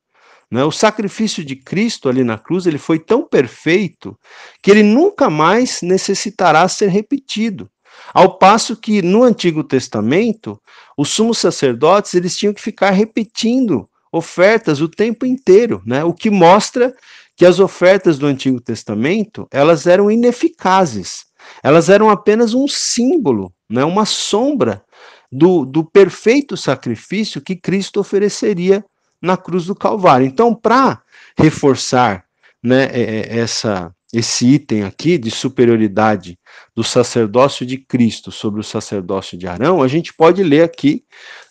Né? 0.49 0.64
O 0.66 0.72
sacrifício 0.72 1.45
de 1.45 1.55
Cristo 1.55 2.09
ali 2.09 2.24
na 2.24 2.39
cruz 2.39 2.66
ele 2.66 2.80
foi 2.80 2.97
tão 2.97 3.24
perfeito 3.24 4.18
que 4.62 4.72
ele 4.72 4.82
nunca 4.82 5.30
mais 5.30 5.84
necessitará 5.84 6.68
ser 6.68 6.89
repetido. 6.89 7.70
Ao 8.14 8.38
passo 8.38 8.76
que 8.76 9.01
no 9.01 9.24
Antigo 9.24 9.64
Testamento, 9.64 10.59
os 10.97 11.09
sumos 11.09 11.38
sacerdotes 11.38 12.14
eles 12.14 12.38
tinham 12.38 12.53
que 12.53 12.62
ficar 12.62 12.91
repetindo 12.91 13.89
ofertas 14.12 14.82
o 14.82 14.89
tempo 14.89 15.26
inteiro, 15.26 15.82
né? 15.86 16.03
O 16.03 16.14
que 16.14 16.30
mostra 16.30 16.93
que 17.36 17.45
as 17.45 17.59
ofertas 17.59 18.20
do 18.20 18.28
Antigo 18.28 18.59
Testamento 18.59 19.47
elas 19.51 19.88
eram 19.88 20.12
ineficazes. 20.12 21.26
Elas 21.64 21.89
eram 21.89 22.09
apenas 22.09 22.53
um 22.53 22.68
símbolo, 22.68 23.53
né? 23.70 23.84
Uma 23.86 24.05
sombra 24.05 24.84
do, 25.32 25.66
do 25.66 25.84
perfeito 25.84 26.57
sacrifício 26.57 27.41
que 27.41 27.55
Cristo 27.55 27.99
ofereceria 27.99 28.84
na 29.22 29.38
cruz 29.38 29.66
do 29.66 29.76
Calvário. 29.76 30.26
Então, 30.26 30.53
para 30.53 31.01
reforçar 31.38 32.26
né, 32.62 32.86
é, 32.91 33.01
é, 33.01 33.39
essa, 33.39 33.93
esse 34.14 34.45
item 34.45 34.84
aqui 34.84 35.18
de 35.18 35.32
superioridade 35.32 36.38
do 36.76 36.84
sacerdócio 36.84 37.66
de 37.66 37.78
Cristo 37.78 38.32
sobre 38.32 38.59
o 38.59 38.64
sacerdócio 38.64 39.38
de 39.38 39.47
Arão, 39.47 39.82
a 39.82 39.88
gente 39.88 40.14
pode 40.14 40.43
ler 40.43 40.64
aqui 40.64 41.05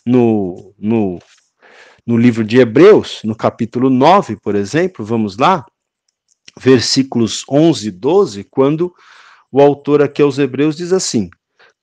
no, 0.05 0.73
no, 0.77 1.19
no 2.05 2.17
livro 2.17 2.43
de 2.43 2.59
Hebreus, 2.59 3.21
no 3.23 3.35
capítulo 3.35 3.89
9, 3.89 4.37
por 4.37 4.55
exemplo, 4.55 5.03
vamos 5.03 5.37
lá, 5.37 5.65
versículos 6.59 7.43
11 7.49 7.87
e 7.87 7.91
12, 7.91 8.43
quando 8.43 8.93
o 9.51 9.59
autor 9.61 10.01
aqui 10.01 10.21
aos 10.21 10.37
Hebreus 10.37 10.75
diz 10.75 10.93
assim: 10.93 11.29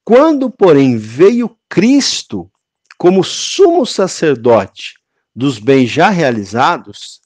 Quando, 0.04 0.50
porém, 0.50 0.96
veio 0.96 1.56
Cristo 1.68 2.50
como 2.96 3.22
sumo 3.22 3.84
sacerdote 3.86 4.94
dos 5.34 5.58
bens 5.58 5.88
já 5.88 6.08
realizados, 6.08 7.20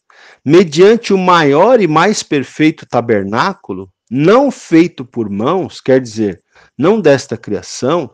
mediante 0.45 1.13
o 1.13 1.19
maior 1.19 1.81
e 1.81 1.87
mais 1.87 2.23
perfeito 2.23 2.87
tabernáculo, 2.87 3.89
não 4.11 4.51
feito 4.51 5.05
por 5.05 5.31
mãos, 5.31 5.81
quer 5.81 6.01
dizer, 6.01 6.43
não 6.77 7.01
desta 7.01 7.37
criação, 7.37 8.11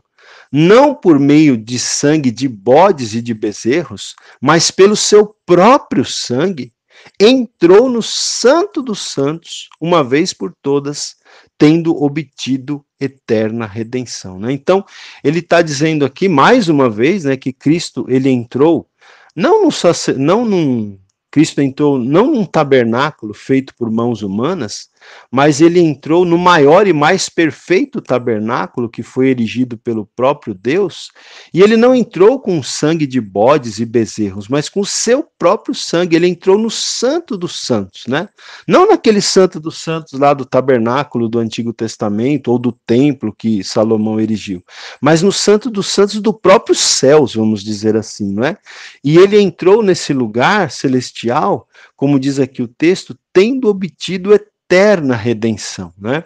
não 0.52 0.94
por 0.94 1.18
meio 1.18 1.56
de 1.56 1.78
sangue 1.78 2.30
de 2.30 2.48
bodes 2.48 3.14
e 3.14 3.22
de 3.22 3.34
bezerros, 3.34 4.14
mas 4.40 4.70
pelo 4.70 4.96
seu 4.96 5.34
próprio 5.44 6.04
sangue, 6.04 6.72
entrou 7.18 7.88
no 7.88 8.02
Santo 8.02 8.82
dos 8.82 9.00
Santos, 9.00 9.68
uma 9.80 10.02
vez 10.02 10.32
por 10.32 10.52
todas, 10.62 11.16
tendo 11.56 12.02
obtido 12.02 12.84
eterna 13.00 13.66
redenção. 13.66 14.38
Né? 14.38 14.52
Então, 14.52 14.84
ele 15.22 15.38
está 15.40 15.62
dizendo 15.62 16.04
aqui, 16.04 16.28
mais 16.28 16.68
uma 16.68 16.90
vez, 16.90 17.24
né, 17.24 17.36
que 17.36 17.52
Cristo 17.52 18.04
ele 18.08 18.28
entrou 18.30 18.88
não, 19.34 19.64
no, 19.64 19.70
não 20.16 20.44
num, 20.44 20.98
Cristo 21.30 21.60
entrou 21.60 21.98
não 21.98 22.32
num 22.32 22.44
tabernáculo 22.44 23.34
feito 23.34 23.74
por 23.74 23.90
mãos 23.90 24.22
humanas, 24.22 24.88
mas 25.30 25.60
ele 25.60 25.80
entrou 25.80 26.24
no 26.24 26.38
maior 26.38 26.86
e 26.86 26.92
mais 26.92 27.28
perfeito 27.28 28.00
tabernáculo 28.00 28.88
que 28.88 29.02
foi 29.02 29.28
erigido 29.28 29.76
pelo 29.76 30.06
próprio 30.06 30.54
Deus, 30.54 31.10
e 31.52 31.62
ele 31.62 31.76
não 31.76 31.94
entrou 31.94 32.40
com 32.40 32.62
sangue 32.62 33.06
de 33.06 33.20
bodes 33.20 33.78
e 33.78 33.84
bezerros, 33.84 34.48
mas 34.48 34.68
com 34.68 34.80
o 34.80 34.86
seu 34.86 35.22
próprio 35.38 35.74
sangue, 35.74 36.16
ele 36.16 36.26
entrou 36.26 36.58
no 36.58 36.70
santo 36.70 37.36
dos 37.36 37.60
santos, 37.60 38.06
né? 38.06 38.28
Não 38.66 38.88
naquele 38.88 39.20
santo 39.20 39.60
dos 39.60 39.78
santos 39.78 40.18
lá 40.18 40.34
do 40.34 40.44
tabernáculo 40.44 41.28
do 41.28 41.38
Antigo 41.38 41.72
Testamento 41.72 42.50
ou 42.50 42.58
do 42.58 42.72
templo 42.72 43.34
que 43.36 43.62
Salomão 43.62 44.20
erigiu, 44.20 44.62
mas 45.00 45.22
no 45.22 45.32
santo 45.32 45.70
dos 45.70 45.86
santos 45.88 46.20
do 46.20 46.32
próprio 46.32 46.74
céus, 46.74 47.34
vamos 47.34 47.62
dizer 47.62 47.96
assim, 47.96 48.32
não 48.32 48.44
é? 48.44 48.56
E 49.02 49.18
ele 49.18 49.40
entrou 49.40 49.82
nesse 49.82 50.12
lugar 50.12 50.70
celestial, 50.70 51.68
como 51.96 52.18
diz 52.18 52.38
aqui 52.38 52.62
o 52.62 52.68
texto, 52.68 53.16
tendo 53.32 53.68
obtido 53.68 54.32
eterna 54.68 55.16
redenção. 55.16 55.92
Né? 55.98 56.22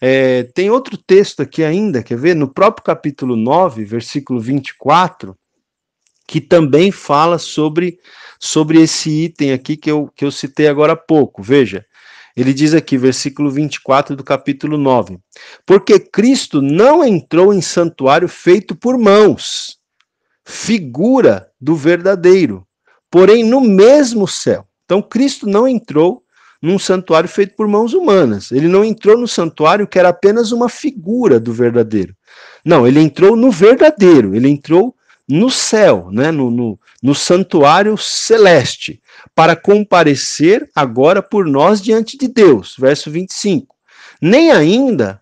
É, 0.00 0.42
tem 0.42 0.68
outro 0.68 0.98
texto 0.98 1.40
aqui 1.40 1.62
ainda, 1.62 2.02
quer 2.02 2.18
ver? 2.18 2.34
No 2.34 2.48
próprio 2.48 2.84
capítulo 2.84 3.36
9, 3.36 3.84
versículo 3.84 4.40
24, 4.40 5.36
que 6.26 6.40
também 6.40 6.90
fala 6.90 7.38
sobre, 7.38 8.00
sobre 8.40 8.82
esse 8.82 9.08
item 9.08 9.52
aqui 9.52 9.76
que 9.76 9.90
eu, 9.90 10.10
que 10.16 10.24
eu 10.24 10.32
citei 10.32 10.66
agora 10.66 10.94
há 10.94 10.96
pouco. 10.96 11.40
Veja, 11.42 11.86
ele 12.36 12.52
diz 12.52 12.74
aqui, 12.74 12.98
versículo 12.98 13.48
24 13.50 14.16
do 14.16 14.24
capítulo 14.24 14.76
9: 14.76 15.18
Porque 15.64 16.00
Cristo 16.00 16.60
não 16.60 17.04
entrou 17.04 17.54
em 17.54 17.62
santuário 17.62 18.28
feito 18.28 18.74
por 18.74 18.98
mãos, 18.98 19.78
figura 20.44 21.48
do 21.60 21.76
verdadeiro, 21.76 22.66
porém 23.08 23.44
no 23.44 23.60
mesmo 23.60 24.26
céu. 24.26 24.66
Então, 24.84 25.00
Cristo 25.00 25.46
não 25.46 25.66
entrou 25.66 26.25
num 26.66 26.80
santuário 26.80 27.28
feito 27.28 27.54
por 27.54 27.68
mãos 27.68 27.94
humanas. 27.94 28.50
Ele 28.50 28.66
não 28.66 28.84
entrou 28.84 29.16
no 29.16 29.28
santuário 29.28 29.86
que 29.86 30.00
era 30.00 30.08
apenas 30.08 30.50
uma 30.50 30.68
figura 30.68 31.38
do 31.38 31.52
verdadeiro. 31.52 32.12
Não, 32.64 32.84
ele 32.84 32.98
entrou 32.98 33.36
no 33.36 33.52
verdadeiro, 33.52 34.34
ele 34.34 34.48
entrou 34.48 34.92
no 35.28 35.48
céu, 35.48 36.08
né, 36.10 36.32
no, 36.32 36.50
no, 36.50 36.78
no 37.00 37.14
santuário 37.14 37.96
celeste, 37.96 39.00
para 39.32 39.54
comparecer 39.54 40.68
agora 40.74 41.22
por 41.22 41.46
nós 41.46 41.80
diante 41.80 42.18
de 42.18 42.26
Deus. 42.26 42.74
Verso 42.76 43.12
25. 43.12 43.72
Nem 44.20 44.50
ainda 44.50 45.20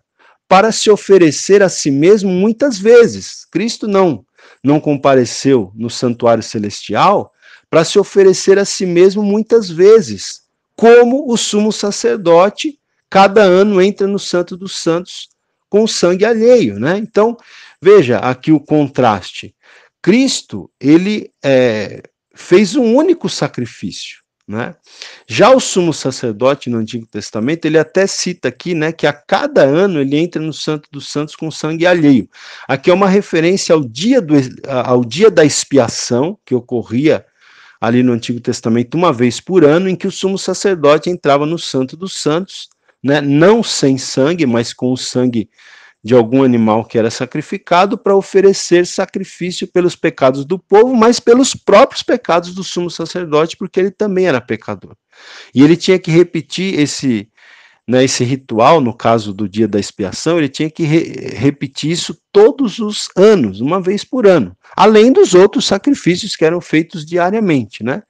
para 0.49 0.73
se 0.73 0.91
oferecer 0.91 1.63
a 1.63 1.69
si 1.69 1.91
mesmo 1.91 2.31
muitas 2.31 2.79
vezes. 2.79 3.47
Cristo 3.51 3.87
não 3.87 4.25
não 4.63 4.81
compareceu 4.81 5.71
no 5.75 5.91
santuário 5.91 6.43
celestial 6.43 7.31
para 7.69 7.85
se 7.85 7.99
oferecer 7.99 8.59
a 8.59 8.65
si 8.65 8.87
mesmo 8.87 9.23
muitas 9.23 9.69
vezes, 9.69 10.44
como 10.77 11.31
o 11.31 11.37
sumo 11.37 11.73
sacerdote 11.73 12.79
cada 13.09 13.43
ano 13.43 13.81
entra 13.81 14.07
no 14.07 14.19
Santo 14.19 14.57
dos 14.57 14.77
Santos 14.77 15.29
com 15.69 15.87
sangue 15.87 16.25
alheio, 16.25 16.79
né? 16.79 16.99
Então, 16.99 17.37
veja 17.81 18.19
aqui 18.19 18.53
o 18.53 18.61
contraste. 18.61 19.55
Cristo, 20.03 20.71
ele 20.81 21.31
é, 21.43 22.03
fez 22.35 22.77
um 22.77 22.95
único 22.95 23.29
sacrifício, 23.29 24.19
né? 24.47 24.75
Já 25.27 25.51
o 25.51 25.61
sumo 25.61 25.93
sacerdote 25.93 26.69
no 26.69 26.79
Antigo 26.79 27.07
Testamento, 27.07 27.65
ele 27.65 27.79
até 27.79 28.07
cita 28.07 28.49
aqui, 28.49 28.75
né, 28.75 28.93
que 28.93 29.07
a 29.07 29.13
cada 29.13 29.63
ano 29.63 30.01
ele 30.01 30.17
entra 30.17 30.43
no 30.43 30.53
Santo 30.53 30.89
dos 30.93 31.09
Santos 31.09 31.35
com 31.35 31.51
sangue 31.51 31.87
alheio. 31.87 32.29
Aqui 32.69 32.91
é 32.91 32.95
uma 32.95 33.09
referência 33.09 33.75
ao 33.75 33.83
dia, 33.83 34.21
do, 34.21 34.35
ao 34.69 35.05
dia 35.05 35.31
da 35.31 35.45
expiação 35.45 36.39
que 36.45 36.55
ocorria 36.55 37.25
ali 37.87 38.03
no 38.03 38.13
Antigo 38.13 38.41
Testamento 38.41 38.95
uma 38.95 39.13
vez 39.13 39.41
por 39.41 39.65
ano, 39.65 39.89
em 39.89 39.97
que 39.97 40.07
o 40.07 40.13
sumo 40.13 40.39
sacerdote 40.39 41.11
entrava 41.11 41.45
no 41.45 41.59
Santo 41.59 41.97
dos 41.97 42.17
Santos, 42.17 42.69
né, 43.03 43.21
não 43.21 43.63
sem 43.63 43.99
sangue, 43.99 44.47
mas 44.47 44.73
com 44.73 44.93
o 44.93 44.97
sangue 44.97 45.49
de 46.03 46.15
algum 46.15 46.43
animal 46.43 46.85
que 46.85 46.99
era 46.99 47.11
sacrificado 47.11 47.97
para 47.97 48.15
oferecer 48.15 48.87
sacrifício 48.87 49.67
pelos 49.67 49.97
pecados 49.97 50.45
do 50.45 50.59
povo, 50.59 50.95
mas 50.95 51.19
pelos 51.19 51.55
próprios 51.55 52.03
pecados 52.03 52.55
do 52.55 52.63
sumo 52.63 52.91
sacerdote, 52.91 53.57
porque 53.57 53.81
ele 53.81 53.91
também 53.91 54.27
era 54.27 54.41
pecador. 54.41 54.95
E 55.55 55.63
ele 55.63 55.77
tinha 55.77 55.99
que 55.99 56.11
repetir 56.11 56.79
esse 56.79 57.31
né, 57.87 58.03
esse 58.03 58.25
ritual, 58.25 58.81
no 58.81 58.95
caso 58.95 59.33
do 59.33 59.49
dia 59.49 59.69
da 59.69 59.79
expiação, 59.79 60.39
ele 60.39 60.49
tinha 60.49 60.71
que 60.71 60.85
re 60.85 61.35
repetir 61.37 61.91
isso 61.91 62.17
todos 62.33 62.79
os 62.79 63.09
anos, 63.15 63.61
uma 63.61 63.81
vez 63.81 64.03
por 64.05 64.27
ano, 64.27 64.57
além 64.75 65.13
dos 65.13 65.35
outros 65.35 65.67
sacrifícios 65.67 66.35
que 66.35 66.45
eram 66.45 66.61
feitos 66.61 67.05
diariamente, 67.05 67.85
né? 67.85 68.03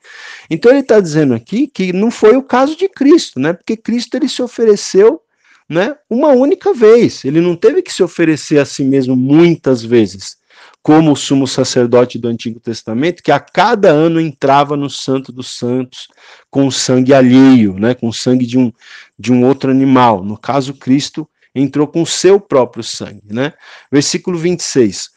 Então 0.49 0.71
ele 0.71 0.81
está 0.81 1.01
dizendo 1.01 1.35
aqui 1.35 1.67
que 1.67 1.93
não 1.93 2.11
foi 2.11 2.37
o 2.37 2.43
caso 2.43 2.77
de 2.77 2.89
Cristo, 2.89 3.41
né? 3.41 3.53
Porque 3.53 3.77
Cristo 3.77 4.17
ele 4.17 4.29
se 4.29 4.43
ofereceu, 4.43 5.21
né, 5.69 5.97
uma 6.09 6.29
única 6.29 6.73
vez. 6.75 7.25
Ele 7.25 7.41
não 7.41 7.57
teve 7.57 7.83
que 7.83 7.93
se 7.93 8.03
oferecer 8.03 8.59
a 8.59 8.65
si 8.65 8.85
mesmo 8.85 9.17
muitas 9.17 9.83
vezes 9.83 10.37
como 10.85 11.13
o 11.13 11.17
sumo 11.17 11.47
sacerdote 11.47 12.19
do 12.19 12.29
Antigo 12.29 12.61
Testamento, 12.61 13.23
que 13.23 13.33
a 13.33 13.41
cada 13.41 13.89
ano 13.89 14.21
entrava 14.21 14.77
no 14.77 14.91
Santo 14.91 15.33
dos 15.33 15.49
Santos 15.49 16.09
com 16.51 16.71
sangue 16.71 17.15
alheio, 17.15 17.79
né, 17.79 17.95
com 17.95 18.13
sangue 18.13 18.45
de 18.45 18.59
um, 18.59 18.71
de 19.19 19.33
um 19.33 19.45
outro 19.45 19.71
animal. 19.71 20.23
No 20.25 20.37
caso, 20.37 20.75
Cristo 20.75 21.29
entrou 21.55 21.87
com 21.87 22.05
seu 22.05 22.41
próprio 22.41 22.83
sangue. 22.83 23.23
Né? 23.33 23.53
Versículo 23.91 24.37
26 24.39 25.11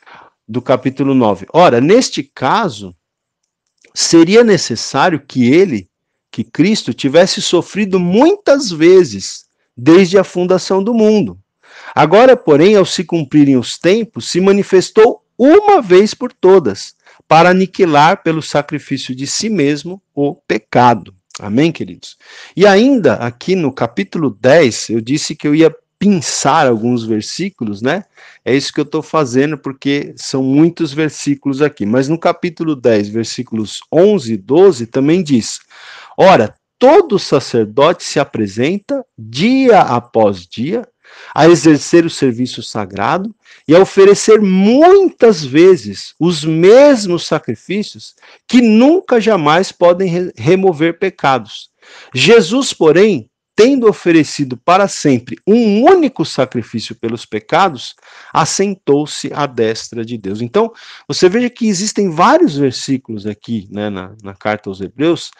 do 0.48 0.62
capítulo 0.62 1.14
9. 1.14 1.48
Ora, 1.52 1.82
neste 1.82 2.24
caso, 2.24 2.95
seria 3.93 4.43
necessário 4.43 5.20
que 5.20 5.52
ele, 5.52 5.89
que 6.32 6.43
Cristo, 6.43 6.93
tivesse 6.93 7.41
sofrido 7.41 8.00
muitas 8.00 8.72
vezes 8.72 9.45
desde 9.76 10.18
a 10.18 10.24
fundação 10.24 10.84
do 10.84 10.93
mundo. 10.93 11.39
Agora, 11.93 12.38
porém, 12.38 12.76
ao 12.76 12.86
se 12.86 13.04
cumprirem 13.04 13.58
os 13.58 13.78
tempos, 13.78 14.30
se 14.30 14.39
manifestou 14.39 15.24
uma 15.38 15.82
vez 15.82 16.14
por 16.14 16.32
todas, 16.34 16.95
para 17.28 17.50
aniquilar 17.50 18.24
pelo 18.24 18.41
sacrifício 18.41 19.14
de 19.14 19.28
si 19.28 19.50
mesmo 19.50 20.02
o 20.14 20.34
pecado. 20.34 21.14
Amém, 21.39 21.71
queridos? 21.71 22.17
E 22.55 22.65
ainda 22.65 23.13
aqui 23.15 23.55
no 23.55 23.71
capítulo 23.71 24.29
10, 24.29 24.89
eu 24.89 25.01
disse 25.01 25.35
que 25.35 25.47
eu 25.47 25.53
ia 25.53 25.75
pinçar 25.99 26.67
alguns 26.67 27.03
versículos, 27.03 27.81
né? 27.81 28.03
É 28.45 28.55
isso 28.55 28.71
que 28.71 28.79
eu 28.79 28.83
estou 28.83 29.01
fazendo, 29.01 29.57
porque 29.57 30.13
são 30.15 30.43
muitos 30.43 30.93
versículos 30.93 31.61
aqui. 31.61 31.85
Mas 31.85 32.07
no 32.07 32.17
capítulo 32.17 32.75
10, 32.75 33.09
versículos 33.09 33.81
11 33.91 34.33
e 34.33 34.38
12, 34.38 34.88
também 34.88 35.23
diz: 35.23 35.59
Ora, 36.17 36.55
todo 36.79 37.17
sacerdote 37.17 38.03
se 38.03 38.19
apresenta 38.19 39.03
dia 39.17 39.81
após 39.81 40.45
dia 40.47 40.88
a 41.34 41.47
exercer 41.47 42.05
o 42.05 42.10
serviço 42.10 42.64
sagrado 42.64 43.34
e 43.68 43.76
a 43.76 43.80
oferecer 43.80 44.41
muitas 44.41 45.43
vezes 45.43 46.14
os 46.20 46.43
mesmos 46.43 47.26
sacrifícios 47.26 48.16
que 48.47 48.62
nunca 48.62 49.20
jamais 49.20 49.72
podem 49.72 50.10
re 50.10 50.32
remover 50.36 50.97
pecados. 50.97 51.70
Jesus, 52.14 52.74
porém, 52.74 53.30
tendo 53.58 53.89
oferecido 53.89 54.55
para 54.55 54.88
sempre 54.88 55.36
um 55.45 55.84
único 55.84 56.24
sacrifício 56.24 56.95
pelos 56.95 57.26
pecados, 57.26 57.95
assentou-se 58.32 59.34
à 59.34 59.47
destra 59.47 60.05
de 60.05 60.16
Deus. 60.16 60.41
Então, 60.41 60.72
você 61.08 61.28
veja 61.28 61.49
que 61.49 61.68
existem 61.68 62.12
vários 62.12 62.55
versículos 62.55 63.26
aqui 63.26 63.68
né, 63.72 63.89
na, 63.89 64.14
na 64.22 64.36
carta 64.36 64.70
aos 64.70 64.80
Hebreus 64.80 65.32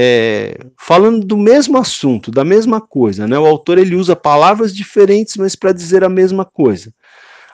é, 0.00 0.56
falando 0.78 1.26
do 1.26 1.36
mesmo 1.36 1.76
assunto, 1.76 2.30
da 2.30 2.44
mesma 2.44 2.80
coisa. 2.80 3.26
Né? 3.26 3.36
O 3.36 3.44
autor 3.44 3.78
ele 3.78 3.96
usa 3.96 4.14
palavras 4.14 4.72
diferentes, 4.72 5.36
mas 5.36 5.56
para 5.56 5.72
dizer 5.72 6.04
a 6.04 6.08
mesma 6.08 6.44
coisa. 6.44 6.94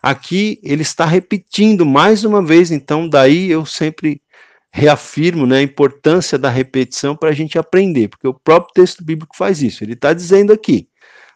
Aqui 0.03 0.61
ele 0.63 0.83
está 0.83 1.07
repetindo 1.07 1.87
mais 1.87 2.23
uma 2.23 2.45
vez, 2.45 2.71
então 2.71 3.09
daí 3.09 3.51
eu 3.51 3.65
sempre 3.65 4.21
reafirmo 4.71 5.47
né, 5.47 5.61
a 5.61 5.63
importância 5.63 6.39
da 6.39 6.51
repetição 6.51 7.17
para 7.17 7.31
a 7.31 7.33
gente 7.33 7.59
aprender, 7.59 8.09
porque 8.09 8.29
o 8.29 8.35
próprio 8.35 8.75
texto 8.75 9.03
bíblico 9.03 9.35
faz 9.35 9.63
isso. 9.63 9.83
Ele 9.83 9.95
está 9.95 10.13
dizendo 10.13 10.53
aqui 10.53 10.87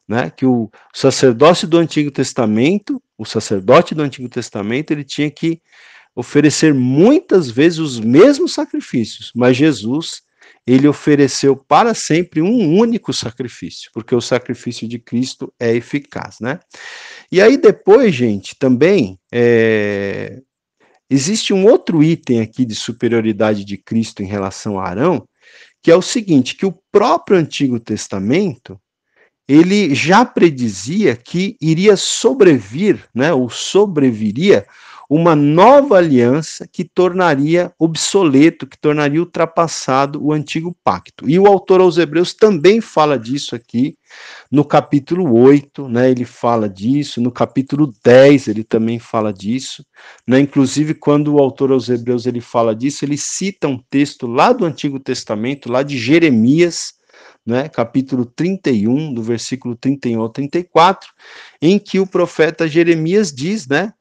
né, 0.06 0.28
que 0.28 0.44
o 0.44 0.70
sacerdócio 0.92 1.66
do 1.66 1.78
Antigo 1.78 2.11
Testamento, 2.11 3.02
o 3.16 3.24
sacerdote 3.24 3.94
do 3.94 4.02
Antigo 4.02 4.28
Testamento, 4.28 4.90
ele 4.90 5.04
tinha 5.04 5.30
que 5.30 5.62
oferecer 6.14 6.74
muitas 6.74 7.50
vezes 7.50 7.78
os 7.78 7.98
mesmos 7.98 8.52
sacrifícios, 8.52 9.32
mas 9.34 9.56
Jesus 9.56 10.28
ele 10.69 10.87
ofereceu 10.87 11.57
para 11.57 11.95
sempre 11.95 12.43
um 12.43 12.79
único 12.79 13.11
sacrifício, 13.11 13.91
porque 13.95 14.14
o 14.14 14.21
sacrifício 14.21 14.87
de 14.87 14.99
Cristo 14.99 15.51
é 15.59 15.75
eficaz, 15.75 16.41
né? 16.41 16.61
E 17.33 17.41
aí 17.41 17.57
depois, 17.57 18.14
gente, 18.14 18.55
também 18.55 19.19
é, 19.33 20.43
existe 21.09 21.55
um 21.55 21.64
outro 21.64 22.03
item 22.03 22.43
aqui 22.43 22.66
de 22.66 22.75
superioridade 22.75 23.64
de 23.64 23.79
Cristo 23.79 24.23
em 24.23 24.27
relação 24.27 24.79
a 24.79 24.87
Arão, 24.87 25.27
que 25.83 25.91
é 25.91 25.97
o 25.97 26.03
seguinte, 26.03 26.55
que 26.55 26.66
o 26.66 26.79
próprio 26.93 27.39
Antigo 27.39 27.81
Testamento 27.81 28.79
ele 29.49 29.95
já 29.95 30.23
predizia 30.23 31.16
que 31.16 31.57
iria 31.62 31.97
sobrevir, 31.97 33.09
né, 33.14 33.33
ou 33.33 33.49
sobreviria 33.49 34.66
uma 35.09 35.34
nova 35.34 35.96
aliança 35.96 36.68
que 36.70 36.84
tornaria 36.84 37.72
obsoleto, 37.78 38.66
que 38.66 38.78
tornaria 38.78 39.20
ultrapassado 39.20 40.22
o 40.22 40.32
antigo 40.32 40.76
pacto. 40.84 41.28
E 41.28 41.38
o 41.38 41.46
autor 41.46 41.80
aos 41.80 41.96
Hebreus 41.96 42.34
também 42.34 42.80
fala 42.80 43.18
disso 43.18 43.54
aqui 43.54 43.96
no 44.50 44.64
capítulo 44.64 45.38
8, 45.38 45.88
né, 45.88 46.11
ele 46.11 46.24
fala 46.24 46.68
disso, 46.68 47.20
no 47.20 47.30
capítulo 47.30 47.92
10 48.04 48.48
ele 48.48 48.64
também 48.64 48.98
fala 48.98 49.32
disso, 49.32 49.84
né, 50.26 50.40
inclusive 50.40 50.94
quando 50.94 51.34
o 51.34 51.38
autor 51.38 51.72
aos 51.72 51.88
Hebreus 51.88 52.26
ele 52.26 52.40
fala 52.40 52.74
disso, 52.74 53.04
ele 53.04 53.16
cita 53.16 53.68
um 53.68 53.78
texto 53.90 54.26
lá 54.26 54.52
do 54.52 54.64
Antigo 54.64 54.98
Testamento, 54.98 55.70
lá 55.70 55.82
de 55.82 55.98
Jeremias, 55.98 56.94
né, 57.44 57.68
capítulo 57.68 58.26
31, 58.26 59.12
do 59.12 59.22
versículo 59.22 59.74
31 59.74 60.20
ao 60.20 60.28
34, 60.28 61.11
em 61.62 61.78
que 61.78 61.98
o 61.98 62.06
profeta 62.06 62.68
Jeremias 62.68 63.32
diz, 63.32 63.66
né, 63.66 63.92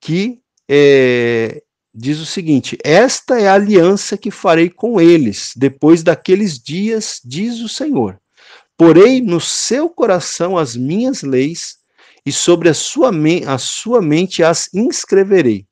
que 0.00 0.43
é, 0.68 1.62
diz 1.94 2.18
o 2.18 2.26
seguinte: 2.26 2.76
Esta 2.82 3.38
é 3.38 3.48
a 3.48 3.54
aliança 3.54 4.16
que 4.16 4.30
farei 4.30 4.68
com 4.68 5.00
eles 5.00 5.52
depois 5.56 6.02
daqueles 6.02 6.58
dias, 6.58 7.20
diz 7.24 7.60
o 7.60 7.68
Senhor. 7.68 8.18
Porei 8.76 9.20
no 9.20 9.40
seu 9.40 9.88
coração 9.88 10.58
as 10.58 10.74
minhas 10.74 11.22
leis 11.22 11.76
e 12.26 12.32
sobre 12.32 12.68
a 12.68 12.74
sua, 12.74 13.10
a 13.46 13.58
sua 13.58 14.02
mente 14.02 14.42
as 14.42 14.72
inscreverei. 14.74 15.66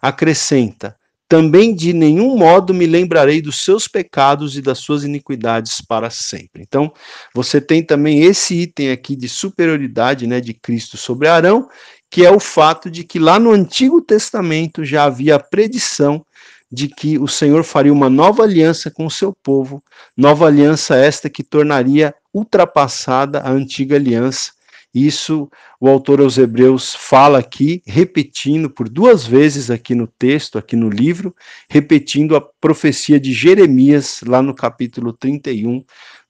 Acrescenta: 0.00 0.96
também 1.28 1.74
de 1.74 1.92
nenhum 1.92 2.36
modo 2.36 2.72
me 2.72 2.86
lembrarei 2.86 3.42
dos 3.42 3.64
seus 3.64 3.88
pecados 3.88 4.56
e 4.56 4.62
das 4.62 4.78
suas 4.78 5.02
iniquidades 5.02 5.80
para 5.80 6.08
sempre. 6.08 6.62
Então, 6.62 6.92
você 7.34 7.60
tem 7.60 7.82
também 7.82 8.22
esse 8.22 8.54
item 8.54 8.92
aqui 8.92 9.16
de 9.16 9.28
superioridade 9.28 10.26
né, 10.26 10.40
de 10.40 10.54
Cristo 10.54 10.96
sobre 10.96 11.26
Arão, 11.26 11.68
que 12.16 12.24
é 12.24 12.30
o 12.30 12.40
fato 12.40 12.90
de 12.90 13.04
que 13.04 13.18
lá 13.18 13.38
no 13.38 13.50
Antigo 13.50 14.00
Testamento 14.00 14.82
já 14.82 15.04
havia 15.04 15.34
a 15.34 15.38
predição 15.38 16.24
de 16.72 16.88
que 16.88 17.18
o 17.18 17.28
Senhor 17.28 17.62
faria 17.62 17.92
uma 17.92 18.08
nova 18.08 18.42
aliança 18.42 18.90
com 18.90 19.04
o 19.04 19.10
seu 19.10 19.34
povo, 19.34 19.84
nova 20.16 20.46
aliança 20.46 20.96
esta 20.96 21.28
que 21.28 21.42
tornaria 21.42 22.14
ultrapassada 22.32 23.40
a 23.40 23.50
antiga 23.50 23.96
aliança. 23.96 24.52
Isso 24.94 25.50
o 25.78 25.90
autor 25.90 26.22
aos 26.22 26.38
Hebreus 26.38 26.94
fala 26.94 27.38
aqui, 27.38 27.82
repetindo 27.86 28.70
por 28.70 28.88
duas 28.88 29.26
vezes 29.26 29.70
aqui 29.70 29.94
no 29.94 30.06
texto, 30.06 30.56
aqui 30.56 30.74
no 30.74 30.88
livro, 30.88 31.36
repetindo 31.68 32.34
a 32.34 32.40
profecia 32.40 33.20
de 33.20 33.34
Jeremias, 33.34 34.22
lá 34.26 34.40
no 34.40 34.54
capítulo 34.54 35.12
31, 35.12 35.84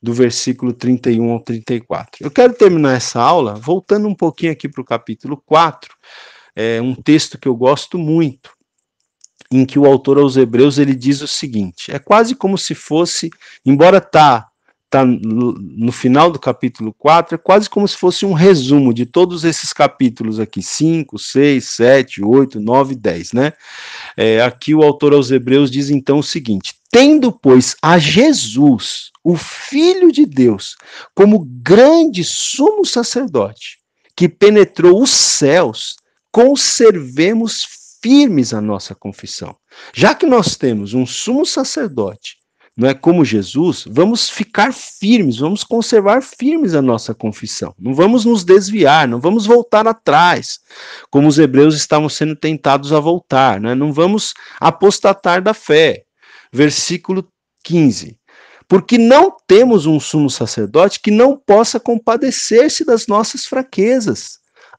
do 0.07 0.13
versículo 0.13 0.73
31 0.73 1.33
ao 1.33 1.41
34. 1.41 2.25
Eu 2.25 2.31
quero 2.31 2.55
terminar 2.55 2.97
essa 2.97 3.21
aula 3.21 3.57
voltando 3.57 4.07
um 4.07 4.15
pouquinho 4.15 4.53
aqui 4.53 4.69
para 4.69 4.81
o 4.81 4.85
capítulo 4.85 5.43
4, 5.45 5.93
é 6.55 6.81
um 6.81 6.95
texto 6.95 7.37
que 7.37 7.49
eu 7.49 7.57
gosto 7.57 7.99
muito, 7.99 8.53
em 9.51 9.67
que 9.67 9.81
o 9.81 9.85
autor 9.85 10.19
aos 10.19 10.37
Hebreus 10.37 10.79
ele 10.79 10.95
diz 10.95 11.23
o 11.23 11.27
seguinte: 11.27 11.91
é 11.91 11.99
quase 11.99 12.37
como 12.37 12.57
se 12.57 12.73
fosse, 12.73 13.31
embora 13.65 14.01
tá 14.01 14.47
tá 14.89 15.05
no 15.05 15.91
final 15.91 16.31
do 16.31 16.39
capítulo 16.39 16.95
4, 16.97 17.35
é 17.35 17.39
quase 17.39 17.69
como 17.69 17.89
se 17.89 17.97
fosse 17.97 18.25
um 18.25 18.33
resumo 18.33 18.95
de 18.95 19.05
todos 19.05 19.43
esses 19.43 19.73
capítulos 19.73 20.39
aqui, 20.39 20.63
5, 20.63 21.19
6, 21.19 21.65
7, 21.65 22.25
8, 22.25 22.61
9, 22.61 22.95
10, 22.95 23.33
né? 23.33 23.53
É, 24.17 24.41
aqui 24.41 24.73
o 24.73 24.85
autor 24.85 25.13
aos 25.13 25.33
Hebreus 25.33 25.73
diz 25.73 25.91
então 25.91 26.21
o 26.21 26.23
seguinte: 26.23 26.75
tendo, 26.97 27.31
pois, 27.31 27.77
a 27.83 27.99
Jesus, 27.99 29.11
o 29.23 29.37
Filho 29.37 30.11
de 30.11 30.25
Deus, 30.25 30.77
como 31.15 31.47
grande 31.61 32.25
sumo 32.25 32.87
sacerdote, 32.87 33.77
que 34.17 34.27
penetrou 34.27 35.03
os 35.03 35.11
céus, 35.11 35.97
conservemos 36.33 37.67
firmes 38.03 38.55
a 38.55 38.63
nossa 38.63 38.95
confissão. 38.95 39.55
Já 39.93 40.15
que 40.15 40.25
nós 40.25 40.57
temos 40.57 40.95
um 40.95 41.05
sumo 41.05 41.45
sacerdote 41.45 42.39
não 42.77 42.89
é 42.89 42.95
como 42.95 43.25
Jesus, 43.25 43.85
vamos 43.89 44.29
ficar 44.29 44.71
firmes, 44.71 45.39
vamos 45.39 45.65
conservar 45.65 46.21
firmes 46.23 46.75
a 46.75 46.83
nossa 46.83 47.15
confissão. 47.15 47.75
Não 47.79 47.95
vamos 47.95 48.27
nos 48.27 48.45
desviar, 48.45 49.09
não 49.09 49.19
vamos 49.19 49.47
voltar 49.47 49.87
atrás, 49.87 50.61
como 51.11 51.27
os 51.27 51.39
hebreus 51.39 51.75
estavam 51.75 52.09
sendo 52.11 52.37
tentados 52.37 52.93
a 52.93 53.01
voltar, 53.01 53.59
né? 53.59 53.75
não 53.75 53.95
vamos 53.95 54.35
apostatar 54.61 55.43
da 55.43 55.55
fé. 55.55 56.06
Versículo 56.57 57.29
15. 57.65 58.19
Porque 58.67 58.97
não 58.97 59.37
temos 59.47 59.85
um 59.85 60.01
sumo 60.01 60.31
sacerdote 60.31 61.01
que 61.01 61.11
não 61.11 61.37
possa 61.37 61.79
compadecer-se 61.79 62.83
das 62.83 63.07
nossas 63.07 63.45
fraquezas. 63.45 64.39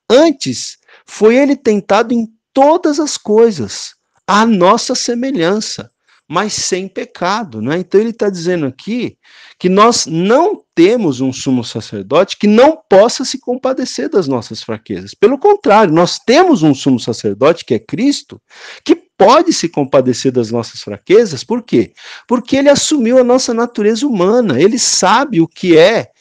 Antes, 0.10 0.78
foi 1.06 1.36
ele 1.36 1.56
tentado 1.56 2.16
em 2.16 2.28
todas 2.52 3.00
as 3.00 3.16
coisas, 3.16 3.94
à 4.26 4.44
nossa 4.44 4.96
semelhança 4.96 5.92
mas 6.28 6.54
sem 6.54 6.88
pecado. 6.88 7.62
Né? 7.62 7.80
Então 7.80 8.02
ele 8.02 8.10
está 8.10 8.30
dizendo 8.30 8.66
aqui 8.66 9.18
que 9.58 9.70
nós 9.70 10.06
não 10.06 10.62
temos 10.76 11.22
um 11.22 11.32
sumo 11.32 11.64
sacerdote 11.64 12.38
que 12.38 12.48
não 12.48 12.78
possa 12.90 13.24
se 13.24 13.40
compadecer 13.40 14.10
das 14.10 14.28
nossas 14.28 14.62
fraquezas. 14.62 15.14
Pelo 15.14 15.40
contrário, 15.40 15.94
nós 15.94 16.20
temos 16.20 16.64
um 16.64 16.76
sumo 16.76 17.00
sacerdote, 17.00 17.64
que 17.64 17.74
é 17.74 17.80
Cristo, 17.80 18.42
que 18.84 19.07
pode 19.18 19.52
se 19.52 19.68
compadecer 19.68 20.32
das 20.32 20.52
nossas 20.52 20.82
fraquezas, 20.82 21.44
por 21.44 21.64
quê? 21.64 21.94
Porque 22.28 22.56
ele 22.56 22.70
assumiu 22.70 23.18
a 23.18 23.24
nossa 23.24 23.54
natureza 23.54 24.06
humana, 24.06 24.62
ele 24.62 24.78
sabe 24.78 25.42
o 25.42 25.48
que 25.48 25.78
é 25.78 26.12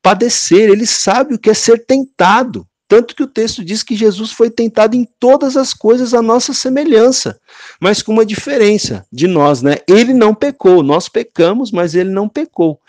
padecer, 0.00 0.70
ele 0.70 0.86
sabe 0.86 1.34
o 1.34 1.38
que 1.38 1.50
é 1.50 1.54
ser 1.54 1.84
tentado. 1.84 2.66
Tanto 2.88 3.16
que 3.16 3.22
o 3.22 3.26
texto 3.26 3.64
diz 3.64 3.82
que 3.82 3.96
Jesus 3.96 4.30
foi 4.30 4.48
tentado 4.48 4.94
em 4.94 5.04
todas 5.18 5.56
as 5.56 5.74
coisas 5.74 6.14
à 6.14 6.22
nossa 6.22 6.54
semelhança, 6.54 7.38
mas 7.80 8.00
com 8.00 8.12
uma 8.12 8.24
diferença 8.24 9.04
de 9.12 9.26
nós, 9.26 9.60
né? 9.60 9.78
Ele 9.88 10.14
não 10.14 10.32
pecou, 10.32 10.84
nós 10.84 11.08
pecamos, 11.08 11.72
mas 11.72 11.96
ele 11.96 12.10
não 12.10 12.28
pecou. 12.28 12.80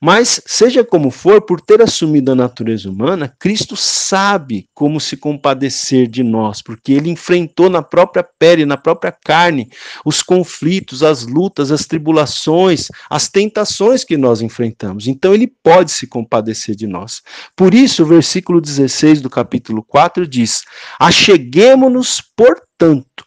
Mas, 0.00 0.40
seja 0.46 0.84
como 0.84 1.10
for, 1.10 1.42
por 1.42 1.60
ter 1.60 1.82
assumido 1.82 2.30
a 2.30 2.34
natureza 2.34 2.88
humana, 2.88 3.34
Cristo 3.38 3.76
sabe 3.76 4.68
como 4.72 5.00
se 5.00 5.16
compadecer 5.16 6.06
de 6.06 6.22
nós, 6.22 6.62
porque 6.62 6.92
ele 6.92 7.10
enfrentou 7.10 7.68
na 7.68 7.82
própria 7.82 8.22
pele, 8.22 8.64
na 8.64 8.76
própria 8.76 9.10
carne, 9.10 9.68
os 10.04 10.22
conflitos, 10.22 11.02
as 11.02 11.26
lutas, 11.26 11.72
as 11.72 11.84
tribulações, 11.84 12.88
as 13.10 13.28
tentações 13.28 14.04
que 14.04 14.16
nós 14.16 14.40
enfrentamos. 14.40 15.08
Então, 15.08 15.34
ele 15.34 15.52
pode 15.62 15.90
se 15.90 16.06
compadecer 16.06 16.76
de 16.76 16.86
nós. 16.86 17.20
Por 17.56 17.74
isso, 17.74 18.04
o 18.04 18.06
versículo 18.06 18.60
16 18.60 19.20
do 19.20 19.28
capítulo 19.28 19.82
4 19.82 20.28
diz: 20.28 20.62
Acheguemo-nos, 21.00 22.22
portanto, 22.36 23.26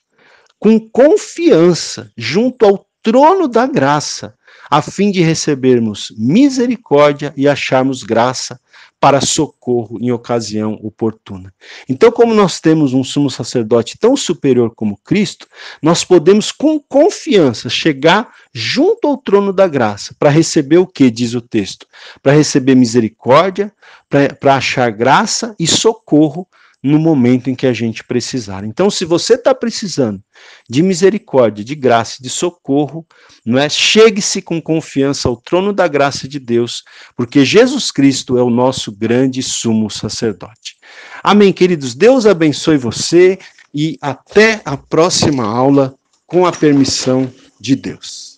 com 0.57 0.79
confiança 0.79 2.09
junto 2.15 2.65
ao 2.65 2.85
trono 3.03 3.47
da 3.47 3.65
graça 3.65 4.33
a 4.71 4.81
fim 4.81 5.11
de 5.11 5.21
recebermos 5.21 6.13
misericórdia 6.17 7.33
e 7.35 7.45
acharmos 7.45 8.03
graça 8.03 8.57
para 9.01 9.19
socorro 9.19 9.97
em 9.99 10.11
ocasião 10.11 10.79
oportuna. 10.81 11.51
Então, 11.89 12.11
como 12.11 12.33
nós 12.33 12.61
temos 12.61 12.93
um 12.93 13.03
sumo 13.03 13.29
sacerdote 13.29 13.97
tão 13.97 14.15
superior 14.15 14.73
como 14.73 14.95
Cristo, 15.03 15.47
nós 15.81 16.05
podemos 16.05 16.51
com 16.51 16.79
confiança 16.79 17.67
chegar 17.67 18.31
junto 18.53 19.07
ao 19.07 19.17
trono 19.17 19.51
da 19.51 19.67
graça 19.67 20.15
para 20.17 20.29
receber 20.29 20.77
o 20.77 20.87
que 20.87 21.11
diz 21.11 21.33
o 21.33 21.41
texto? 21.41 21.85
Para 22.23 22.33
receber 22.33 22.75
misericórdia, 22.75 23.73
para 24.39 24.55
achar 24.55 24.89
graça 24.91 25.53
e 25.59 25.67
socorro 25.67 26.47
no 26.83 26.97
momento 26.97 27.49
em 27.49 27.55
que 27.55 27.67
a 27.67 27.73
gente 27.73 28.03
precisar. 28.03 28.63
Então, 28.63 28.89
se 28.89 29.05
você 29.05 29.35
está 29.35 29.53
precisando 29.53 30.21
de 30.67 30.81
misericórdia, 30.81 31.63
de 31.63 31.75
graça, 31.75 32.17
de 32.21 32.29
socorro, 32.29 33.05
não 33.45 33.59
é? 33.59 33.69
Chegue-se 33.69 34.41
com 34.41 34.61
confiança 34.61 35.29
ao 35.29 35.37
trono 35.37 35.71
da 35.71 35.87
graça 35.87 36.27
de 36.27 36.39
Deus, 36.39 36.83
porque 37.15 37.45
Jesus 37.45 37.91
Cristo 37.91 38.37
é 38.37 38.43
o 38.43 38.49
nosso 38.49 38.91
grande 38.91 39.43
sumo 39.43 39.89
sacerdote. 39.89 40.77
Amém, 41.23 41.53
queridos. 41.53 41.93
Deus 41.93 42.25
abençoe 42.25 42.77
você 42.77 43.37
e 43.73 43.97
até 44.01 44.61
a 44.65 44.75
próxima 44.75 45.45
aula 45.45 45.93
com 46.25 46.45
a 46.45 46.51
permissão 46.51 47.31
de 47.59 47.75
Deus. 47.75 48.30